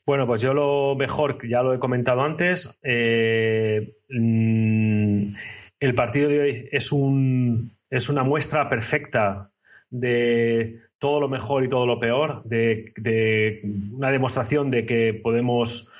[0.07, 5.35] Bueno, pues yo lo mejor, ya lo he comentado antes, eh, mm,
[5.81, 9.51] el partido de hoy es, un, es una muestra perfecta
[9.91, 13.61] de todo lo mejor y todo lo peor, de, de
[13.93, 15.93] una demostración de que podemos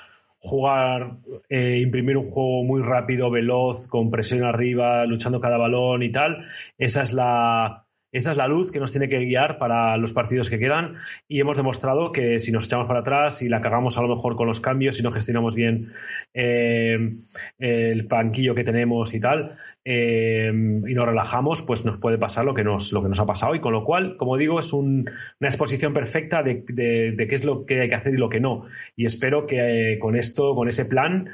[0.43, 6.11] jugar, eh, imprimir un juego muy rápido, veloz, con presión arriba, luchando cada balón y
[6.11, 6.45] tal.
[6.77, 7.82] Esa es la,
[8.13, 10.95] esa es la luz que nos tiene que guiar para los partidos que quedan
[11.27, 14.35] y hemos demostrado que si nos echamos para atrás y la cagamos a lo mejor
[14.35, 15.91] con los cambios, si no gestionamos bien
[16.35, 17.17] eh,
[17.57, 22.53] el banquillo que tenemos y tal, eh, y nos relajamos, pues nos puede pasar lo
[22.53, 23.55] que nos, lo que nos ha pasado.
[23.55, 25.11] Y con lo cual, como digo, es una
[25.41, 28.65] exposición perfecta de, qué es lo que hay que hacer y lo que no.
[28.95, 31.29] Y espero que eh, con esto, con ese plan,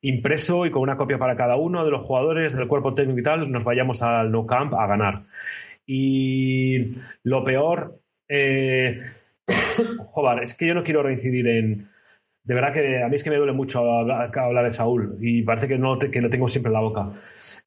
[0.00, 3.22] impreso y con una copia para cada uno de los jugadores, del cuerpo técnico y
[3.22, 5.24] tal, nos vayamos al No Camp a ganar.
[5.86, 9.00] Y lo peor, eh,
[10.06, 11.88] joder, es que yo no quiero reincidir en,
[12.46, 15.66] de verdad que a mí es que me duele mucho hablar, de Saúl y parece
[15.66, 17.10] que, no que lo tengo siempre en la boca.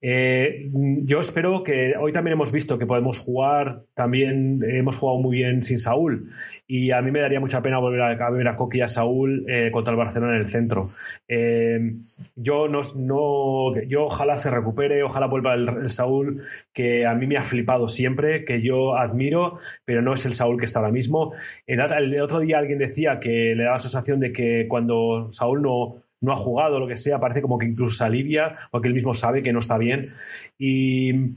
[0.01, 5.35] Eh, yo espero que hoy también hemos visto que podemos jugar, también hemos jugado muy
[5.35, 6.29] bien sin Saúl
[6.65, 9.45] y a mí me daría mucha pena volver a, ver a Coqui y a Saúl
[9.49, 10.91] eh, contra el Barcelona en el centro.
[11.27, 11.95] Eh,
[12.37, 17.35] yo, no, no, yo ojalá se recupere, ojalá vuelva el, Saúl que a mí me
[17.35, 21.33] ha flipado siempre, que yo admiro, pero no es el Saúl que está ahora mismo.
[21.67, 25.61] El, el otro día alguien decía que le daba la sensación de que cuando Saúl
[25.61, 28.93] no, no ha jugado, lo que sea, parece como que incluso se alivia, porque él
[28.93, 30.13] mismo sabe que no está bien.
[30.57, 31.33] Y,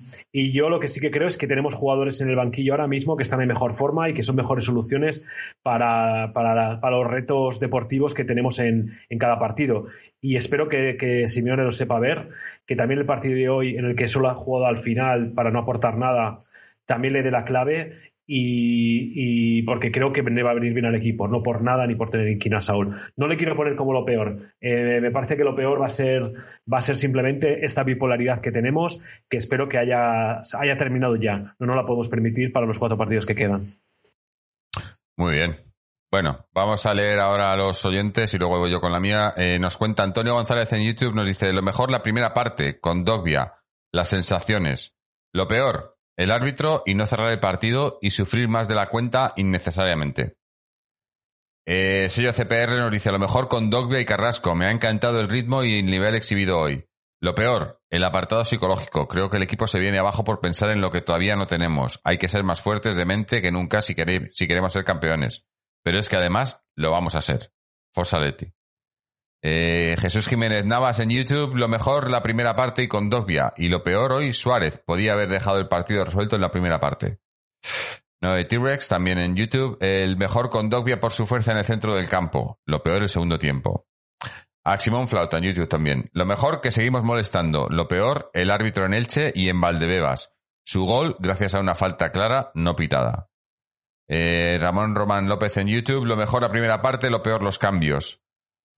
[0.53, 3.17] yo lo que sí que creo es que tenemos jugadores en el banquillo ahora mismo
[3.17, 5.25] que están en mejor forma y que son mejores soluciones
[5.63, 9.87] para, para, los retos deportivos que tenemos en, cada partido.
[10.21, 12.31] Y espero que, que, Simeone lo sepa ver,
[12.67, 15.51] que también el partido de hoy, en el que solo ha jugado al final para
[15.51, 16.41] no aportar nada,
[16.87, 21.29] también le dé la clave y, porque creo que va a venir bien al equipo,
[21.29, 22.95] no por nada ni por tener inquina a Saúl.
[23.17, 24.55] No le quiero poner como lo peor.
[24.61, 26.33] Eh, me parece que lo peor va a ser
[26.73, 31.55] va a ser simplemente esta bipolaridad que tenemos, que espero que haya, haya terminado ya.
[31.59, 33.79] No nos la podemos permitir para los cuatro partidos que quedan.
[35.17, 35.57] Muy bien.
[36.11, 39.33] Bueno, vamos a leer ahora a los oyentes y luego voy yo con la mía.
[39.37, 43.03] Eh, nos cuenta Antonio González en YouTube, nos dice, lo mejor la primera parte, con
[43.03, 43.55] Dogbia,
[43.93, 44.95] las sensaciones.
[45.33, 49.33] Lo peor, el árbitro y no cerrar el partido y sufrir más de la cuenta
[49.37, 50.37] innecesariamente.
[51.65, 54.55] Eh, sello CPR nos dice, lo mejor con Dogbia y Carrasco.
[54.55, 56.85] Me ha encantado el ritmo y el nivel exhibido hoy.
[57.21, 59.07] Lo peor, el apartado psicológico.
[59.07, 62.01] Creo que el equipo se viene abajo por pensar en lo que todavía no tenemos.
[62.03, 63.95] Hay que ser más fuertes de mente que nunca si,
[64.33, 65.47] si queremos ser campeones.
[65.85, 67.53] Pero es que además lo vamos a ser.
[67.95, 68.53] Forza Leti.
[69.45, 73.53] Eh, Jesús Jiménez Navas en YouTube, lo mejor la primera parte y con Dogbia.
[73.57, 74.79] Y lo peor hoy, Suárez.
[74.79, 77.19] Podía haber dejado el partido resuelto en la primera parte.
[78.21, 79.77] No, de T-Rex también en YouTube.
[79.81, 82.61] El mejor con Dogbia por su fuerza en el centro del campo.
[82.65, 83.89] Lo peor el segundo tiempo.
[84.65, 86.09] Aximón Flauta en YouTube también.
[86.13, 87.67] Lo mejor que seguimos molestando.
[87.69, 90.33] Lo peor el árbitro en Elche y en Valdebebas.
[90.65, 93.29] Su gol gracias a una falta clara, no pitada.
[94.09, 96.05] Eh, Ramón Román López en YouTube.
[96.05, 98.22] Lo mejor la primera parte, lo peor los cambios.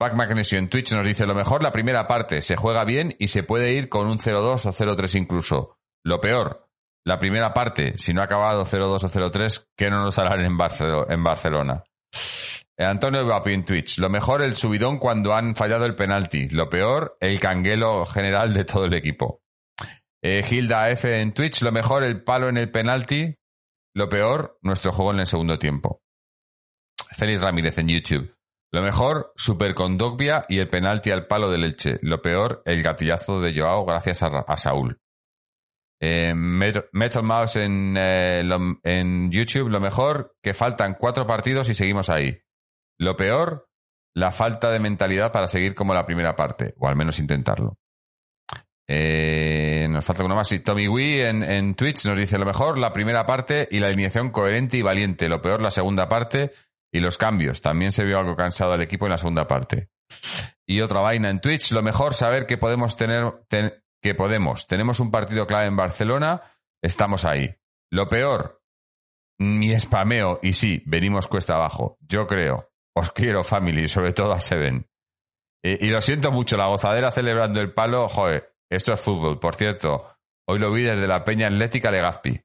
[0.05, 2.43] Pac Magnesio en Twitch nos dice lo mejor la primera parte.
[2.43, 5.78] Se juega bien y se puede ir con un 0-2 o 0-3 incluso.
[6.05, 6.68] Lo peor,
[7.06, 10.59] la primera parte, si no ha acabado 0-2 o 0-3, que no nos harán en,
[10.59, 11.85] Barcelona.
[12.76, 13.97] Eh, Antonio Vapi en Twitch.
[13.97, 16.51] Lo mejor el subidón cuando han fallado el penalti.
[16.51, 19.40] Lo peor, el canguelo general de todo el equipo.
[20.22, 21.62] Eh, Gilda F en Twitch.
[21.62, 23.35] Lo mejor el palo en el penalti.
[23.94, 26.02] Lo peor, nuestro juego en el segundo tiempo.
[27.16, 28.34] Félix Ramírez en YouTube.
[28.75, 32.01] Lo mejor, Super Condogbia y el penalti al palo de leche.
[32.03, 35.01] Lo peor, el gatillazo de Joao gracias a Saúl.
[36.01, 38.43] Eh, Metal Mouse en, eh,
[38.83, 42.37] en YouTube, lo mejor, que faltan cuatro partidos y seguimos ahí.
[42.99, 43.69] Lo peor,
[44.13, 47.79] la falta de mentalidad para seguir como la primera parte, o al menos intentarlo.
[48.89, 50.51] Eh, nos falta uno más.
[50.51, 53.87] Y Tommy Wee en, en, Twitch nos dice lo mejor, la primera parte y la
[53.87, 55.29] alineación coherente y valiente.
[55.29, 56.51] Lo peor, la segunda parte
[56.95, 57.61] y los cambios.
[57.61, 59.91] También se vio algo cansado el equipo en la segunda parte.
[60.65, 63.45] Y otra vaina en Twitch, lo mejor saber que podemos tener,
[64.01, 64.69] que podemos.
[64.69, 66.43] Tenemos un partido clave en Barcelona,
[66.81, 67.53] estamos ahí.
[67.91, 68.62] Lo peor,
[69.41, 71.99] ni spameo, y sí, venimos cuesta abajo.
[72.01, 72.71] Yo creo.
[72.97, 74.89] Os quiero, family, sobre todo a Seven.
[75.65, 79.41] Y, lo siento mucho, la gozadera celebrando el palo, joder, esto es fútbol.
[79.41, 80.16] Por cierto,
[80.47, 82.41] hoy lo vi desde la Peña Atlética Legazpi.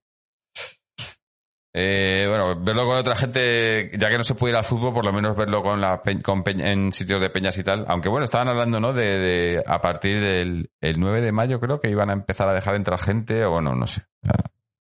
[1.72, 5.06] Eh, bueno, verlo con otra gente, ya que no se puede ir al fútbol, por
[5.06, 7.86] lo menos verlo con la con en sitios de peñas y tal.
[7.88, 8.91] Aunque bueno, estaban hablando, ¿no?
[8.94, 12.76] De, a partir del el 9 de mayo creo que iban a empezar a dejar
[12.76, 14.04] entrar gente o bueno, no sé.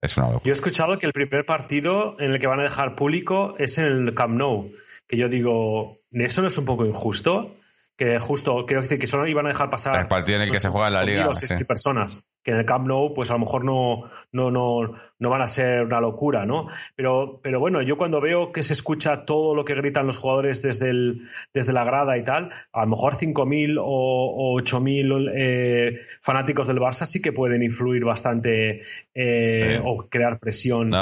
[0.01, 0.45] Es una locura.
[0.45, 3.79] Yo he escuchado que el primer partido en el que van a dejar público es
[3.79, 4.73] en el Camp Nou.
[5.07, 7.58] Que yo digo, ¿eso no es un poco injusto?
[7.99, 10.01] Que justo, quiero decir, que solo iban a dejar pasar.
[10.01, 11.29] El partido en el que se juega en la liga.
[11.67, 12.25] personas.
[12.45, 15.49] Que en el Camp Nou, pues a lo mejor no, no, no, no van a
[15.49, 16.69] ser una locura, ¿no?
[16.95, 20.63] Pero, pero bueno, yo cuando veo que se escucha todo lo que gritan los jugadores
[20.63, 26.69] desde, el, desde la grada y tal, a lo mejor 5.000 o, 8.000 eh, fanáticos
[26.69, 30.93] del Barça sí que pueden influir bastante eh, o crear presión.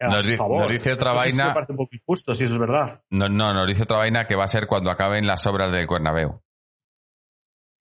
[0.00, 1.54] Nos, dice otra vaina.
[1.68, 3.02] un poco injusto, si eso es verdad.
[3.10, 5.86] No, no, nos dice otra vaina que va a ser cuando acaben las obras del
[5.86, 6.42] Cuernabeu.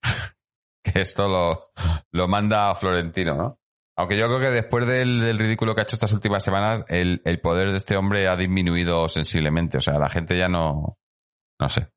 [0.84, 1.72] que esto lo,
[2.12, 3.60] lo manda a Florentino, ¿no?
[4.00, 7.72] Aunque yo creo que después del, ridículo que ha hecho estas últimas semanas, el, poder
[7.72, 9.78] de este hombre ha disminuido sensiblemente.
[9.78, 10.98] O sea, la gente ya no.
[11.60, 11.90] No sé.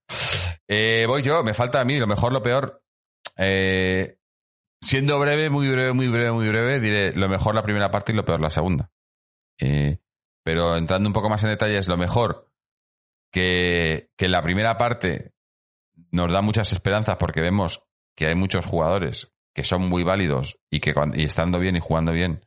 [0.66, 2.82] Eh, voy yo, me falta a mí, lo mejor, lo peor.
[3.38, 4.16] Eh,
[4.80, 8.16] siendo breve, muy breve, muy breve, muy breve, diré lo mejor la primera parte y
[8.16, 8.90] lo peor la segunda.
[9.60, 10.01] Eh,
[10.42, 12.50] pero entrando un poco más en detalles, lo mejor
[13.30, 15.32] que, que la primera parte
[16.10, 20.80] nos da muchas esperanzas porque vemos que hay muchos jugadores que son muy válidos y
[20.80, 22.46] que y estando bien y jugando bien,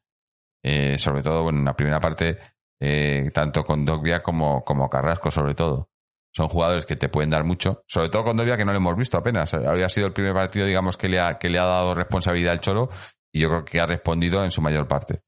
[0.64, 2.38] eh, sobre todo bueno, en la primera parte,
[2.80, 5.90] eh, tanto con Dogbia como, como Carrasco, sobre todo.
[6.34, 8.98] Son jugadores que te pueden dar mucho, sobre todo con Dogbia que no lo hemos
[8.98, 9.54] visto apenas.
[9.54, 12.60] Había sido el primer partido, digamos, que le ha, que le ha dado responsabilidad al
[12.60, 12.90] Cholo
[13.32, 15.22] y yo creo que ha respondido en su mayor parte.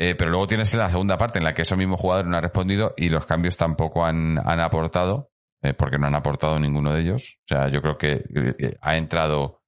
[0.00, 2.42] Eh, pero luego tienes la segunda parte en la que esos mismos jugadores no han
[2.42, 7.00] respondido y los cambios tampoco han, han aportado, eh, porque no han aportado ninguno de
[7.00, 7.38] ellos.
[7.40, 9.64] O sea, yo creo que eh, ha entrado,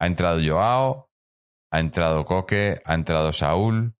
[0.00, 1.10] ha entrado Joao,
[1.70, 3.94] ha entrado Coque, ha entrado Saúl.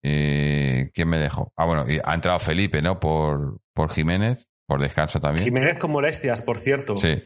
[0.00, 1.52] ¿Quién me dejó?
[1.54, 2.98] Ah, bueno, ha entrado Felipe, ¿no?
[2.98, 5.44] Por, por Jiménez, por descanso también.
[5.44, 6.96] Jiménez con molestias, por cierto.
[6.96, 7.22] Sí.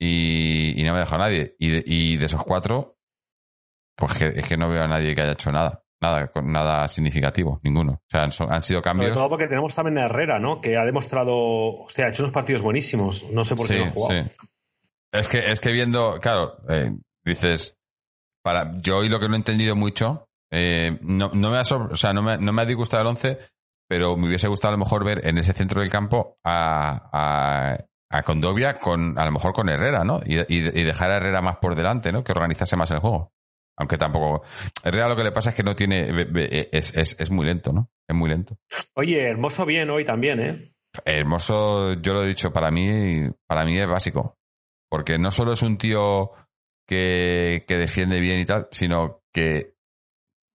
[0.00, 1.56] Y, y no me dejó nadie.
[1.58, 2.96] Y de, y de esos cuatro,
[3.96, 7.92] pues es que no veo a nadie que haya hecho nada nada, nada significativo, ninguno.
[7.92, 9.10] O sea, han, sido cambios.
[9.10, 10.60] Sobre todo porque tenemos también a Herrera, ¿no?
[10.60, 13.30] Que ha demostrado, o sea, ha hecho unos partidos buenísimos.
[13.30, 14.30] No sé por qué no ha jugado.
[15.12, 16.90] Es que, es que viendo, claro, eh,
[17.24, 17.76] dices,
[18.42, 21.96] para, yo hoy lo que no he entendido mucho, eh, no, no, me ha, o
[21.96, 23.38] sea, no me, no me ha disgustado el 11,
[23.88, 27.78] pero me hubiese gustado a lo mejor ver en ese centro del campo a, a,
[28.10, 30.20] a Condovia con, a lo mejor con Herrera, ¿no?
[30.24, 32.24] Y, y, y, dejar a Herrera más por delante, ¿no?
[32.24, 33.32] Que organizase más el juego.
[33.78, 34.44] Aunque tampoco.
[34.84, 36.08] En realidad lo que le pasa es que no tiene.
[36.72, 37.90] Es, es, es muy lento, ¿no?
[38.08, 38.58] Es muy lento.
[38.94, 40.74] Oye, Hermoso bien hoy también, ¿eh?
[41.04, 44.36] Hermoso, yo lo he dicho, para mí, para mí es básico.
[44.90, 46.32] Porque no solo es un tío
[46.86, 49.74] que, que defiende bien y tal, sino que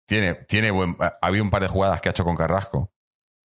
[0.08, 0.96] tiene, tiene buen.
[1.22, 2.92] Había un par de jugadas que ha hecho con Carrasco.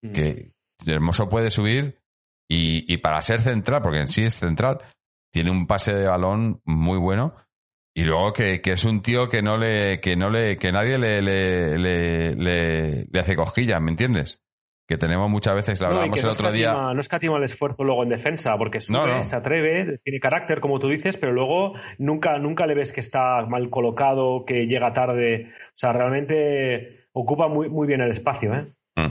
[0.03, 0.13] Mm.
[0.13, 0.53] Que
[0.87, 2.03] Hermoso puede subir
[2.51, 4.83] y, y para ser central, porque en sí es central,
[5.33, 7.35] tiene un pase de balón muy bueno
[7.95, 10.99] y luego que, que, es un tío que no le, que no le, que nadie
[10.99, 14.41] le, le, le, le, hace cosquillas, ¿me entiendes?
[14.87, 16.73] que tenemos muchas veces, la hablábamos el otro día.
[16.73, 20.89] No escatima el esfuerzo luego en defensa, porque sube, se atreve, tiene carácter, como tú
[20.89, 25.53] dices, pero luego nunca, nunca le ves que está mal colocado, que llega tarde.
[25.69, 28.55] O sea, realmente ocupa muy, muy bien el espacio.
[28.55, 28.67] ¿eh?
[28.97, 29.07] Mm.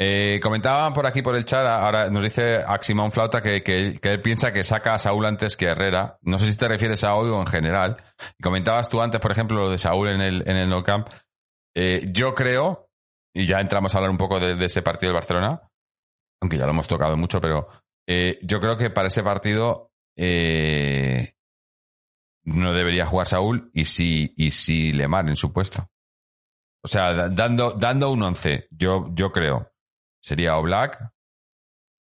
[0.00, 4.22] Eh, comentaban por aquí por el chat, ahora nos dice Aximón Flauta que, que, él
[4.22, 6.18] piensa que saca a Saúl antes que Herrera.
[6.22, 7.96] No sé si te refieres a hoy o en general.
[8.40, 11.08] comentabas tú antes, por ejemplo, lo de Saúl en el, en el No Camp.
[11.74, 12.90] Eh, yo creo,
[13.34, 15.68] y ya entramos a hablar un poco de, ese partido del Barcelona,
[16.40, 17.66] aunque ya lo hemos tocado mucho, pero
[18.06, 19.90] eh, yo creo que para ese partido
[22.44, 25.90] no debería jugar Saúl y sí, y sí Lemar en su puesto.
[26.84, 29.67] O sea, dando, dando un once, yo, yo creo
[30.28, 31.10] sería Oblak,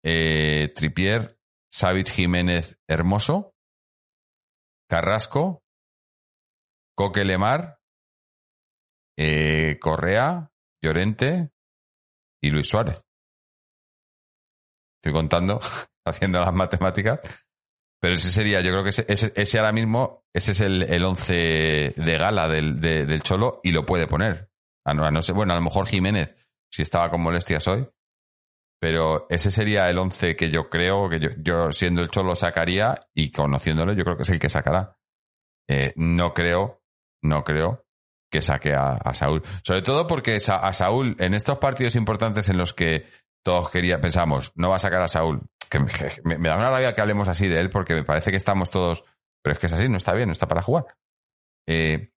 [0.05, 1.37] eh, Tripier,
[1.69, 3.53] Savich Jiménez Hermoso,
[4.89, 5.63] Carrasco,
[6.95, 7.77] Coque Lemar,
[9.17, 10.49] eh, Correa,
[10.81, 11.51] Llorente
[12.41, 13.03] y Luis Suárez.
[14.97, 15.59] Estoy contando,
[16.07, 17.19] haciendo las matemáticas.
[17.99, 22.17] Pero ese sería, yo creo que ese, ahora mismo, ese es el, el once de
[22.17, 24.49] gala del, del Cholo y lo puede poner.
[24.85, 26.35] No, bueno, a lo mejor Jiménez,
[26.71, 27.89] si estaba con molestias hoy,
[28.79, 33.31] pero ese sería el 11 que yo creo que yo, siendo el Cholo sacaría y
[33.31, 34.97] conociéndolo yo creo que es el que sacará.
[35.67, 36.83] Eh, no creo,
[37.23, 37.85] no creo
[38.31, 39.41] que saque a, Saúl.
[39.63, 43.05] Sobre todo porque a Saúl, en estos partidos importantes en los que
[43.43, 47.01] todos querían, pensamos, no va a sacar a Saúl, que me, da una rabia que
[47.01, 49.05] hablemos así de él porque me parece que estamos todos,
[49.41, 50.85] pero es que es así, no está bien, no está para jugar.
[51.67, 52.11] Eh,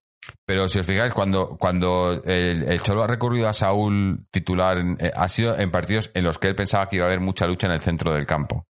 [0.45, 5.29] pero si os fijáis, cuando, cuando el, Cholo ha recurrido a Saúl titular, eh, ha
[5.29, 7.75] sido en partidos en los que él pensaba que iba a haber mucha lucha en
[7.75, 8.67] el centro del campo.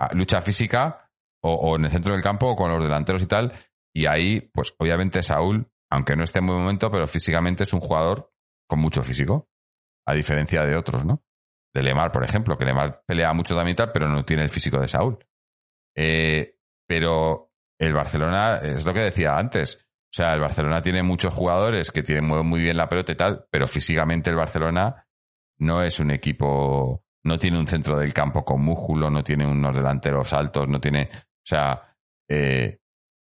[0.00, 1.10] Ah, lucha física
[1.42, 3.52] o, en el centro del campo o con los delanteros y tal.
[3.94, 7.80] Y ahí, pues obviamente Saúl, aunque no esté en buen momento, pero físicamente es un
[7.80, 8.32] jugador
[8.68, 9.48] con mucho físico.
[10.06, 11.22] A diferencia de otros, ¿no?
[11.74, 14.80] De Lemar, por ejemplo, que Lemar pelea mucho también tal, pero no tiene el físico
[14.80, 15.18] de Saúl.
[15.96, 16.58] Eh,
[16.88, 19.81] pero el Barcelona, es lo que decía antes,
[20.12, 23.14] o sea, el Barcelona tiene muchos jugadores que tienen, mueven muy bien la pelota y
[23.14, 25.06] tal, pero físicamente el Barcelona
[25.58, 29.74] no es un equipo, no tiene un centro del campo con músculo, no tiene unos
[29.74, 31.96] delanteros altos, no tiene, o sea,
[32.28, 32.78] eh,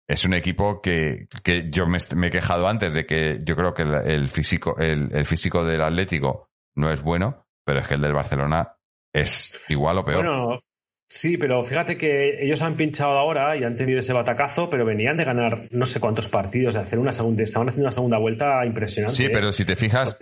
[0.07, 3.81] es un equipo que, que yo me, he quejado antes de que yo creo que
[3.81, 8.77] el, físico, el, físico del Atlético no es bueno, pero es que el del Barcelona
[9.11, 10.63] es igual o peor.
[11.07, 15.18] Sí, pero fíjate que ellos han pinchado ahora y han tenido ese batacazo, pero venían
[15.18, 18.65] de ganar no sé cuántos partidos, de hacer una segunda, estaban haciendo una segunda vuelta
[18.65, 19.15] impresionante.
[19.15, 20.18] Sí, pero si te fijas,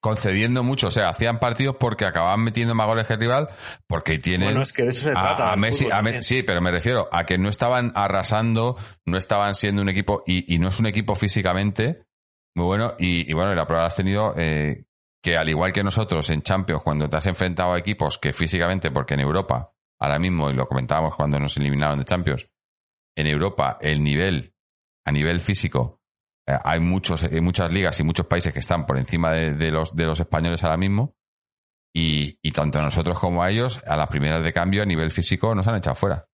[0.00, 3.48] concediendo mucho, o sea, hacían partidos porque acababan metiendo más goles que el rival,
[3.86, 4.48] porque tienen.
[4.48, 5.52] Bueno, es que de eso se trata.
[5.52, 5.86] A, Messi,
[6.20, 10.58] sí, pero me refiero a que no estaban arrasando, no estaban siendo un equipo, y,
[10.58, 12.04] no es un equipo físicamente
[12.54, 14.34] muy bueno, y, bueno, la prueba has tenido.
[14.36, 14.84] Eh,
[15.24, 18.90] que al igual que nosotros en Champions, cuando te has enfrentado a equipos que físicamente,
[18.90, 19.71] porque en Europa
[20.02, 22.48] ahora mismo, y lo comentábamos cuando nos eliminaron de Champions,
[23.16, 24.52] en Europa el nivel,
[25.06, 26.00] a nivel físico,
[26.48, 29.94] eh, hay, muchos, hay muchas ligas y muchos países que están por encima de, los,
[29.94, 31.14] de los españoles ahora mismo.
[31.94, 35.10] Y, y, tanto a nosotros como a ellos, a las primeras de cambio, a nivel
[35.10, 36.26] físico, nos han echado fuera.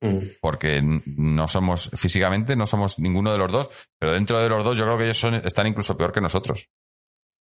[0.00, 0.38] Mm.
[0.40, 4.78] Porque no somos, físicamente, no somos ninguno de los dos, pero dentro de los dos
[4.78, 6.70] yo creo que ellos son, están incluso peor que nosotros.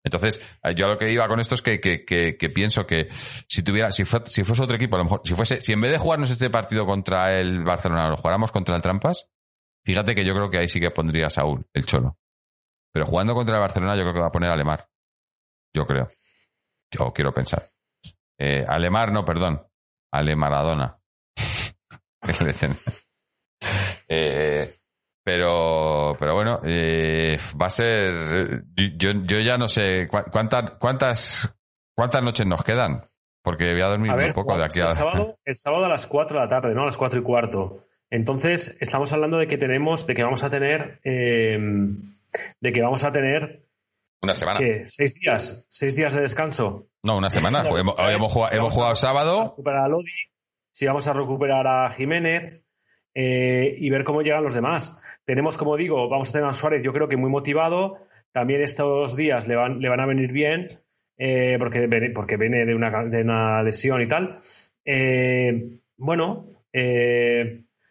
[0.06, 3.08] Entonces, eh, yo lo que iba con esto es que, que, pienso que
[3.48, 5.90] si tuviera, si, si fuese otro equipo, a lo mejor, si fuese, si en vez
[5.90, 9.26] de jugarnos este partido contra el Barcelona, lo jugáramos contra el Trampas,
[9.84, 12.18] fíjate que yo creo que ahí sí que pondría a Saúl, el Cholo.
[12.92, 14.88] Pero jugando contra el Barcelona, yo creo que va a poner a.
[15.74, 16.08] Yo creo.
[16.92, 17.66] Yo quiero pensar.
[18.38, 19.66] Eh, Alemar, no, perdón.
[20.12, 20.96] Ale Maradona.
[24.08, 24.78] eh,
[25.26, 28.62] pero, pero bueno, eh, va a ser.
[28.76, 31.52] Yo, yo ya no sé cuántas, cuántas,
[31.96, 33.10] cuántas noches nos quedan.
[33.42, 34.90] Porque voy a dormir un poco de aquí a.
[34.90, 36.82] El sábado, el sábado a las 4 de la tarde, ¿no?
[36.82, 37.88] A las 4 y cuarto.
[38.08, 41.00] Entonces, estamos hablando de que tenemos, de que vamos a tener.
[41.02, 41.58] Eh,
[42.60, 43.66] de que vamos a tener.
[44.22, 44.60] Una semana.
[44.60, 44.84] ¿Qué?
[44.84, 45.66] ¿Seis días?
[45.68, 46.86] ¿Seis días de descanso?
[47.02, 47.62] No, una semana.
[47.68, 49.42] hemos, hemos, jugado, hemos jugado sábado.
[49.42, 50.06] Recuperar a Lodi,
[50.70, 52.62] si vamos a recuperar a Jiménez,
[53.18, 55.00] eh, y ver cómo llegan los demás.
[55.24, 57.96] Tenemos, como digo, vamos a tener a Suárez, yo creo que muy motivado.
[58.30, 60.68] También estos días le van, le van a venir bien,
[61.16, 64.36] eh, porque, porque viene de una, de una lesión y tal.
[64.84, 66.50] Eh, bueno,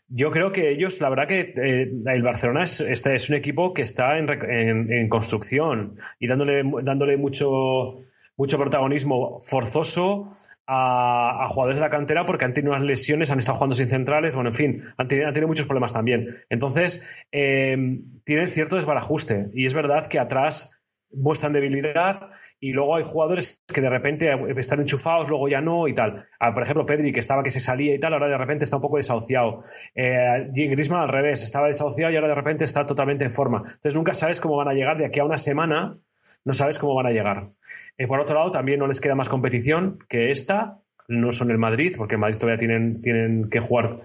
[0.10, 3.82] yo creo que ellos, la verdad que el Barcelona es, este es un equipo que
[3.82, 8.04] está en, en, construcción y dándole, dándole mucho,
[8.38, 10.32] mucho protagonismo forzoso
[10.68, 14.36] a, jugadores de la cantera porque han tenido unas lesiones, han estado jugando sin centrales,
[14.36, 16.44] bueno, en fin, han tenido, muchos problemas también.
[16.50, 17.78] Entonces, eh,
[18.24, 20.82] tienen cierto desbarajuste y es verdad que atrás
[21.12, 22.30] muestran debilidad
[22.60, 26.26] y luego hay jugadores que de repente están enchufados, luego ya no y tal.
[26.40, 28.78] Ah, por ejemplo, Pedri, que estaba que se salía y tal, ahora de repente está
[28.78, 29.62] un poco desahuciado.
[29.94, 33.60] Eh, Jim Grisman al revés, estaba desahuciado y ahora de repente está totalmente en forma.
[33.60, 35.98] Entonces nunca sabes cómo van a llegar de aquí a una semana,
[36.46, 37.50] no sabes cómo van a llegar.
[37.98, 41.58] Eh, por otro lado, también no les queda más competición que esta no son el
[41.58, 44.02] Madrid, porque el Madrid todavía tienen, tienen que jugar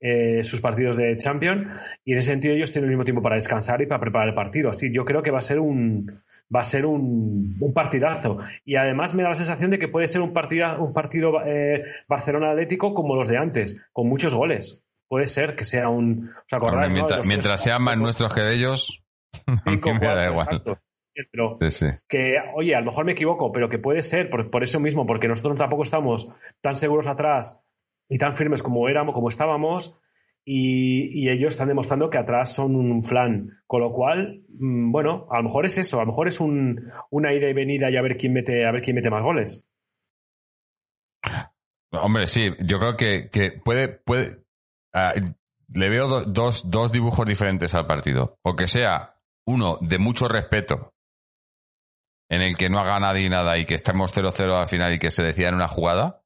[0.00, 3.34] eh, sus partidos de Champions, y en ese sentido ellos tienen el mismo tiempo para
[3.34, 4.70] descansar y para preparar el partido.
[4.70, 6.22] Así yo creo que va a ser un
[6.54, 8.38] va a ser un, partidazo.
[8.64, 11.84] Y además me da la sensación de que puede ser un, partida, un partido eh,
[12.06, 14.84] Barcelona Atlético como los de antes, con muchos goles.
[15.08, 16.30] Puede ser que sea un.
[17.26, 19.02] mientras, sean más nuestros que de ellos,
[19.66, 20.62] me da igual
[21.30, 21.58] pero
[22.08, 25.28] que, oye, a lo mejor me equivoco, pero que puede ser por, eso mismo, porque
[25.28, 26.28] nosotros tampoco estamos
[26.60, 27.64] tan seguros atrás
[28.08, 30.00] y tan firmes como éramos, como estábamos,
[30.44, 33.62] y, ellos están demostrando que atrás son un flan.
[33.66, 36.90] Con lo cual, mm, bueno, a lo mejor es eso, a lo mejor es un,
[37.10, 39.66] una ida y venida y a ver quién mete, a ver quién mete más goles.
[41.92, 44.44] Hombre, sí, yo creo que, que puede, puede.
[44.92, 45.14] Ah,
[45.72, 48.38] le veo dos, dos dibujos diferentes al partido.
[48.42, 49.14] O que sea
[49.46, 50.93] uno de mucho respeto
[52.28, 55.10] en el que no haga nadie nada y que estemos 0-0 al final y que
[55.10, 56.22] se decida en una jugada,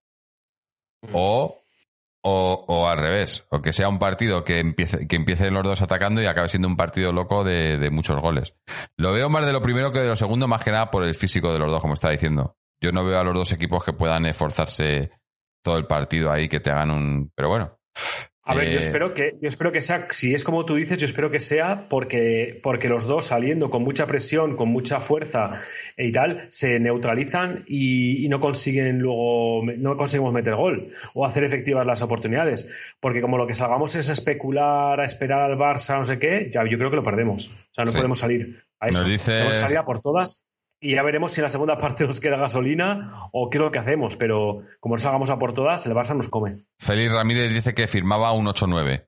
[1.12, 1.62] o,
[2.22, 6.20] o, al revés, o que sea un partido que empiece, que empiecen los dos atacando
[6.20, 8.54] y acabe siendo un partido loco de, muchos goles.
[8.96, 11.14] Lo veo más de lo primero que de lo segundo, más que nada por el
[11.14, 12.56] físico de los dos, como está diciendo.
[12.80, 15.10] Yo no veo a los dos equipos que puedan esforzarse
[15.62, 17.32] todo el partido ahí, que te hagan un...
[17.34, 17.78] Pero bueno,
[18.48, 20.96] a ver, yo eh, espero que, yo espero que sea, si es como tú dices,
[20.96, 25.62] yo espero que sea porque, porque los dos saliendo con mucha presión, con mucha fuerza
[25.98, 31.84] y tal, se neutralizan y, no consiguen luego, no conseguimos meter gol o hacer efectivas
[31.84, 32.70] las oportunidades.
[33.00, 36.64] Porque como lo que salgamos es especular, a esperar al Barça, no sé qué, ya
[36.64, 37.48] yo creo que lo perdemos.
[37.48, 39.00] O sea, no podemos salir a eso.
[39.00, 39.50] Nos dice...
[39.50, 40.47] salir por todas
[40.80, 43.70] y ya veremos si en la segunda parte nos queda gasolina o qué es lo
[43.70, 46.64] que hacemos, pero como nos hagamos a por todas, el Barça nos come.
[46.78, 49.06] Félix Ramírez dice que firmaba un 8-9.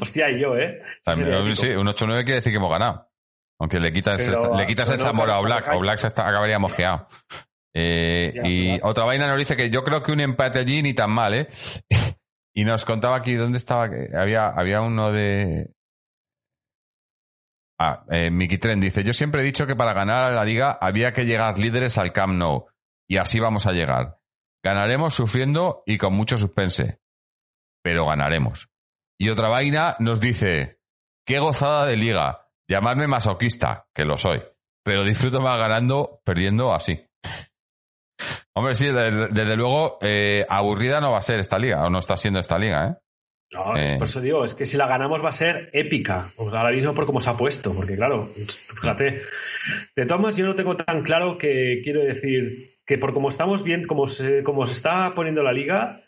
[0.00, 0.82] Hostia, y yo, ¿eh?
[1.54, 3.08] sí, un 8-9 quiere decir que hemos ganado.
[3.60, 7.08] Aunque le quitas, el, le quitas el Zamora a Black, o Black se acabaría mojeado.
[7.74, 11.10] Eh, y otra vaina nos dice que yo creo que un empate allí ni tan
[11.10, 11.48] mal, ¿eh?
[12.54, 15.70] y nos contaba aquí dónde estaba, que había, había uno de,
[17.80, 21.12] Ah, eh, Tren dice, yo siempre he dicho que para ganar a la liga había
[21.12, 22.66] que llegar líderes al Camp Nou.
[23.08, 24.20] Y así vamos a llegar.
[24.64, 27.00] Ganaremos sufriendo y con mucho suspense.
[27.82, 28.68] Pero ganaremos.
[29.18, 30.80] Y otra vaina nos dice,
[31.24, 32.48] qué gozada de liga.
[32.68, 34.42] Llamadme masoquista, que lo soy.
[34.84, 37.06] Pero disfruto más ganando, perdiendo así.
[38.54, 42.16] Hombre, sí, desde, luego, eh, aburrida no va a ser esta liga, o no está
[42.16, 42.96] siendo esta liga, ¿eh?
[43.50, 46.32] No, es por eso digo, es que si la ganamos va a ser épica.
[46.36, 48.30] ahora mismo por cómo se ha puesto, porque claro,
[48.68, 49.22] fíjate.
[49.96, 53.84] De todas yo no tengo tan claro que quiero decir que por cómo estamos bien,
[53.84, 56.04] como se, como se está poniendo la liga,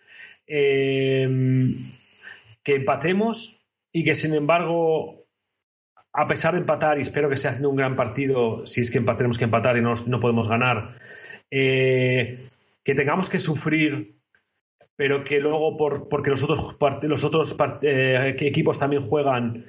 [0.46, 1.92] em,
[2.62, 5.26] que empatemos y que sin embargo,
[6.12, 9.00] a pesar de empatar, y espero que esté haciendo un gran partido, si es que
[9.00, 10.98] tenemos que empatar y no, no podemos ganar,
[11.50, 12.50] eh,
[12.84, 14.19] que tengamos que sufrir
[15.00, 19.64] pero que luego, por, porque los otros, los otros eh, equipos también juegan,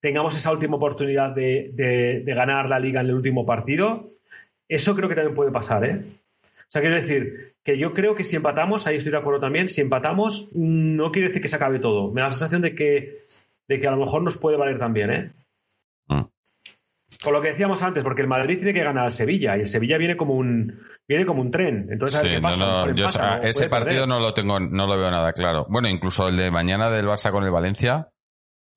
[0.00, 4.14] tengamos esa última oportunidad de, ganar la liga en el último partido,
[4.70, 6.00] eso creo que también puede pasar, ¿eh?
[6.00, 9.68] O sea, quiero decir que yo creo que si empatamos, ahí estoy de acuerdo también,
[9.68, 12.10] si empatamos, no quiere decir que se acabe todo.
[12.10, 13.18] Me da la sensación de que,
[13.68, 15.30] de que a lo mejor nos puede valer también, ¿eh?
[17.22, 19.66] Con lo que decíamos antes, porque el Madrid tiene que ganar al Sevilla y el
[19.66, 21.88] Sevilla viene como un viene como un tren.
[21.90, 22.22] Entonces,
[23.42, 25.66] ese partido no lo tengo, no lo veo nada claro.
[25.68, 28.08] Bueno, incluso el de mañana del Barça con el Valencia.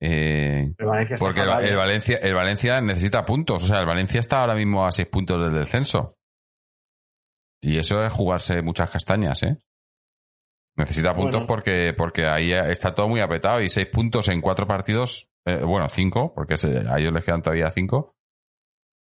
[0.02, 0.74] Eh,
[1.20, 3.64] porque el, Valencia, el Valencia necesita puntos.
[3.64, 6.16] O sea, el Valencia está ahora mismo a seis puntos del descenso.
[7.62, 9.58] Y eso es jugarse muchas castañas, ¿eh?
[10.76, 15.30] Necesita puntos porque, porque ahí está todo muy apretado y seis puntos en cuatro partidos,
[15.46, 18.16] eh, bueno, cinco, porque a ellos les quedan todavía cinco,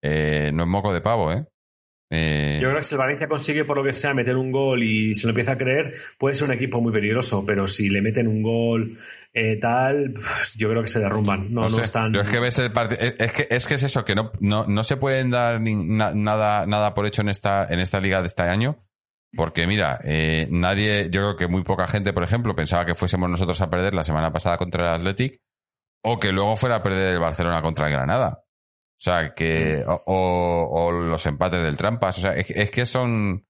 [0.08, 1.46] eh, no es moco de pavo, ¿eh?
[2.10, 2.60] ¿eh?
[2.62, 5.14] Yo creo que si el Valencia consigue, por lo que sea, meter un gol y
[5.16, 8.28] se lo empieza a creer, puede ser un equipo muy peligroso, pero si le meten
[8.28, 8.98] un gol
[9.34, 10.14] eh, tal,
[10.56, 11.54] yo creo que se derrumban.
[11.54, 12.16] No, no, están.
[12.16, 12.72] es que ves el
[13.20, 17.06] es que es que es eso, que no, no, se pueden dar nada, nada por
[17.06, 18.84] hecho en esta, en esta liga de este año.
[19.36, 20.00] Porque mira,
[20.50, 23.94] nadie, yo creo que muy poca gente, por ejemplo, pensaba que fuésemos nosotros a perder
[23.94, 25.42] la semana pasada contra el Athletic
[26.02, 28.47] o que luego fuera a perder el Barcelona contra el Granada.
[28.98, 29.84] O sea, que.
[29.86, 29.91] Mm.
[30.06, 32.18] O, los empates del Trampas.
[32.18, 33.45] O sea, es, que son.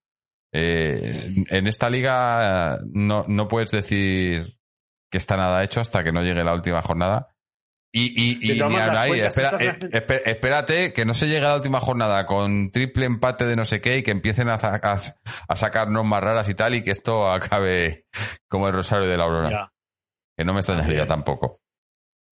[0.54, 4.58] Eh, en esta liga no, no puedes decir
[5.12, 7.34] que está nada hecho hasta que no llegue la última jornada.
[7.94, 9.22] Y, y, ahí,
[10.26, 13.80] espérate que no se llegue a la última jornada con triple empate de no sé
[13.82, 18.06] qué y que empiecen a, a, sacar normas raras y tal y que esto acabe
[18.50, 19.74] como el Rosario de la Aurora.
[20.38, 21.62] Que no me extrañaría tampoco.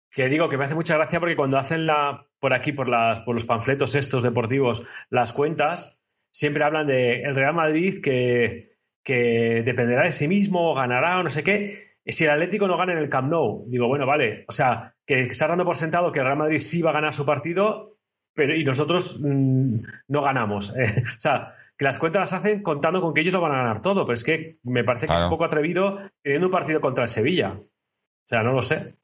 [0.10, 3.22] Que digo que me hace mucha gracia porque cuando hacen la por aquí, por, las,
[3.22, 6.02] por los panfletos estos deportivos, las cuentas,
[6.34, 11.30] siempre hablan de el Real Madrid que, que dependerá de sí mismo, ganará o no
[11.30, 11.92] sé qué.
[12.06, 15.22] Si el Atlético no gana en el Camp Nou, digo, bueno, vale, o sea, que
[15.22, 18.00] estás dando por sentado que el Real Madrid sí va a ganar su partido,
[18.34, 19.76] pero y nosotros mm,
[20.08, 20.76] no ganamos.
[20.78, 23.58] Eh, o sea, que las cuentas las hacen contando con que ellos lo van a
[23.58, 26.82] ganar todo, pero es que me parece que es un poco atrevido teniendo un partido
[26.82, 27.52] contra el Sevilla.
[27.52, 28.96] O sea, no lo sé.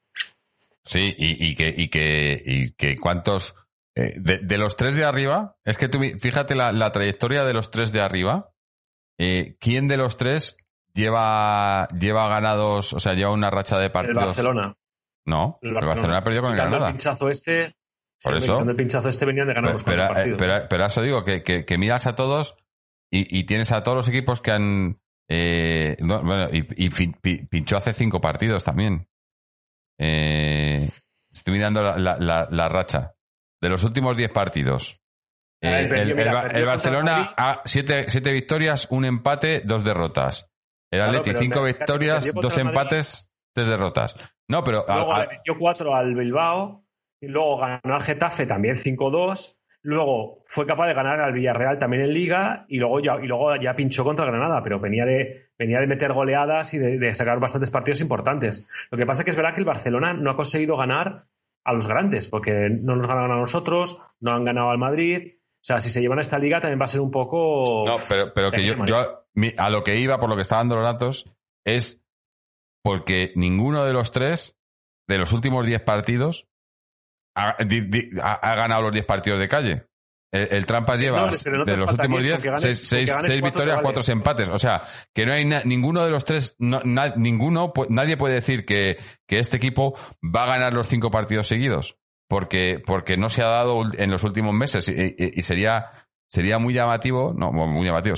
[0.84, 3.54] Sí, y, que, y que, y que cuántos.
[3.94, 7.92] Eh, de, los tres de arriba, es que tú, fíjate la, trayectoria de los tres
[7.92, 8.52] de arriba.
[9.18, 10.56] Eh, ¿Quién de los tres
[10.94, 14.18] lleva, lleva ganados, o sea, lleva una racha de partidos?
[14.18, 14.76] El Barcelona.
[15.26, 16.86] No, el Barcelona, ha perdido con el Granada.
[16.86, 17.76] El pinchazo este,
[18.22, 18.60] Por eso.
[18.60, 20.40] el pinchazo este venían de ganar los pero, partidos.
[20.70, 22.56] Pero, eso digo, que, que, miras a todos
[23.10, 25.00] y, tienes a todos los equipos que han.
[25.28, 29.08] Eh, bueno, y, pinchó hace cinco partidos también.
[29.98, 30.90] Eh,
[31.32, 33.14] estoy mirando la, racha.
[33.60, 35.00] De los últimos 10 partidos.
[35.62, 40.48] Ah, el, Barcelona a 7 victorias, un empate, dos derrotas.
[40.90, 44.14] El Atleti, 5 victorias, dos empates, tres derrotas.
[44.48, 44.84] No, pero.
[44.86, 46.84] Luego le metió 4 al Bilbao.
[47.20, 49.57] Y luego ganó al Getafe también 5-2.
[49.82, 53.54] Luego fue capaz de ganar al Villarreal también en Liga y luego ya, y luego
[53.56, 57.70] ya pinchó contra Granada, pero venía de, venía de meter goleadas y de, sacar bastantes
[57.70, 58.66] partidos importantes.
[58.90, 61.26] Lo que pasa es que es verdad que el Barcelona no ha conseguido ganar
[61.64, 65.34] a los grandes, porque no nos ganaron a nosotros, no han ganado al Madrid.
[65.36, 67.84] O sea, si se llevan a esta liga también va a ser un poco.
[67.86, 69.26] No, pero, pero que yo, yo
[69.56, 71.30] a lo que iba, por lo que estaban dando los datos,
[71.64, 72.02] es
[72.82, 74.56] porque ninguno de los tres,
[75.06, 76.48] de los últimos 10 partidos,
[77.38, 79.86] ha, ganado los 10 partidos de calle.
[80.30, 81.30] El, Trampas lleva
[81.64, 84.48] de los últimos 10, 6 victorias, 4 empates.
[84.48, 84.82] O sea,
[85.14, 89.98] que no hay ninguno de los tres, ninguno, nadie puede decir que, que, este equipo
[90.22, 91.96] va a ganar los 5 partidos seguidos.
[92.28, 94.86] Porque, porque no se ha dado en los últimos meses.
[94.88, 95.86] Y, sería,
[96.28, 98.16] sería muy llamativo, no, muy llamativo,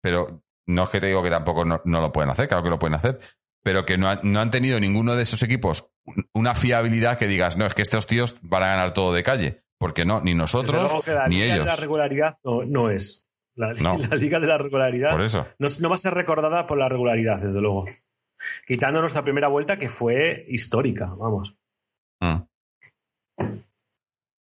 [0.00, 2.78] pero no es que te digo que tampoco no, lo pueden hacer, claro que lo
[2.78, 3.20] pueden hacer
[3.62, 5.93] pero que no, no, han tenido ninguno de esos equipos
[6.34, 9.64] una fiabilidad que digas, no, es que estos tíos van a ganar todo de calle.
[9.78, 10.92] Porque no, ni nosotros
[11.28, 11.58] ni ellos.
[11.58, 13.28] De la regularidad no, es.
[13.56, 15.46] La, liga de la regularidad por eso.
[15.58, 17.84] No, va a ser recordada por la regularidad, desde luego.
[18.66, 21.54] Quitando nuestra primera vuelta, que fue histórica, vamos.
[22.20, 22.38] Mm.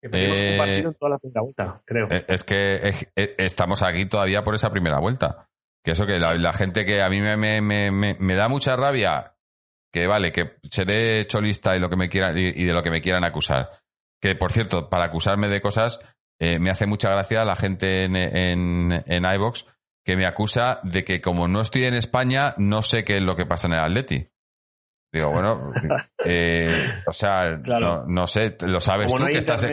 [0.02, 2.06] Que eh, un partido en toda la primera vuelta, creo.
[2.10, 5.48] Eh, es que estamos aquí todavía por esa primera vuelta.
[5.82, 9.37] Que eso que la, gente que a mí me, me, me, me, da mucha rabia,
[9.92, 13.00] que vale, que seré cholista y lo que me quieran, y, de lo que me
[13.00, 13.70] quieran acusar.
[14.20, 16.00] Que por cierto, para acusarme de cosas,
[16.40, 19.66] eh, me hace mucha gracia la gente en, en, en iVox
[20.04, 23.36] que me acusa de que como no estoy en España, no sé qué es lo
[23.36, 24.26] que pasa en el Atleti.
[25.12, 25.72] Digo, bueno,
[26.24, 26.70] eh,
[27.06, 27.60] o sea,
[28.06, 29.66] no, sé, lo sabes tú que estás,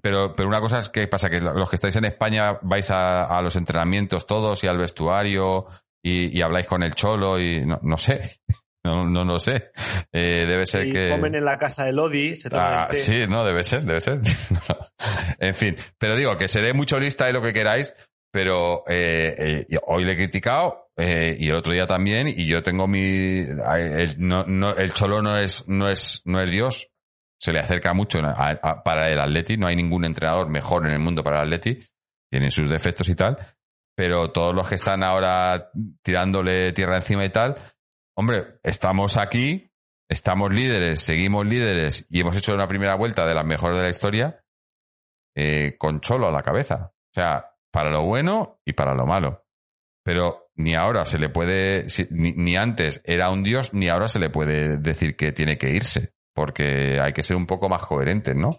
[0.00, 3.40] pero, pero una cosa es que pasa que los que estáis en España vais a,
[3.42, 5.66] los entrenamientos todos y al vestuario
[6.02, 8.40] y, habláis con el cholo y no, no sé.
[8.84, 9.72] No, no, no sé.
[10.12, 11.10] Eh, debe ser que.
[11.10, 14.20] comen en la casa de Lodi, se ah, Sí, no, debe ser, debe ser.
[15.38, 15.76] en fin.
[15.98, 17.94] Pero digo, que seré mucho lista y lo que queráis,
[18.30, 22.62] pero eh, eh, hoy le he criticado eh, y el otro día también y yo
[22.62, 26.88] tengo mi el, no, no, el cholo no es no es no es Dios
[27.38, 28.20] se le acerca mucho
[28.84, 31.82] para el Atleti no hay ningún entrenador mejor en el mundo para el Atleti
[32.30, 33.36] tienen sus defectos y tal
[33.96, 35.70] pero todos los que están ahora
[36.02, 37.56] tirándole tierra encima y tal
[38.20, 39.72] hombre estamos aquí
[40.08, 43.90] estamos líderes seguimos líderes y hemos hecho una primera vuelta de las mejores de la
[43.90, 44.44] historia
[45.78, 49.44] con cholo a la cabeza o sea para lo bueno y para lo malo.
[50.04, 54.30] Pero ni ahora se le puede, ni, antes era un dios, ni ahora se le
[54.30, 58.50] puede decir que tiene que irse, porque hay que ser un poco más coherentes, ¿no?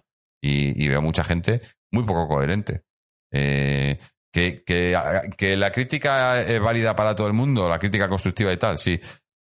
[0.43, 1.61] Y, veo mucha gente
[1.91, 2.83] muy poco coherente.
[3.31, 3.99] Eh,
[4.31, 8.99] que, la crítica es válida para todo el mundo, la crítica constructiva y tal, sí,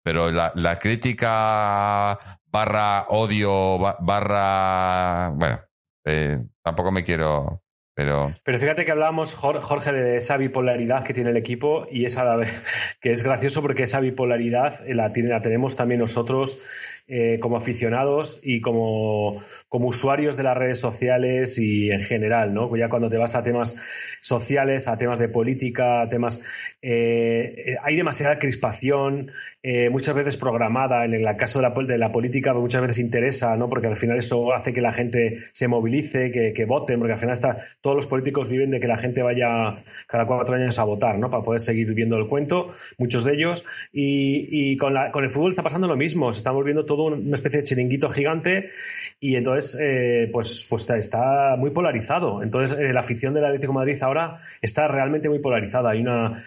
[0.06, 5.30] pero la, la crítica barra odio, barra...
[5.30, 5.60] Bueno,
[6.04, 7.64] eh, tampoco me quiero
[7.96, 8.30] pero...
[8.44, 12.36] fíjate que hablábamos, Jorge, de esa bipolaridad que tiene el equipo y esa
[13.00, 16.62] que es gracioso porque esa bipolaridad la, la tenemos también nosotros
[17.08, 22.74] eh, como aficionados y como, como usuarios de las redes sociales y en general, ¿no?
[22.76, 23.80] Ya cuando te vas a temas
[24.20, 26.42] sociales, a temas de política, a temas...
[26.82, 29.32] Eh, hay demasiada crispación,
[29.68, 33.56] eh, muchas veces programada, en el caso de la, de la política muchas veces interesa,
[33.56, 33.68] ¿no?
[33.68, 37.18] Porque al final eso hace que la gente se movilice, que, que voten, porque al
[37.18, 40.84] final está, todos los políticos viven de que la gente vaya cada cuatro años a
[40.84, 41.30] votar, ¿no?
[41.30, 43.64] Para poder seguir viendo el cuento, muchos de ellos.
[43.92, 47.06] Y, y con, la, con el fútbol está pasando lo mismo, se está volviendo todo
[47.06, 48.70] una especie de chiringuito gigante
[49.18, 52.40] y entonces, eh, pues, pues está, muy polarizado.
[52.40, 55.90] Entonces, eh, la afición del Atlético de Madrid ahora está realmente muy polarizada.
[55.90, 56.44] Hay una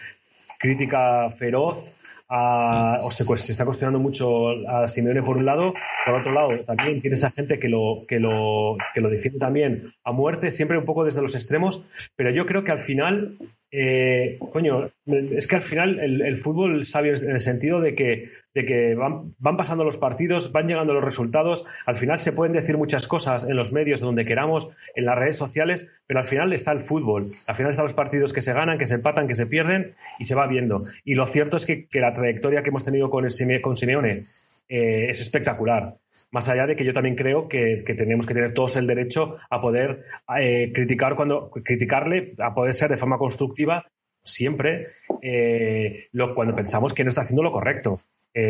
[0.58, 2.00] crítica feroz
[2.30, 5.74] o se, está cuestionando mucho a Simeone por un lado,
[6.04, 9.92] por otro lado también tienes a gente que lo, que lo, que lo defiende también
[10.04, 13.36] a muerte, siempre un poco desde los extremos, pero yo creo que al final
[13.72, 18.64] eh, coño, es que al final el, fútbol sabio en el sentido de que, de
[18.64, 22.76] que van, van, pasando los partidos, van llegando los resultados, al final se pueden decir
[22.76, 26.72] muchas cosas en los medios, donde queramos, en las redes sociales, pero al final está
[26.72, 29.46] el fútbol, al final están los partidos que se ganan, que se empatan, que se
[29.46, 30.78] pierden y se va viendo.
[31.04, 34.24] Y lo cierto es que, que la trayectoria que hemos tenido con, el, con Simeone
[34.72, 35.82] eh, es espectacular.
[36.30, 39.60] Más allá de que yo también creo que, tenemos que tener todos el derecho a
[39.60, 40.04] poder
[40.40, 43.84] eh, criticar cuando criticarle, a poder ser de forma constructiva
[44.22, 44.86] siempre
[45.22, 48.00] eh, lo, cuando pensamos que no está haciendo lo correcto.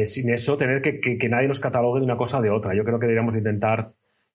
[0.05, 2.75] sin eso, tener que, que, nadie nos catalogue de una cosa o de otra.
[2.75, 3.93] Yo creo que deberíamos intentar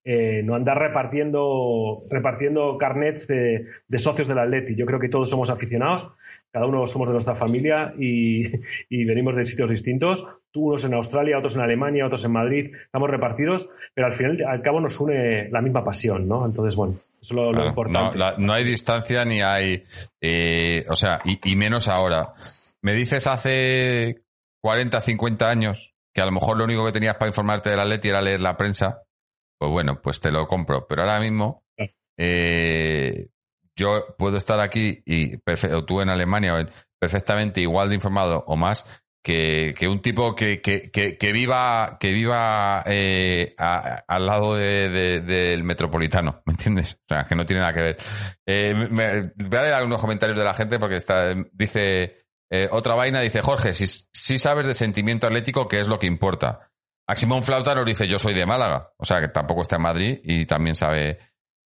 [0.07, 4.75] eh, no andar repartiendo, repartiendo carnets de, de, socios del Atleti.
[4.75, 6.13] Yo creo que todos somos aficionados,
[6.51, 8.43] cada uno somos de nuestra familia y,
[8.89, 10.27] venimos de sitios distintos.
[10.51, 14.45] Tú unos en Australia, otros en Alemania, otros en Madrid, estamos repartidos, pero al final,
[14.47, 16.45] al cabo, nos une la misma pasión, ¿no?
[16.45, 18.19] Entonces, bueno, eso es lo, importante.
[18.37, 19.83] No, hay distancia ni hay.
[20.21, 22.33] Eh, o sea, y, y menos ahora.
[22.83, 24.21] Me dices hace
[24.61, 28.09] 40, 50 años que a lo mejor lo único que tenías para informarte del Atleti
[28.09, 29.01] era leer la prensa
[29.57, 30.87] pues bueno, pues te lo compro.
[30.87, 31.63] Pero ahora mismo,
[32.17, 33.27] eh,
[33.75, 35.35] yo puedo estar aquí y
[35.73, 36.67] o tú en Alemania
[36.99, 38.85] perfectamente igual de informado o más
[39.21, 46.93] que, un tipo que, que, viva que viva eh, al lado del metropolitano, ¿me entiendes?
[46.93, 47.97] O sea, que no tiene nada que ver.
[48.45, 52.23] Eh, voy a leer algunos comentarios de la gente porque está, dice
[52.69, 56.69] otra vaina, dice Jorge, si, si sabes de sentimiento atlético, ¿qué es lo que importa?
[57.07, 58.91] Aximón Flauta nos dice, yo soy de Málaga.
[58.97, 61.19] O sea, que tampoco está en Madrid y también sabe...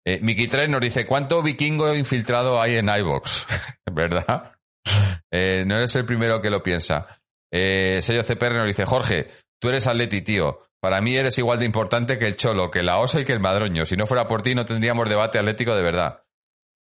[0.05, 3.45] Eh, Miki 3 nos dice, ¿cuánto vikingo infiltrado hay en iVox?
[3.91, 4.53] ¿Verdad?
[5.31, 7.21] Eh, no eres el primero que lo piensa.
[7.53, 9.27] Eh, Sello CPR nos dice, Jorge,
[9.59, 10.63] tú eres atleti, tío.
[10.81, 13.39] Para mí eres igual de importante que el Cholo, que la Osa y que el
[13.39, 13.85] Madroño.
[13.85, 16.23] Si no fuera por ti, no tendríamos debate atlético de verdad.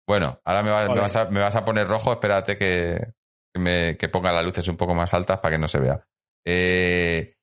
[0.06, 2.12] Bueno, ahora me, vas, a, poner rojo.
[2.12, 3.14] Espérate que,
[3.54, 6.04] me, que ponga las luces un poco más altas para que no se vea.
[6.46, 7.37] Eh,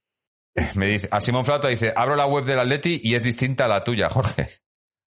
[0.75, 3.67] me dice, a Simón Flauta dice, abro la web del Atleti y es distinta a
[3.67, 4.47] la tuya, Jorge.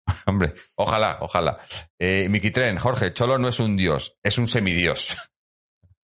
[0.26, 1.58] Hombre, ojalá, ojalá.
[1.98, 5.16] Eh, Miki Tren, Jorge, Cholo no es un dios, es un semidios.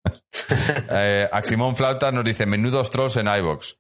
[0.90, 3.78] eh, Aximón Flauta nos dice, menudos trolls en iVox.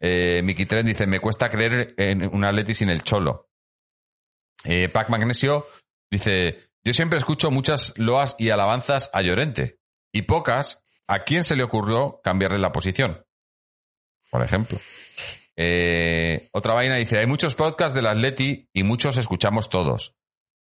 [0.00, 3.48] Eh, Miki Tren dice, me cuesta creer en un Atleti sin el Cholo.
[4.64, 5.68] Eh, Pac Magnesio
[6.10, 9.78] dice, yo siempre escucho muchas loas y alabanzas a Llorente
[10.12, 13.24] y pocas a quién se le ocurrió cambiarle la posición
[14.30, 14.78] por ejemplo.
[15.56, 20.14] Eh, otra vaina dice, hay muchos podcasts del Atleti y muchos escuchamos todos.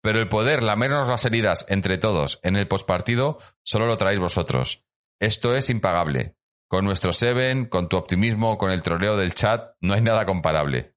[0.02, 4.86] Pero el poder lamernos las heridas entre todos en el postpartido solo lo traéis vosotros.
[5.20, 6.36] Esto es impagable.
[6.68, 10.96] Con nuestro Seven, con tu optimismo, con el troleo del chat, no hay nada comparable.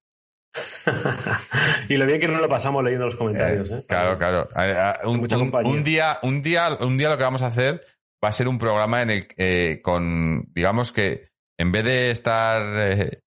[1.88, 3.70] y lo bien que no lo pasamos leyendo los comentarios.
[3.70, 3.84] ¿eh?
[3.88, 4.48] Claro, claro.
[5.04, 5.26] Un,
[5.84, 7.84] día, un, día, un día lo que vamos a hacer
[8.22, 11.27] va a ser un programa en el eh, con, digamos que
[11.58, 13.20] en vez de estar eh,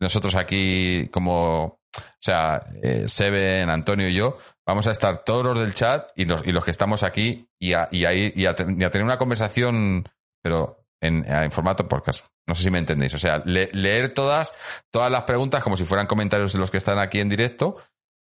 [0.00, 1.80] nosotros aquí como, o
[2.20, 6.46] sea, eh, Seven, Antonio y yo, vamos a estar todos los del chat y los,
[6.46, 10.08] y los que estamos aquí y a, y y a, tener una conversación,
[10.42, 12.24] pero en, formato podcast.
[12.46, 13.14] No sé si me entendéis.
[13.14, 14.52] O sea, leer todas,
[14.90, 17.76] todas las preguntas como si fueran comentarios de los que están aquí en directo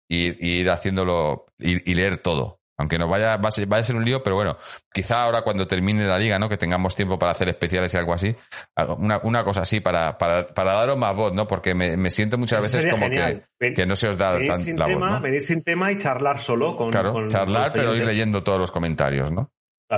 [0.09, 2.56] y, ir haciéndolo y, y leer todo.
[2.79, 4.55] Aunque nos vaya, va a, ser, a ser un lío, pero bueno,
[4.93, 6.47] quizá ahora cuando termine la liga, ¿no?
[6.47, 8.35] Que tengamos tiempo para hacer especiales y algo así,
[8.99, 11.47] una, una cosa así para, para, para daros más voz, ¿no?
[11.47, 13.43] Porque me, me siento muchas veces como que,
[13.73, 14.99] que, no se os da tan, la voz.
[14.99, 15.21] ¿no?
[15.21, 16.91] Venir sin tema y charlar solo con.
[16.91, 19.51] Claro, charlar, pero ir leyendo todos los comentarios, ¿no?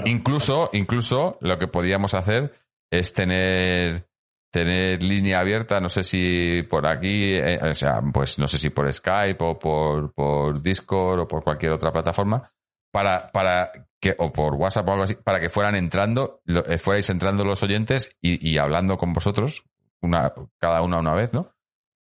[0.05, 2.53] incluso, incluso lo que podíamos hacer
[2.91, 4.07] es tener
[4.51, 8.69] tener línea abierta, no sé si por aquí, eh, o sea, pues no sé si
[8.71, 12.51] por Skype o por, por Discord o por cualquier otra plataforma,
[12.91, 17.09] para, para que, o por WhatsApp o algo así, para que fueran entrando, eh, fuerais
[17.09, 19.63] entrando los oyentes y, y hablando con vosotros,
[20.01, 21.51] una, cada una una vez, ¿no?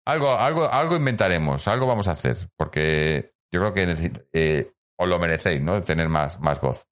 [0.05, 5.19] Algo, algo, algo inventaremos, algo vamos a hacer, porque yo creo que eh, os lo
[5.19, 5.81] merecéis, ¿no?
[5.83, 6.87] Tener más, más voz.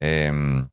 [0.00, 0.68] Em,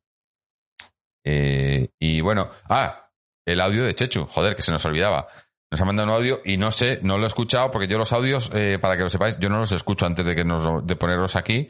[1.24, 3.10] eh, y bueno, ah,
[3.44, 5.26] el audio de Chechu, joder, que se nos olvidaba.
[5.70, 8.12] Nos ha mandado un audio y no sé, no lo he escuchado porque yo los
[8.12, 8.50] audios,
[8.80, 11.68] para que lo sepáis, yo no los escucho antes de que nos, de ponerlos aquí.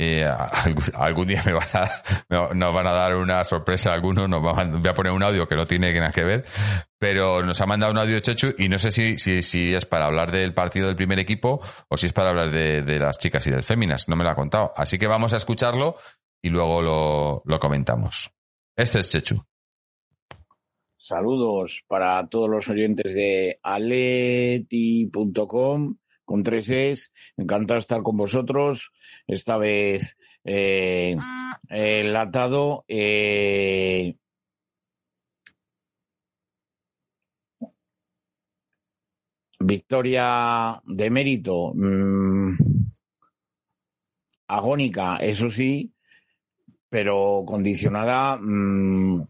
[0.00, 0.24] Eh,
[0.94, 1.90] algún día me van a,
[2.54, 5.64] nos van a dar una sorpresa algunos, nos van a, poner un audio que no
[5.64, 6.44] tiene nada que ver,
[6.98, 10.06] pero nos ha mandado un audio Chechu y no sé si, si, si es para
[10.06, 13.44] hablar del partido del primer equipo o si es para hablar de, de las chicas
[13.48, 14.72] y del féminas, no me lo ha contado.
[14.76, 15.96] Así que vamos a escucharlo
[16.40, 18.30] y luego lo, lo comentamos.
[18.76, 19.42] Este es Chechu.
[20.96, 24.76] Saludos para todos los oyentes de aleti.com
[26.28, 27.10] con tres es.
[27.38, 28.92] Encantado estar con vosotros.
[29.26, 31.16] Esta vez eh,
[31.70, 32.84] enlatado.
[32.86, 34.14] Eh,
[39.58, 41.72] victoria de mérito.
[41.74, 42.56] mmm,
[44.48, 45.92] agónica, eso sí,
[46.90, 49.26] pero condicionada mmm,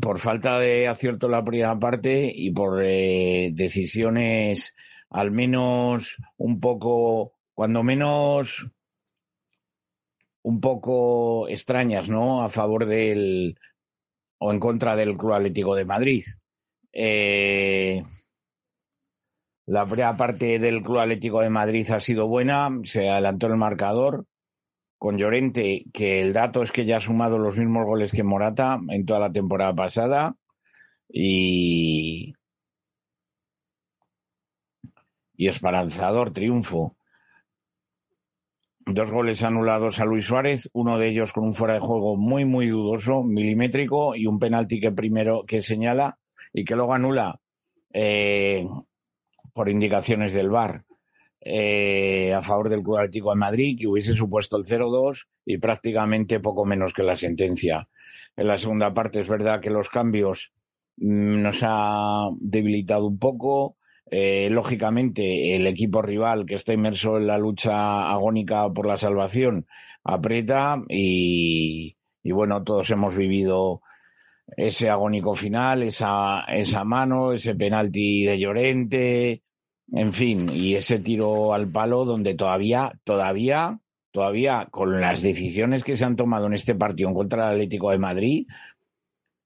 [0.00, 4.74] por falta de acierto en la primera parte y por eh, decisiones
[5.10, 8.70] al menos un poco, cuando menos
[10.42, 12.42] un poco extrañas, ¿no?
[12.42, 13.58] A favor del
[14.38, 16.24] o en contra del Club Atlético de Madrid.
[16.92, 18.02] Eh,
[19.66, 24.24] la primera parte del Club Atlético de Madrid ha sido buena, se adelantó el marcador
[24.96, 28.80] con Llorente, que el dato es que ya ha sumado los mismos goles que Morata
[28.88, 30.36] en toda la temporada pasada
[31.08, 32.34] y
[35.38, 36.96] y esperanzador triunfo.
[38.84, 42.44] Dos goles anulados a Luis Suárez, uno de ellos con un fuera de juego muy,
[42.44, 46.18] muy dudoso, milimétrico, y un penalti que primero que señala
[46.52, 47.40] y que luego anula
[47.92, 48.66] eh,
[49.52, 50.84] por indicaciones del VAR
[51.40, 56.40] eh, a favor del Club Atlético de Madrid, que hubiese supuesto el 0-2 y prácticamente
[56.40, 57.88] poco menos que la sentencia.
[58.36, 60.52] En la segunda parte es verdad que los cambios
[60.96, 63.77] mmm, nos ha debilitado un poco,
[64.10, 69.66] eh, lógicamente, el equipo rival que está inmerso en la lucha agónica por la salvación
[70.04, 73.82] aprieta y, y bueno, todos hemos vivido
[74.56, 79.42] ese agónico final, esa, esa mano, ese penalti de Llorente,
[79.92, 83.80] en fin, y ese tiro al palo donde todavía, todavía,
[84.10, 87.90] todavía con las decisiones que se han tomado en este partido en contra del Atlético
[87.90, 88.46] de Madrid,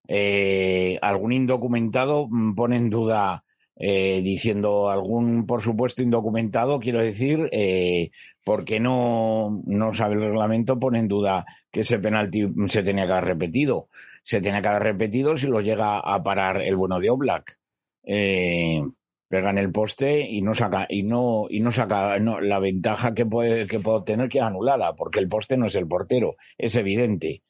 [0.08, 3.44] eh, algún indocumentado pone en duda
[3.84, 8.12] eh, diciendo algún, por supuesto, indocumentado, quiero decir, eh,
[8.44, 13.12] porque no, no sabe el reglamento, pone en duda que ese penalti se tenía que
[13.12, 13.88] haber repetido.
[14.22, 17.58] Se tenía que haber repetido si lo llega a parar el bueno de Oblak.
[18.04, 18.82] Eh,
[19.26, 23.26] pega en el poste y no saca, y no, y no saca la ventaja que
[23.26, 27.42] puede, que puede obtener queda anulada, porque el poste no es el portero, es evidente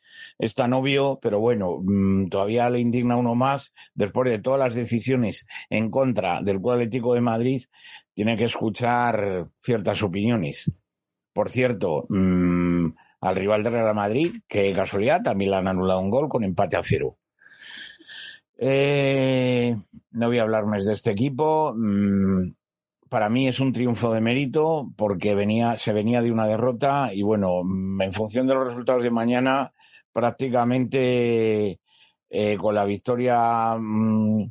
[0.43, 4.75] es tan obvio, pero bueno, mmm, todavía le indigna uno más, después de todas las
[4.75, 7.63] decisiones en contra del Club Atlético de Madrid,
[8.13, 10.69] tiene que escuchar ciertas opiniones.
[11.33, 12.89] Por cierto, mmm,
[13.21, 16.77] al rival de Real Madrid, que casualidad, también le han anulado un gol con empate
[16.77, 17.17] a cero.
[18.59, 19.77] Eh,
[20.11, 21.73] no voy a hablar más de este equipo.
[21.77, 22.51] mmm,
[23.09, 27.23] para mí es un triunfo de mérito porque venía, se venía de una derrota y
[27.23, 29.73] bueno, en función de los resultados de mañana,
[30.13, 31.81] prácticamente
[32.31, 34.45] eh, con la victoria mmm,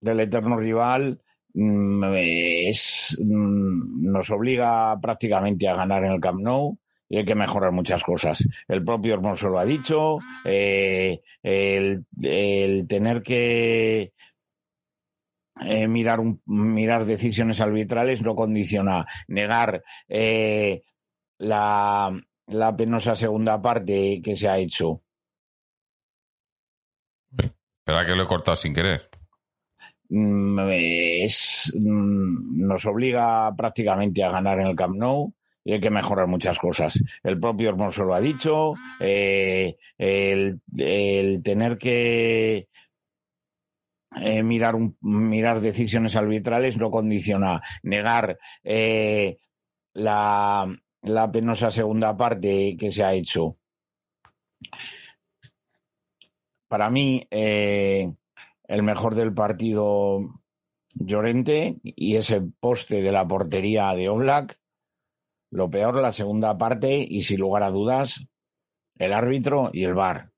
[0.00, 1.20] del eterno rival
[1.54, 6.78] mmm, es, mmm, nos obliga prácticamente a ganar en el Camp Nou
[7.10, 8.46] y hay que mejorar muchas cosas.
[8.68, 12.06] El propio Hermoso lo ha dicho, eh, el,
[12.86, 14.12] tener que
[15.60, 20.84] eh, mirar, mirar decisiones arbitrales no condiciona negar eh,
[21.38, 22.12] la,
[22.50, 25.02] la penosa segunda parte que se ha hecho.
[27.36, 29.08] Espera que lo he cortado sin querer.
[30.08, 35.32] Es, nos obliga prácticamente a ganar en el Camp Nou
[35.64, 37.02] y hay que mejorar muchas cosas.
[37.22, 42.68] El propio Hermoso lo ha dicho, eh, el, el, tener que
[44.16, 49.38] eh, mirar, un, mirar decisiones arbitrales no condiciona negar eh,
[49.92, 50.66] la,
[51.02, 53.56] la penosa segunda parte que se ha hecho.
[56.68, 58.12] Para mí, eh,
[58.64, 60.40] el mejor del partido
[60.94, 64.58] Llorente y ese poste de la portería de Oblak.
[65.50, 68.24] Lo peor, la segunda parte y sin lugar a dudas,
[68.96, 70.30] el árbitro y el VAR.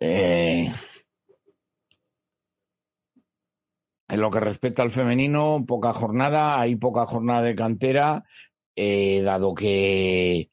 [0.00, 0.72] Eh,
[4.10, 8.24] En lo que respecta al femenino, poca jornada, hay poca jornada de cantera,
[8.76, 10.50] eh, dado que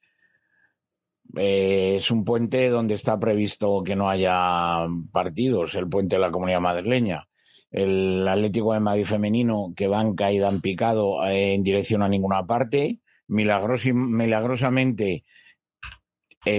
[1.35, 6.31] eh, es un puente donde está previsto que no haya partidos, el puente de la
[6.31, 7.27] comunidad madrileña.
[7.69, 12.45] El Atlético de Madrid femenino que van caída en picado eh, en dirección a ninguna
[12.45, 12.99] parte.
[13.27, 15.25] Milagros milagrosamente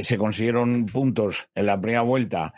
[0.02, 2.52] se consiguieron puntos en la primera vuelta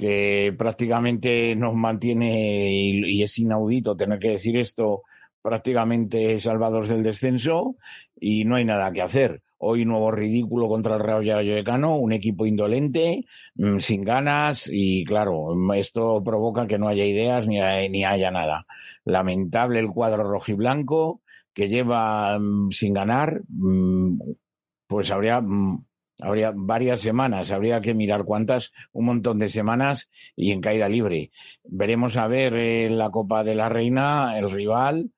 [0.00, 5.02] que prácticamente nos mantiene, y, es inaudito tener que decir esto,
[5.42, 7.76] prácticamente salvados del descenso
[8.18, 9.42] y no hay nada que hacer.
[9.58, 13.26] Hoy nuevo ridículo contra el Real Vallecano, un equipo indolente,
[13.56, 17.58] mm, sin ganas y claro, esto provoca que no haya ideas ni,
[17.90, 18.66] ni haya nada.
[19.04, 21.22] Lamentable el cuadro rojiblanco
[21.52, 24.18] que lleva mm, sin ganar, mm,
[24.86, 25.42] pues habría
[26.22, 31.30] Habría varias semanas, habría que mirar cuántas, un montón de semanas y en caída libre.
[31.64, 35.10] Veremos a ver en la Copa de la Reina el rival,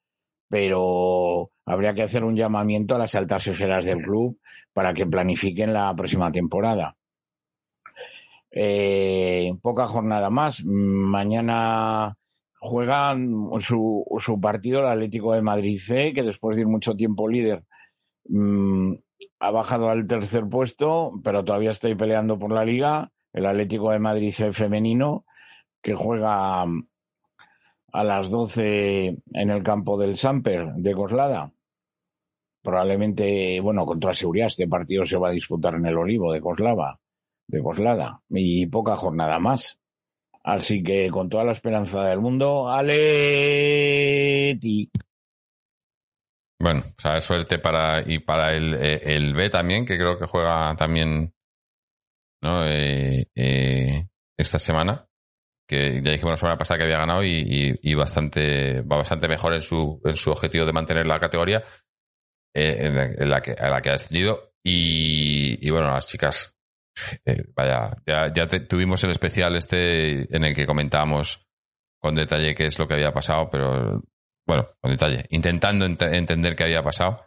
[0.53, 4.39] pero habría que hacer un llamamiento a las altas esferas del club
[4.75, 6.95] para que planifiquen la próxima temporada.
[8.51, 10.63] Eh, poca jornada más.
[10.67, 12.19] Mañana
[12.61, 13.17] juega
[13.61, 17.65] su, su partido el Atlético de Madrid C, que después de ir mucho tiempo líder,
[18.29, 18.93] mm,
[19.41, 23.11] ha bajado al tercer puesto, pero todavía estoy peleando por la liga.
[23.33, 25.25] El Atlético de Madrid femenino,
[25.81, 26.67] que juega
[27.93, 31.53] a las 12 en el campo del Samper de Coslada.
[32.63, 36.41] Probablemente, bueno, con toda seguridad, este partido se va a disputar en el Olivo de
[36.41, 36.99] Coslava,
[37.49, 39.79] de Coslada, y poca jornada más.
[40.45, 43.71] Así que con toda la esperanza del mundo, Aleti.
[46.59, 50.75] Bueno, o suerte para y para el, eh, el B también, que creo que juega
[50.77, 51.35] también
[52.43, 52.67] ¿no?
[52.67, 55.09] Eh, eh, esta semana.
[55.73, 59.63] Que ya dijimos la semana pasada que había ganado y, bastante va bastante mejor en
[59.63, 61.63] su, en su objetivo de mantener la categoría
[62.55, 64.53] en, la, que, a la que ha descendido.
[64.63, 66.55] Y, y bueno, las chicas,
[67.57, 71.47] vaya, ya, ya tuvimos el especial este en el que comentábamos
[71.99, 74.03] con detalle qué es lo que había pasado, pero
[74.47, 77.27] bueno, con detalle, intentando entender qué había pasado.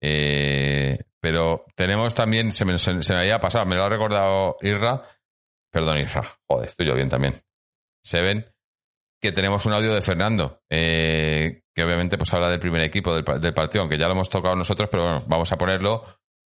[0.00, 5.02] Eh, pero tenemos también, se me, se, me, había pasado, me lo ha recordado Irra,
[5.72, 7.42] perdón Irra, joder, estoy yo bien también.
[8.06, 8.46] Se ven
[9.20, 13.24] que tenemos un audio de Fernando, eh, que obviamente pues habla del primer equipo del,
[13.52, 16.04] partido, aunque ya lo hemos tocado nosotros, pero bueno, vamos a ponerlo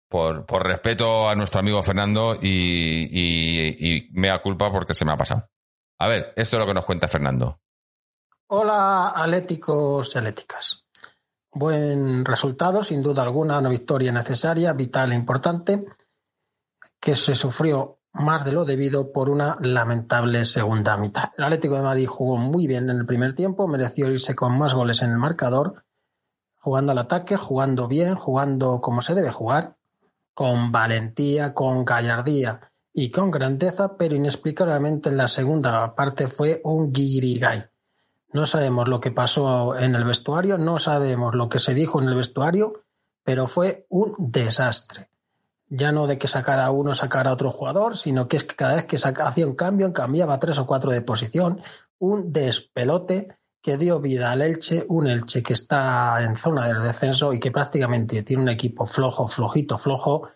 [0.07, 5.13] por, por respeto a nuestro amigo Fernando y, y, y mea culpa porque se me
[5.13, 5.49] ha pasado.
[5.97, 7.59] A ver, esto es lo que nos cuenta Fernando.
[8.49, 10.85] Hola, atléticos y atléticas.
[11.51, 15.85] Buen resultado, sin duda alguna, una victoria necesaria, vital e importante,
[17.01, 21.31] que se sufrió más de lo debido por una lamentable segunda mitad.
[21.37, 24.73] El Atlético de Madrid jugó muy bien en el primer tiempo, mereció irse con más
[24.73, 25.83] goles en el marcador,
[26.59, 29.75] jugando al ataque, jugando bien, jugando como se debe jugar,
[30.33, 36.91] con valentía, con gallardía y con grandeza, pero inexplicablemente en la segunda parte fue un
[36.91, 37.65] guirigay
[38.33, 42.09] no sabemos lo que pasó en el vestuario, no sabemos lo que se dijo en
[42.09, 42.83] el vestuario,
[43.23, 45.06] pero fue un desastre.
[45.69, 48.85] Ya no de que sacara uno, sacara otro jugador, sino que es que cada vez
[48.85, 51.61] que hacía un cambio, cambiaba tres o cuatro de posición,
[51.99, 57.33] un despelote que dio vida al Elche, un Elche que está en zona del descenso
[57.33, 60.29] y que prácticamente tiene un equipo flojo, flojito, flojo.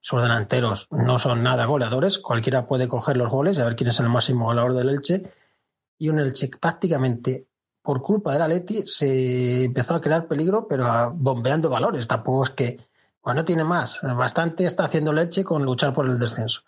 [0.00, 3.90] Sus delanteros no son nada goleadores, cualquiera puede coger los goles y a ver quién
[3.90, 5.22] es el máximo goleador del Elche
[5.98, 7.46] y un Elche prácticamente
[7.84, 12.08] por culpa de la Leti se empezó a crear peligro, pero bombeando valores.
[12.08, 12.80] Tampoco es que,
[13.24, 14.00] bueno, tiene más.
[14.02, 16.62] Bastante está haciendo leche con luchar por el descenso.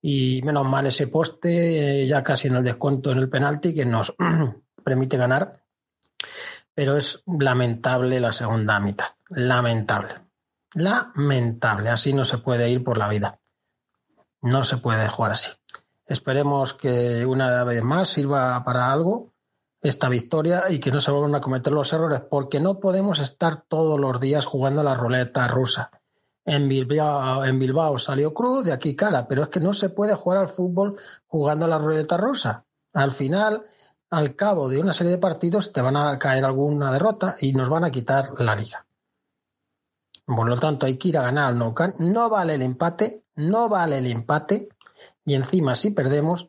[0.00, 3.84] Y menos mal ese poste, eh, ya casi en el descuento en el penalti, que
[3.84, 4.14] nos
[4.84, 5.60] permite ganar.
[6.74, 9.08] Pero es lamentable la segunda mitad.
[9.28, 10.14] Lamentable.
[10.72, 11.90] Lamentable.
[11.90, 13.38] Así no se puede ir por la vida.
[14.40, 15.50] No se puede jugar así.
[16.06, 19.29] Esperemos que una vez más sirva para algo
[19.80, 23.62] esta victoria y que no se vuelvan a cometer los errores, porque no podemos estar
[23.62, 25.90] todos los días jugando la ruleta rusa.
[26.44, 30.14] En Bilbao, en Bilbao salió cruz, de aquí cara, pero es que no se puede
[30.14, 32.64] jugar al fútbol jugando la ruleta rusa.
[32.92, 33.64] Al final,
[34.10, 37.68] al cabo de una serie de partidos, te van a caer alguna derrota y nos
[37.68, 38.86] van a quitar la liga.
[40.26, 41.54] Por lo tanto, hay que ir a ganar.
[41.54, 44.68] No, no vale el empate, no vale el empate
[45.24, 46.48] y encima si perdemos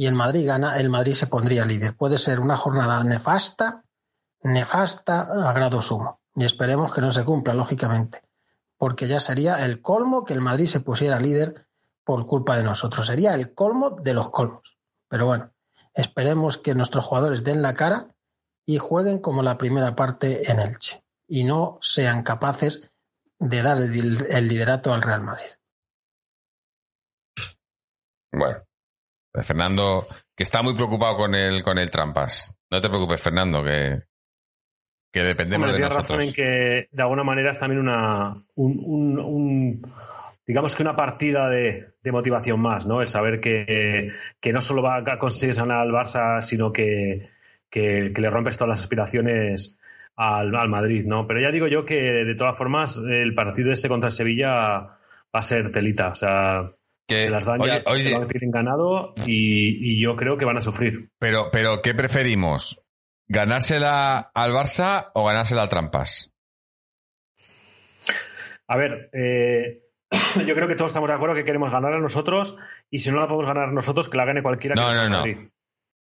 [0.00, 1.94] y el Madrid gana, el Madrid se pondría líder.
[1.94, 3.84] Puede ser una jornada nefasta,
[4.42, 6.22] nefasta a grado sumo.
[6.34, 8.22] Y esperemos que no se cumpla, lógicamente,
[8.78, 11.66] porque ya sería el colmo que el Madrid se pusiera líder
[12.02, 13.08] por culpa de nosotros.
[13.08, 14.78] Sería el colmo de los colmos.
[15.06, 15.52] Pero bueno,
[15.92, 18.06] esperemos que nuestros jugadores den la cara
[18.64, 22.90] y jueguen como la primera parte en Elche y no sean capaces
[23.38, 25.50] de dar el, el liderato al Real Madrid.
[28.32, 28.62] Bueno,
[29.42, 32.56] Fernando, que está muy preocupado con el, con el trampas.
[32.70, 34.00] No te preocupes, Fernando, que,
[35.12, 36.08] que dependemos Hombre, de nosotros.
[36.10, 39.92] razón en que de alguna manera es también una un, un- un-
[40.46, 43.00] digamos que una partida de, de motivación más, ¿no?
[43.00, 47.28] El saber que, que no solo va a conseguir ganar al Barça, sino que,
[47.70, 49.78] que, que le rompes todas las aspiraciones
[50.16, 51.26] al, al Madrid, ¿no?
[51.26, 55.38] Pero ya digo yo que de todas formas el partido ese contra el Sevilla va
[55.38, 56.72] a ser telita, o sea,
[57.10, 60.44] Que- se las dan oye, ya oye, lo tienen ganado y, y yo creo que
[60.44, 61.10] van a sufrir.
[61.18, 62.80] pero, pero, ¿qué preferimos?
[63.28, 66.32] ¿Ganársela al Barça o ganársela al Trampas?
[68.66, 69.82] A ver, eh,
[70.46, 72.56] yo creo que todos estamos de acuerdo que queremos ganar a nosotros
[72.90, 75.08] y si no la podemos ganar nosotros, que la gane cualquiera que No, sea no,
[75.10, 75.18] no.
[75.18, 75.38] Madrid.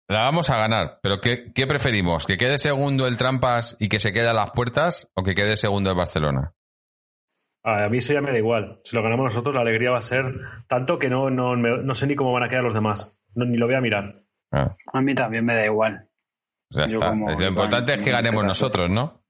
[0.09, 2.27] La vamos a ganar, pero ¿qué, qué preferimos?
[2.27, 5.57] ¿Que quede segundo el Trampas y que se quede a las puertas o que quede
[5.57, 6.53] segundo el Barcelona?
[7.65, 8.81] A mí eso ya me da igual.
[8.85, 10.27] Si lo ganamos nosotros, la alegría va a ser
[10.69, 13.17] tanto que no, no, me- no sé ni cómo van a quedar los demás.
[13.35, 14.23] No- ni lo voy a mirar.
[14.53, 16.07] Ah, A mí también me da igual.
[16.71, 17.11] pues ya Yo está.
[17.11, 19.21] como Lo importante es que este ganemos nosotros, ¿no?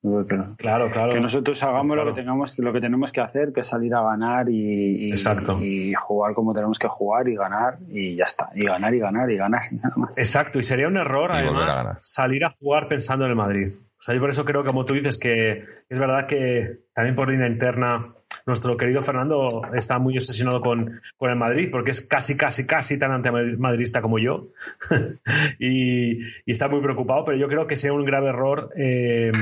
[0.59, 1.13] Claro, claro.
[1.13, 2.11] que nosotros hagamos Claro.
[2.11, 5.11] lo que tengamos, lo que tenemos que hacer, que es salir a ganar y, y-
[5.11, 5.59] Exacto.
[5.61, 8.51] y jugar como tenemos que jugar y ganar y ya está.
[8.55, 10.19] Y ganar y ganar y ganar y nada más.
[10.19, 13.37] Exacto, y sería un error, Y volver a además, salir a jugar pensando en el
[13.37, 13.69] Madrid.
[14.05, 18.15] Sea, por eso creo, como tú dices, que es verdad que también por línea interna,
[18.45, 22.99] nuestro querido Fernando está muy obsesionado con, con el Madrid, porque es casi, casi, casi
[22.99, 24.49] tan antimadridista como yo.
[25.59, 28.75] y, está muy preocupado, pero yo creo que sería un grave error.
[28.77, 29.33] eh,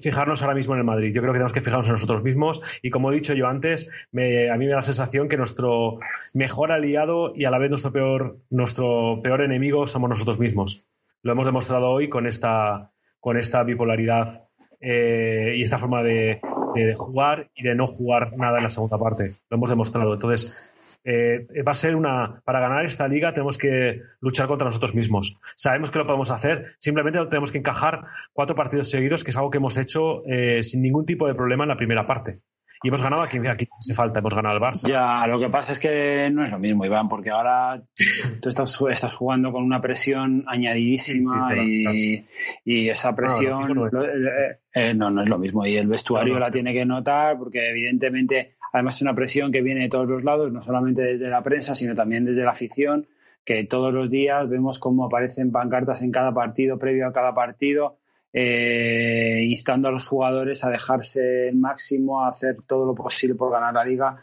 [0.00, 1.12] fijarnos ahora mismo en el Madrid.
[1.12, 3.90] Yo creo que tenemos que fijarnos en nosotros mismos y como he dicho yo antes,
[3.90, 5.98] a mí me da la sensación que nuestro
[6.32, 10.86] mejor aliado y a la vez nuestro peor, nuestro peor enemigo somos nosotros mismos.
[11.22, 12.92] Lo hemos demostrado hoy con esta,
[13.24, 14.44] con esta bipolaridad
[14.78, 16.42] eh, y esta forma de,
[16.94, 19.32] jugar y de no jugar nada en la segunda parte.
[19.48, 20.12] Lo hemos demostrado.
[20.12, 20.54] Entonces,
[21.04, 22.42] eh, va a ser una.
[22.44, 25.40] Para ganar esta liga tenemos que luchar contra nosotros mismos.
[25.56, 28.02] Sabemos que lo podemos hacer, simplemente tenemos que encajar
[28.34, 31.64] cuatro partidos seguidos, que es algo que hemos hecho eh, sin ningún tipo de problema
[31.64, 32.40] en la primera parte.
[32.84, 34.86] Y hemos ganado aquí, aquí hace falta, hemos ganado al Barça.
[34.86, 37.82] Ya, lo que pasa es que no es lo mismo, Iván, porque ahora
[38.40, 42.24] tú estás, estás jugando con una presión añadidísima Sí, sí,
[42.64, 43.92] y, y esa presión mismo no es.
[43.92, 45.66] lo- eh, eh, no, no es lo mismo.
[45.66, 49.82] Y el vestuario la tiene que notar porque evidentemente además es una presión que viene
[49.82, 53.06] de todos los lados, no solamente desde la prensa, sino también desde la afición,
[53.44, 57.98] que todos los días vemos cómo aparecen pancartas en cada partido, previo a cada partido,
[58.36, 63.50] eh, instando a los jugadores a dejarse el máximo, a hacer todo lo posible por
[63.52, 64.16] ganar la liga.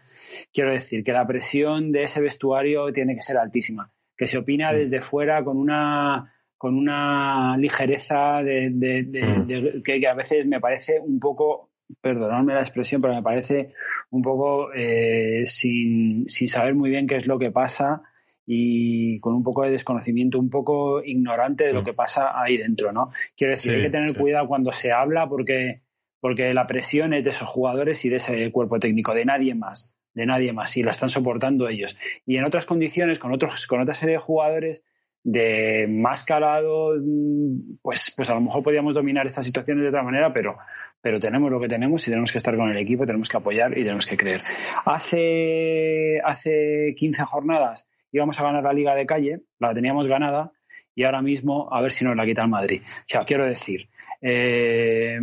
[0.54, 4.74] Quiero decir que la presión de ese vestuario tiene que ser altísima, que se opina
[4.74, 9.82] desde fuera con una con una ligereza de, de- de- Mm.
[9.82, 11.72] que a veces me parece un poco,
[12.02, 13.74] perdonadme la expresión, pero me parece
[14.12, 18.04] un poco eh, sin, sin saber muy bien qué es lo que pasa
[18.46, 21.86] y con un poco de desconocimiento, un poco ignorante de lo Mm.
[21.86, 23.12] que pasa ahí dentro, ¿no?
[23.38, 24.14] Quiero decir, Sí, hay que tener sí.
[24.16, 25.82] cuidado cuando se habla porque,
[26.20, 29.94] porque la presión es de esos jugadores y de ese cuerpo técnico, de nadie más,
[30.14, 31.98] de nadie más, y la están soportando ellos.
[32.26, 34.84] Y en otras condiciones, con, otros, con otra serie de jugadores
[35.24, 40.02] de más calado, mm, pues, pues a lo mejor podríamos dominar estas situaciones de otra
[40.02, 40.58] manera, pero,
[41.00, 43.72] pero tenemos lo que tenemos y tenemos que estar con el equipo, tenemos que apoyar
[43.78, 44.42] y tenemos que creer.
[44.86, 50.52] Hace, hace 15 jornadas íbamos a ganar la liga de calle, la teníamos ganada
[50.96, 52.82] y ahora mismo a ver si nos la quita el Madrid.
[52.84, 53.90] O sea, quiero decir,
[54.22, 55.20] eh,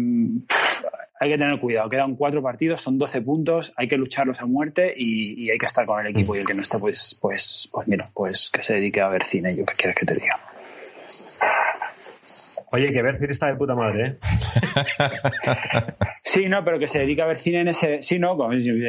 [1.20, 4.92] hay que tener cuidado, quedan cuatro partidos, son 12 puntos, hay que lucharlos a muerte
[4.96, 7.68] y, y hay que estar con el equipo y el que no esté, pues, pues,
[7.72, 10.36] pues mira, pues que se dedique a ver cine, yo qué quieres que te diga.
[12.72, 14.18] Oye, que Bercir está de puta madre, ¿eh?
[16.24, 18.02] Sí, no, pero que se dedique a ver cine en ese.
[18.02, 18.36] Sí, no,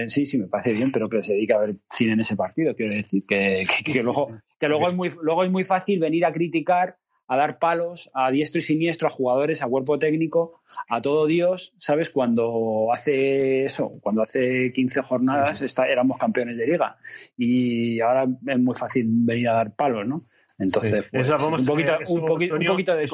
[0.07, 2.76] sí, sí, me parece bien, pero que se dedique a ver cine en ese partido,
[2.76, 3.26] quiero decir.
[3.26, 4.28] Que, que- que luego,
[4.60, 6.98] que luego, es muy, luego es muy fácil venir a criticar,
[7.28, 11.74] a dar palos a diestro y siniestro, a jugadores, a cuerpo técnico, a todo Dios,
[11.78, 12.10] ¿sabes?
[12.10, 16.98] Cuando hace eso, cuando hace 15 jornadas está- éramos campeones de liga.
[17.38, 20.26] Y ahora es muy fácil venir a dar palos, ¿no?
[20.60, 21.10] Entonces, Sí.
[21.11, 23.07] pues, vamos un, poquito, eso, un, poquito, un Antonio, poquito de.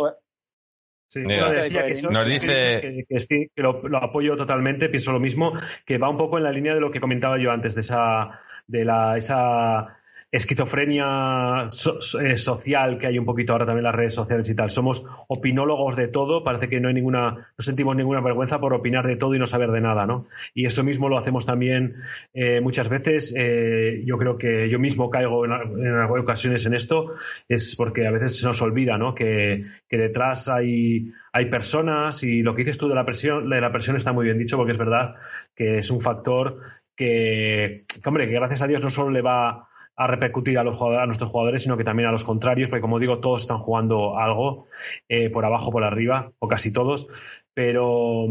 [1.07, 4.35] Sí, Mira, no, decía que eso- nos dice- que, que sí, que lo, lo apoyo
[4.35, 5.53] totalmente, pienso lo mismo,
[5.85, 8.41] que va un poco en la línea de lo que comentaba yo antes, de esa,
[8.65, 9.97] de la, esa
[10.35, 14.69] esquizofrenia eh, social que hay un poquito ahora también en las redes sociales y tal.
[14.69, 19.07] Somos opinólogos de todo, parece que no hay ninguna, no sentimos ninguna vergüenza por opinar
[19.07, 20.27] de todo y no saber de nada, ¿no?
[20.53, 21.95] Y eso mismo lo hacemos también
[22.33, 23.33] eh, muchas veces.
[23.37, 27.13] Eh, yo creo que yo mismo caigo en, algunas ocasiones en esto,
[27.47, 29.15] es porque a veces se nos olvida, ¿no?
[29.15, 33.71] Que, detrás hay, hay personas y lo que dices tú de la presión, de la
[33.71, 35.15] presión está muy bien dicho porque es verdad
[35.55, 36.59] que es un factor
[36.97, 41.05] que hombre, que gracias a Dios no solo le va a repercutir a, los a
[41.05, 44.67] nuestros jugadores, sino que también a los contrarios, porque como digo, todos están jugando algo,
[45.07, 47.07] eh, por abajo, por arriba, o casi todos,
[47.53, 48.27] pero,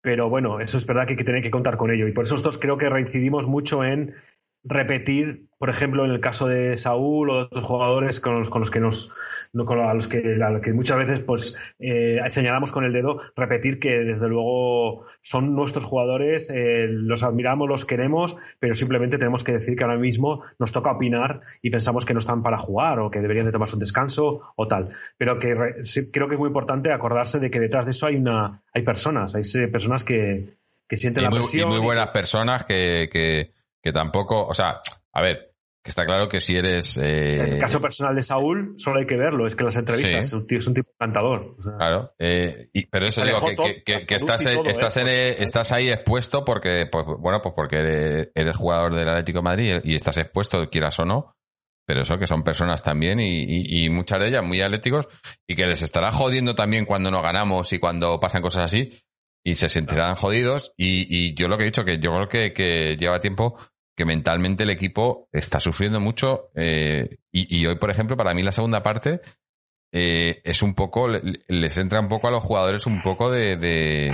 [0.00, 2.08] pero bueno, eso es verdad que hay que tener que contar con ello.
[2.08, 4.14] Y por eso nosotros creo que reincidimos mucho en
[4.64, 8.60] repetir, por ejemplo, en el caso de Saúl o de otros jugadores con los, con
[8.60, 9.14] los que nos
[9.54, 10.22] a los que,
[10.62, 15.84] que muchas veces pues eh, señalamos con el dedo, repetir que desde luego son nuestros
[15.84, 20.72] jugadores, eh, los admiramos, los queremos, pero simplemente tenemos que decir que ahora mismo nos
[20.72, 23.80] toca opinar y pensamos que no están para jugar o que deberían de tomarse un
[23.80, 24.90] descanso o tal.
[25.18, 25.52] Pero que
[26.12, 29.34] creo que es muy importante acordarse de que detrás de eso hay una hay personas,
[29.34, 30.56] hay personas que,
[30.88, 31.68] que sienten la presión.
[31.68, 33.52] Y muy buenas personas que, que,
[33.82, 34.80] que tampoco, o sea,
[35.12, 35.51] a ver,
[35.82, 36.96] que está claro que si eres.
[36.96, 37.40] Eh...
[37.40, 39.46] En el caso personal de Saúl, solo hay que verlo.
[39.46, 41.56] Es que las entrevistas es, un tío, es un tipo encantador.
[41.76, 42.14] claro.
[42.18, 45.42] Eh, y, pero eso digo, que, que, que estás, estás, ¿eh?
[45.42, 49.96] estás ahí expuesto porque, pues, bueno, pues porque eres, jugador del Atlético de Madrid y
[49.96, 51.34] estás expuesto, quieras o no.
[51.84, 55.08] Pero eso, que son personas también y, y, y, muchas de ellas muy atléticos
[55.48, 59.02] y que les estará jodiendo también cuando no ganamos y cuando pasan cosas así
[59.44, 60.72] y se sentirán jodidos.
[60.76, 63.58] Y, y yo lo que he dicho, que yo creo que, que lleva tiempo
[63.94, 66.50] que mentalmente el equipo está sufriendo mucho.
[66.54, 69.20] Eh, y, hoy, por ejemplo, para mí la segunda parte
[69.90, 74.12] eh, es un poco, les entra un poco a los jugadores un poco de, de,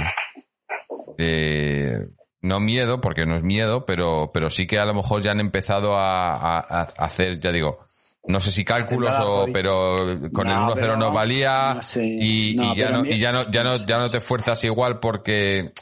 [2.41, 5.41] no miedo, porque no es miedo, pero, pero sí que a lo mejor ya han
[5.41, 6.59] empezado a,
[6.99, 7.81] hacer, ya digo,
[8.27, 13.19] no sé si cálculos o, pero con el 1-0 no valía y, ya no, y
[13.19, 15.73] ya no, ya no, ya no te fuerzas igual porque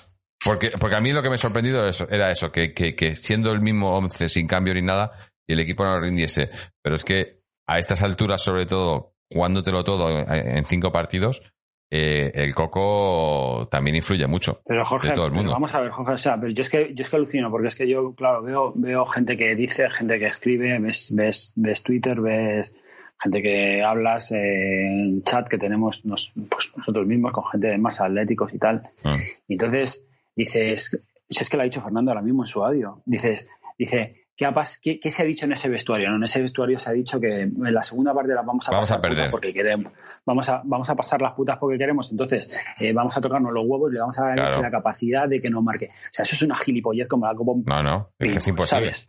[0.47, 3.61] porque, porque a mí lo que me ha sorprendido era eso, que, que, siendo el
[3.61, 5.13] mismo 11 sin cambio ni nada,
[5.47, 6.51] y el equipo no rindiese.
[6.83, 11.43] Pero es que a estas alturas, sobre todo, jugándotelo todo en cinco partidos,
[11.91, 14.61] eh, el coco también influye mucho.
[14.65, 15.53] Pero Jorge, todo el mundo.
[15.53, 17.69] vamos a ver, Jorge, o sea, pero yo es que yo es que alucino, porque
[17.69, 21.83] es que yo, claro, veo, veo gente que dice, gente que escribe, ves, ves, ves
[21.83, 22.75] Twitter, ves
[23.21, 26.35] gente que hablas en chat que tenemos pues
[26.77, 28.83] nosotros mismos con gente más atléticos y tal.
[29.05, 29.17] Ah.
[29.49, 30.07] Y entonces,
[30.37, 33.49] dices, si es que lo ha dicho Fernando ahora mismo en su audio, dices,
[33.79, 34.47] dice, ¿qué,
[34.83, 36.11] qué, qué se ha dicho en ese vestuario?
[36.11, 36.17] ¿no?
[36.17, 38.91] En ese vestuario se ha dicho que en la segunda parte la vamos a vamos
[38.91, 39.31] a perder.
[39.31, 39.93] porque queremos,
[40.25, 43.65] vamos a, vamos a pasar las putas porque queremos, entonces eh, vamos a tocarnos los
[43.67, 45.87] huevos y le vamos a dar la capacidad de que nos marque.
[45.87, 48.49] O sea, eso es una gilipollez como la Copa un No, no, es, que es
[48.49, 48.95] imposible.
[48.95, 49.09] ¿sabes?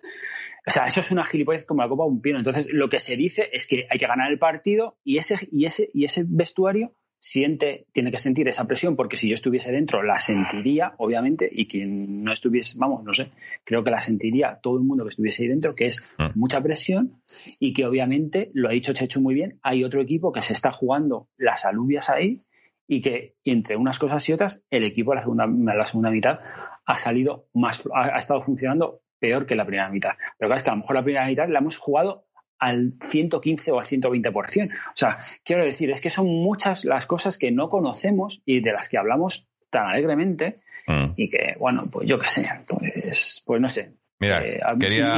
[0.65, 2.37] O sea, eso es una gilipollez como la Copa un pino.
[2.37, 5.65] Entonces, lo que se dice es que hay que ganar el partido y ese, y
[5.65, 10.03] ese, y ese vestuario siente, tiene que sentir esa presión, porque si yo estuviese dentro
[10.03, 13.31] la sentiría, obviamente, y quien no estuviese, vamos, no sé,
[13.63, 16.29] creo que la sentiría todo el mundo que estuviese ahí dentro, que es mm.
[16.35, 17.21] mucha presión
[17.59, 20.71] y que obviamente, lo ha dicho Chechu muy bien, hay otro equipo que se está
[20.71, 22.43] jugando las alubias ahí
[22.87, 26.39] y que entre unas cosas y otras, el equipo la segunda, la segunda mitad
[26.85, 30.11] ha salido más, ha, estado funcionando peor que la primera mitad.
[30.37, 32.26] Pero claro, es que a lo mejor la primera mitad la hemos jugado
[32.59, 34.71] al 115 o al 120%.
[34.71, 38.73] O sea, quiero decir, es que son muchas las cosas que no conocemos y de
[38.73, 41.13] las que hablamos tan alegremente mm.
[41.15, 43.93] y que, bueno, pues yo qué sé, pues, pues no sé.
[44.19, 44.59] Mira, eh,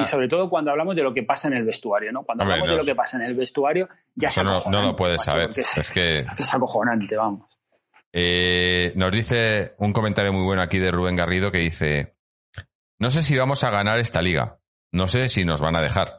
[0.04, 2.24] y sobre todo cuando hablamos de lo que pasa en el vestuario, ¿no?
[2.24, 5.22] Cuando hablamos de lo que pasa en el vestuario, ya se no, no, lo puedes
[5.22, 5.52] saber.
[5.56, 6.26] Es, que...
[6.38, 7.58] es acojonante, vamos.
[8.12, 12.16] Eh, nos dice un comentario muy bueno aquí de Rubén Garrido que dice:
[12.98, 14.60] No sé si vamos a ganar esta liga.
[14.92, 16.19] No sé si nos van a dejar.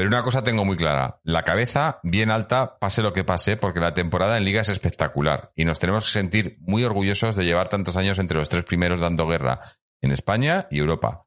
[0.00, 3.80] Pero una cosa tengo muy clara, la cabeza bien alta, pase lo que pase, porque
[3.80, 7.68] la temporada en liga es espectacular y nos tenemos que sentir muy orgullosos de llevar
[7.68, 9.60] tantos años entre los tres primeros dando guerra
[10.00, 11.26] en España y Europa.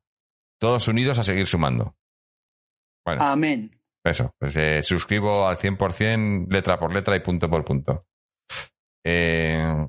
[0.59, 1.95] Todos unidos a seguir sumando.
[3.05, 3.79] Bueno, Amén.
[4.03, 8.07] Eso, pues eh, suscribo al 100% letra por letra y punto por punto.
[9.05, 9.87] Eh,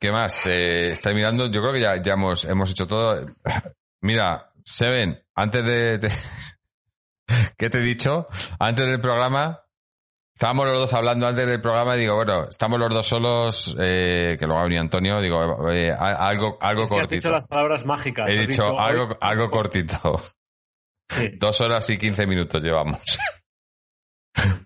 [0.00, 0.46] ¿Qué más?
[0.46, 3.26] Eh, estáis mirando, yo creo que ya, ya hemos, hemos hecho todo.
[4.00, 6.10] Mira, Seven, antes de,
[7.56, 8.26] ¿Qué te he dicho?
[8.58, 9.62] Antes del programa,
[10.34, 14.36] estábamos los dos hablando antes del programa y digo, bueno, estamos los dos solos, eh,
[14.36, 17.14] que luego ha venido Antonio, digo, eh, algo, algo es que cortito.
[17.14, 18.28] Has dicho las palabras mágicas.
[18.28, 20.20] He dicho, algo, algo cortito.
[21.38, 23.00] Dos horas y quince minutos llevamos.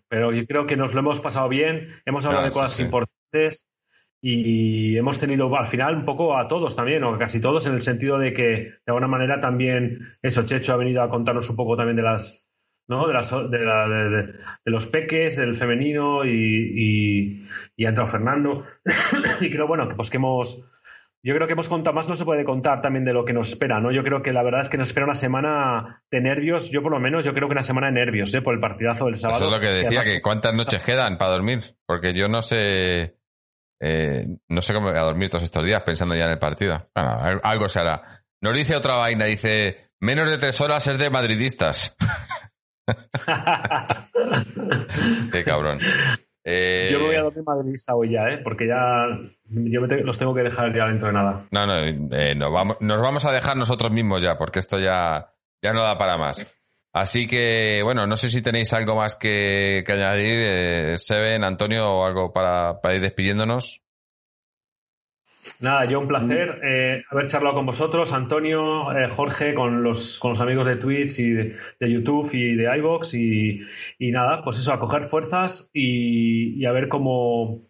[0.09, 3.67] Pero yo creo que nos lo hemos pasado bien, hemos hablado de cosas importantes
[4.23, 7.83] y hemos tenido al final un poco a todos también, o casi todos, en el
[7.83, 11.77] sentido de que de alguna manera también eso, Checho ha venido a contarnos un poco
[11.77, 12.51] también de las
[12.91, 13.07] ¿no?
[13.07, 14.35] de, las, de, la, de,
[14.65, 18.67] los peques, del femenino y, y, ha entrado Fernando.
[19.41, 20.69] y creo, bueno, pues que hemos,
[21.23, 23.51] yo creo que hemos contado más, no se puede contar también de lo que nos
[23.51, 23.93] espera, ¿no?
[23.93, 26.91] Yo creo que la verdad es que nos espera una semana de nervios, yo por
[26.91, 28.43] lo menos, yo creo que una semana de nervios, ¿eh?
[28.43, 29.47] Por el partidazo del sábado.
[29.47, 33.20] Eso es lo que decía, que, cuántas noches quedan para dormir, porque yo no sé,
[33.81, 36.90] eh, no sé cómo voy a dormir todos estos días pensando ya en el partido.
[36.94, 38.02] Bueno, algo se hará.
[38.43, 41.97] Nos dice otra vaina, dice, menos de tres horas es de madridistas.
[45.32, 45.78] Qué cabrón.
[46.43, 48.40] Yo me voy a eh, dormir madridista hoy ya, ¿eh?
[48.43, 49.07] porque ya
[49.44, 51.47] yo los tengo que dejar ya dentro de nada.
[51.51, 55.32] No, no, eh, nos, vamos, nos vamos a dejar nosotros mismos ya, porque esto ya,
[55.62, 56.47] ya no da para más.
[56.93, 62.05] Así que, bueno, no sé si tenéis algo más que, añadir, eh, Seven, Antonio, o
[62.05, 63.83] algo para, para ir despidiéndonos.
[65.61, 70.31] Nada, yo un placer eh, haber charlado con vosotros, Antonio, eh, Jorge, con los, con
[70.31, 73.61] los amigos de Twitch y de, YouTube y de iBox y,
[73.99, 77.70] y, nada, pues eso, a coger fuerzas y, y, a ver cómo...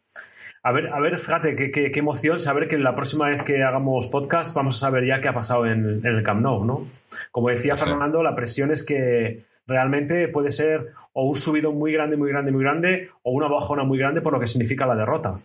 [0.62, 4.08] A ver, a ver, fíjate, qué, qué, emoción saber que la próxima vez que hagamos
[4.08, 6.86] podcast vamos a saber ya qué ha pasado en, el Camp Nou, ¿no?
[7.32, 12.18] Como decía Fernando, la presión es que realmente puede ser o un subido muy grande,
[12.18, 15.40] muy grande, muy grande, o una bajona muy grande por lo que significa la derrota.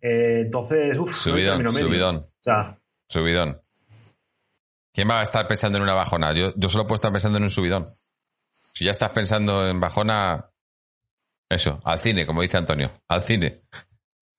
[0.00, 2.16] Eh, entonces, uff, subidón, subidón.
[2.16, 2.78] O sea,
[3.08, 3.60] subidón.
[4.92, 6.32] ¿Quién va a estar pensando en una bajona?
[6.32, 7.84] Yo, yo solo puedo estar pensando en un subidón.
[8.50, 10.48] Si ya estás pensando en bajona,
[11.48, 13.62] eso, al cine, como dice Antonio, al cine.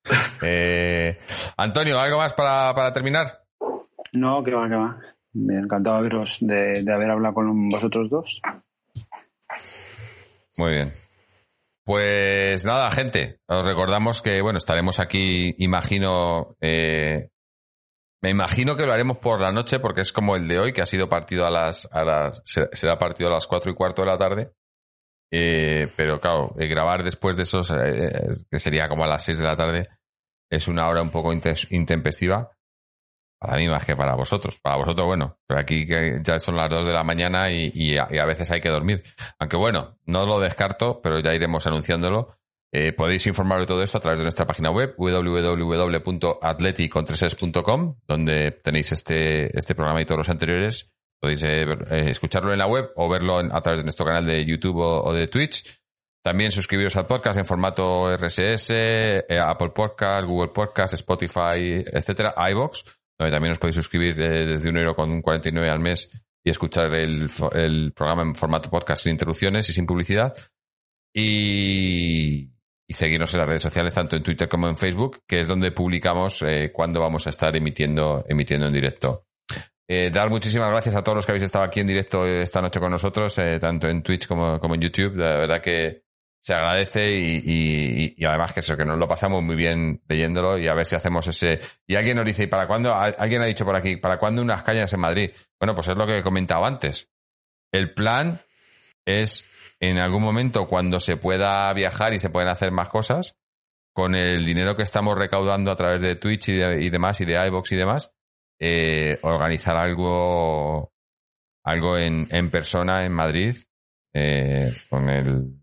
[0.43, 1.19] Eh,
[1.57, 3.43] Antonio, ¿algo más para, para, terminar?
[4.13, 4.97] No, que va, que va.
[5.33, 8.41] Me encantado veros de, de haber hablado con vosotros dos.
[10.57, 10.93] Muy bien.
[11.83, 17.29] Pues nada, gente, os recordamos que, bueno, estaremos aquí, imagino, eh,
[18.21, 20.81] me imagino que lo haremos por la noche porque es como el de hoy, que
[20.81, 24.07] ha sido partido a las, a las será partido a las cuatro y cuarto de
[24.07, 24.51] la tarde.
[25.31, 29.45] Eh, pero claro, eh, grabar después de esos, que sería como a las seis de
[29.45, 29.87] la tarde,
[30.49, 32.51] es una hora un poco intempestiva.
[33.39, 34.59] Para mí más que para vosotros.
[34.59, 35.87] Para vosotros, bueno, pero aquí
[36.21, 39.03] ya son las 2 de la mañana y, a, veces hay que dormir.
[39.39, 42.37] Aunque bueno, no lo descarto, pero ya iremos anunciándolo.
[42.71, 48.91] Eh, podéis informar de todo esto a través de nuestra página web www.atleticontreses.com donde tenéis
[48.93, 50.91] este, este programa y todos los anteriores.
[51.21, 54.43] Podéis eh, eh, escucharlo en la web o verlo a través de nuestro canal de
[54.43, 55.79] YouTube o, de Twitch.
[56.23, 58.71] También suscribiros al podcast en formato RSS,
[59.39, 62.83] Apple Podcast, Google Podcast, Spotify, etcétera, iBox
[63.29, 66.09] también os podéis suscribir desde un euro con 49 al mes
[66.43, 67.29] y escuchar el,
[67.93, 70.35] programa en formato podcast sin interrupciones y sin publicidad.
[71.13, 72.47] Y,
[72.89, 76.41] seguirnos en las redes sociales, tanto en Twitter como en Facebook, que es donde publicamos
[76.41, 79.27] eh, cuándo vamos a estar emitiendo, emitiendo en directo.
[79.93, 82.79] Eh, dar muchísimas gracias a todos los que habéis estado aquí en directo esta noche
[82.79, 85.17] con nosotros, eh, tanto en Twitch como, en YouTube.
[85.17, 86.05] La verdad que
[86.39, 90.73] se agradece y, además que eso, que nos lo pasamos muy bien leyéndolo y a
[90.75, 91.59] ver si hacemos ese...
[91.85, 92.95] Y alguien nos dice, ¿y para cuándo?
[92.95, 95.31] Alguien ha dicho por aquí, ¿para cuándo unas cañas en Madrid?
[95.59, 97.09] Bueno, pues es lo que he comentado antes.
[97.73, 98.39] El plan
[99.03, 99.43] es
[99.81, 103.35] en algún momento cuando se pueda viajar y se pueden hacer más cosas,
[103.93, 107.45] con el dinero que estamos recaudando a través de Twitch y, y demás, y de
[107.45, 108.13] iVox y demás,
[108.61, 110.93] eh, organizar algo,
[111.65, 113.55] algo en, en persona en Madrid,
[114.13, 115.61] eh, con el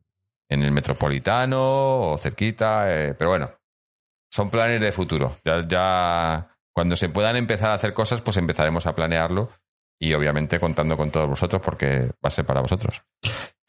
[0.50, 3.52] en el metropolitano o cerquita, eh, pero bueno,
[4.30, 5.38] son planes de futuro.
[5.44, 9.50] Ya, ya cuando se puedan empezar a hacer cosas, pues empezaremos a planearlo
[10.00, 13.02] y obviamente contando con todos vosotros porque va a ser para vosotros.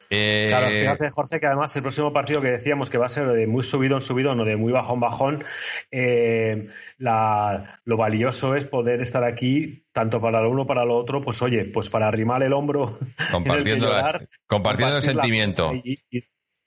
[0.10, 0.48] Eh...
[0.50, 3.48] Claro, fíjate, Jorge, que además el próximo partido que decíamos que va a ser de
[3.48, 5.44] muy subido en subido, no de muy bajón bajón,
[5.92, 6.68] eh,
[6.98, 11.22] la, lo valioso es poder estar aquí, tanto para lo uno como para lo otro,
[11.22, 13.00] pues oye, pues para arrimar el hombro.
[13.32, 15.74] Compartiendo, el, compartiendo el sentimiento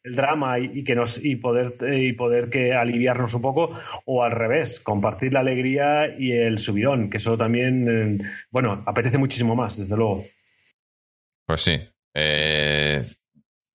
[0.05, 4.33] el drama y, que nos y poder y poder que aliviarnos un poco o al
[4.33, 9.79] revés compartir la alegría y el subidón que eso también eh, bueno apetece muchísimo más
[9.79, 10.25] desde luego
[11.47, 11.81] pues sí
[12.15, 12.82] eh,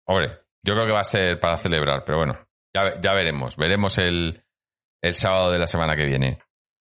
[0.08, 4.44] hombre yo creo que va a ser para celebrar pero bueno ya, veremos veremos el,
[5.02, 6.40] el sábado de la semana que viene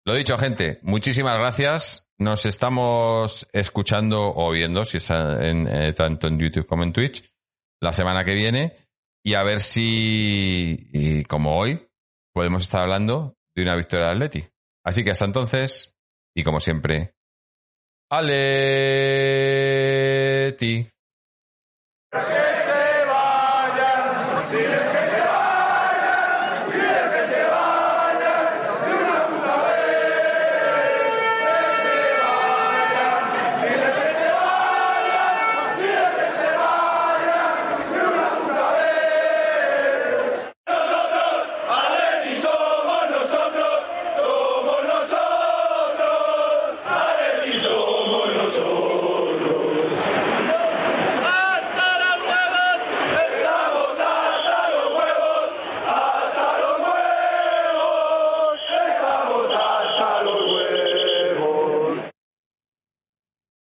[0.04, 6.28] lo dicho gente muchísimas gracias nos estamos escuchando o viendo si es en, eh, tanto
[6.28, 7.28] en YouTube como en Twitch
[7.80, 8.76] la semana que viene
[9.24, 11.86] y a ver si, como hoy,
[12.32, 14.44] podemos estar hablando de una victoria de Atleti.
[14.84, 15.96] Así que hasta entonces,
[16.34, 17.14] y como siempre,
[18.10, 18.38] Aleti.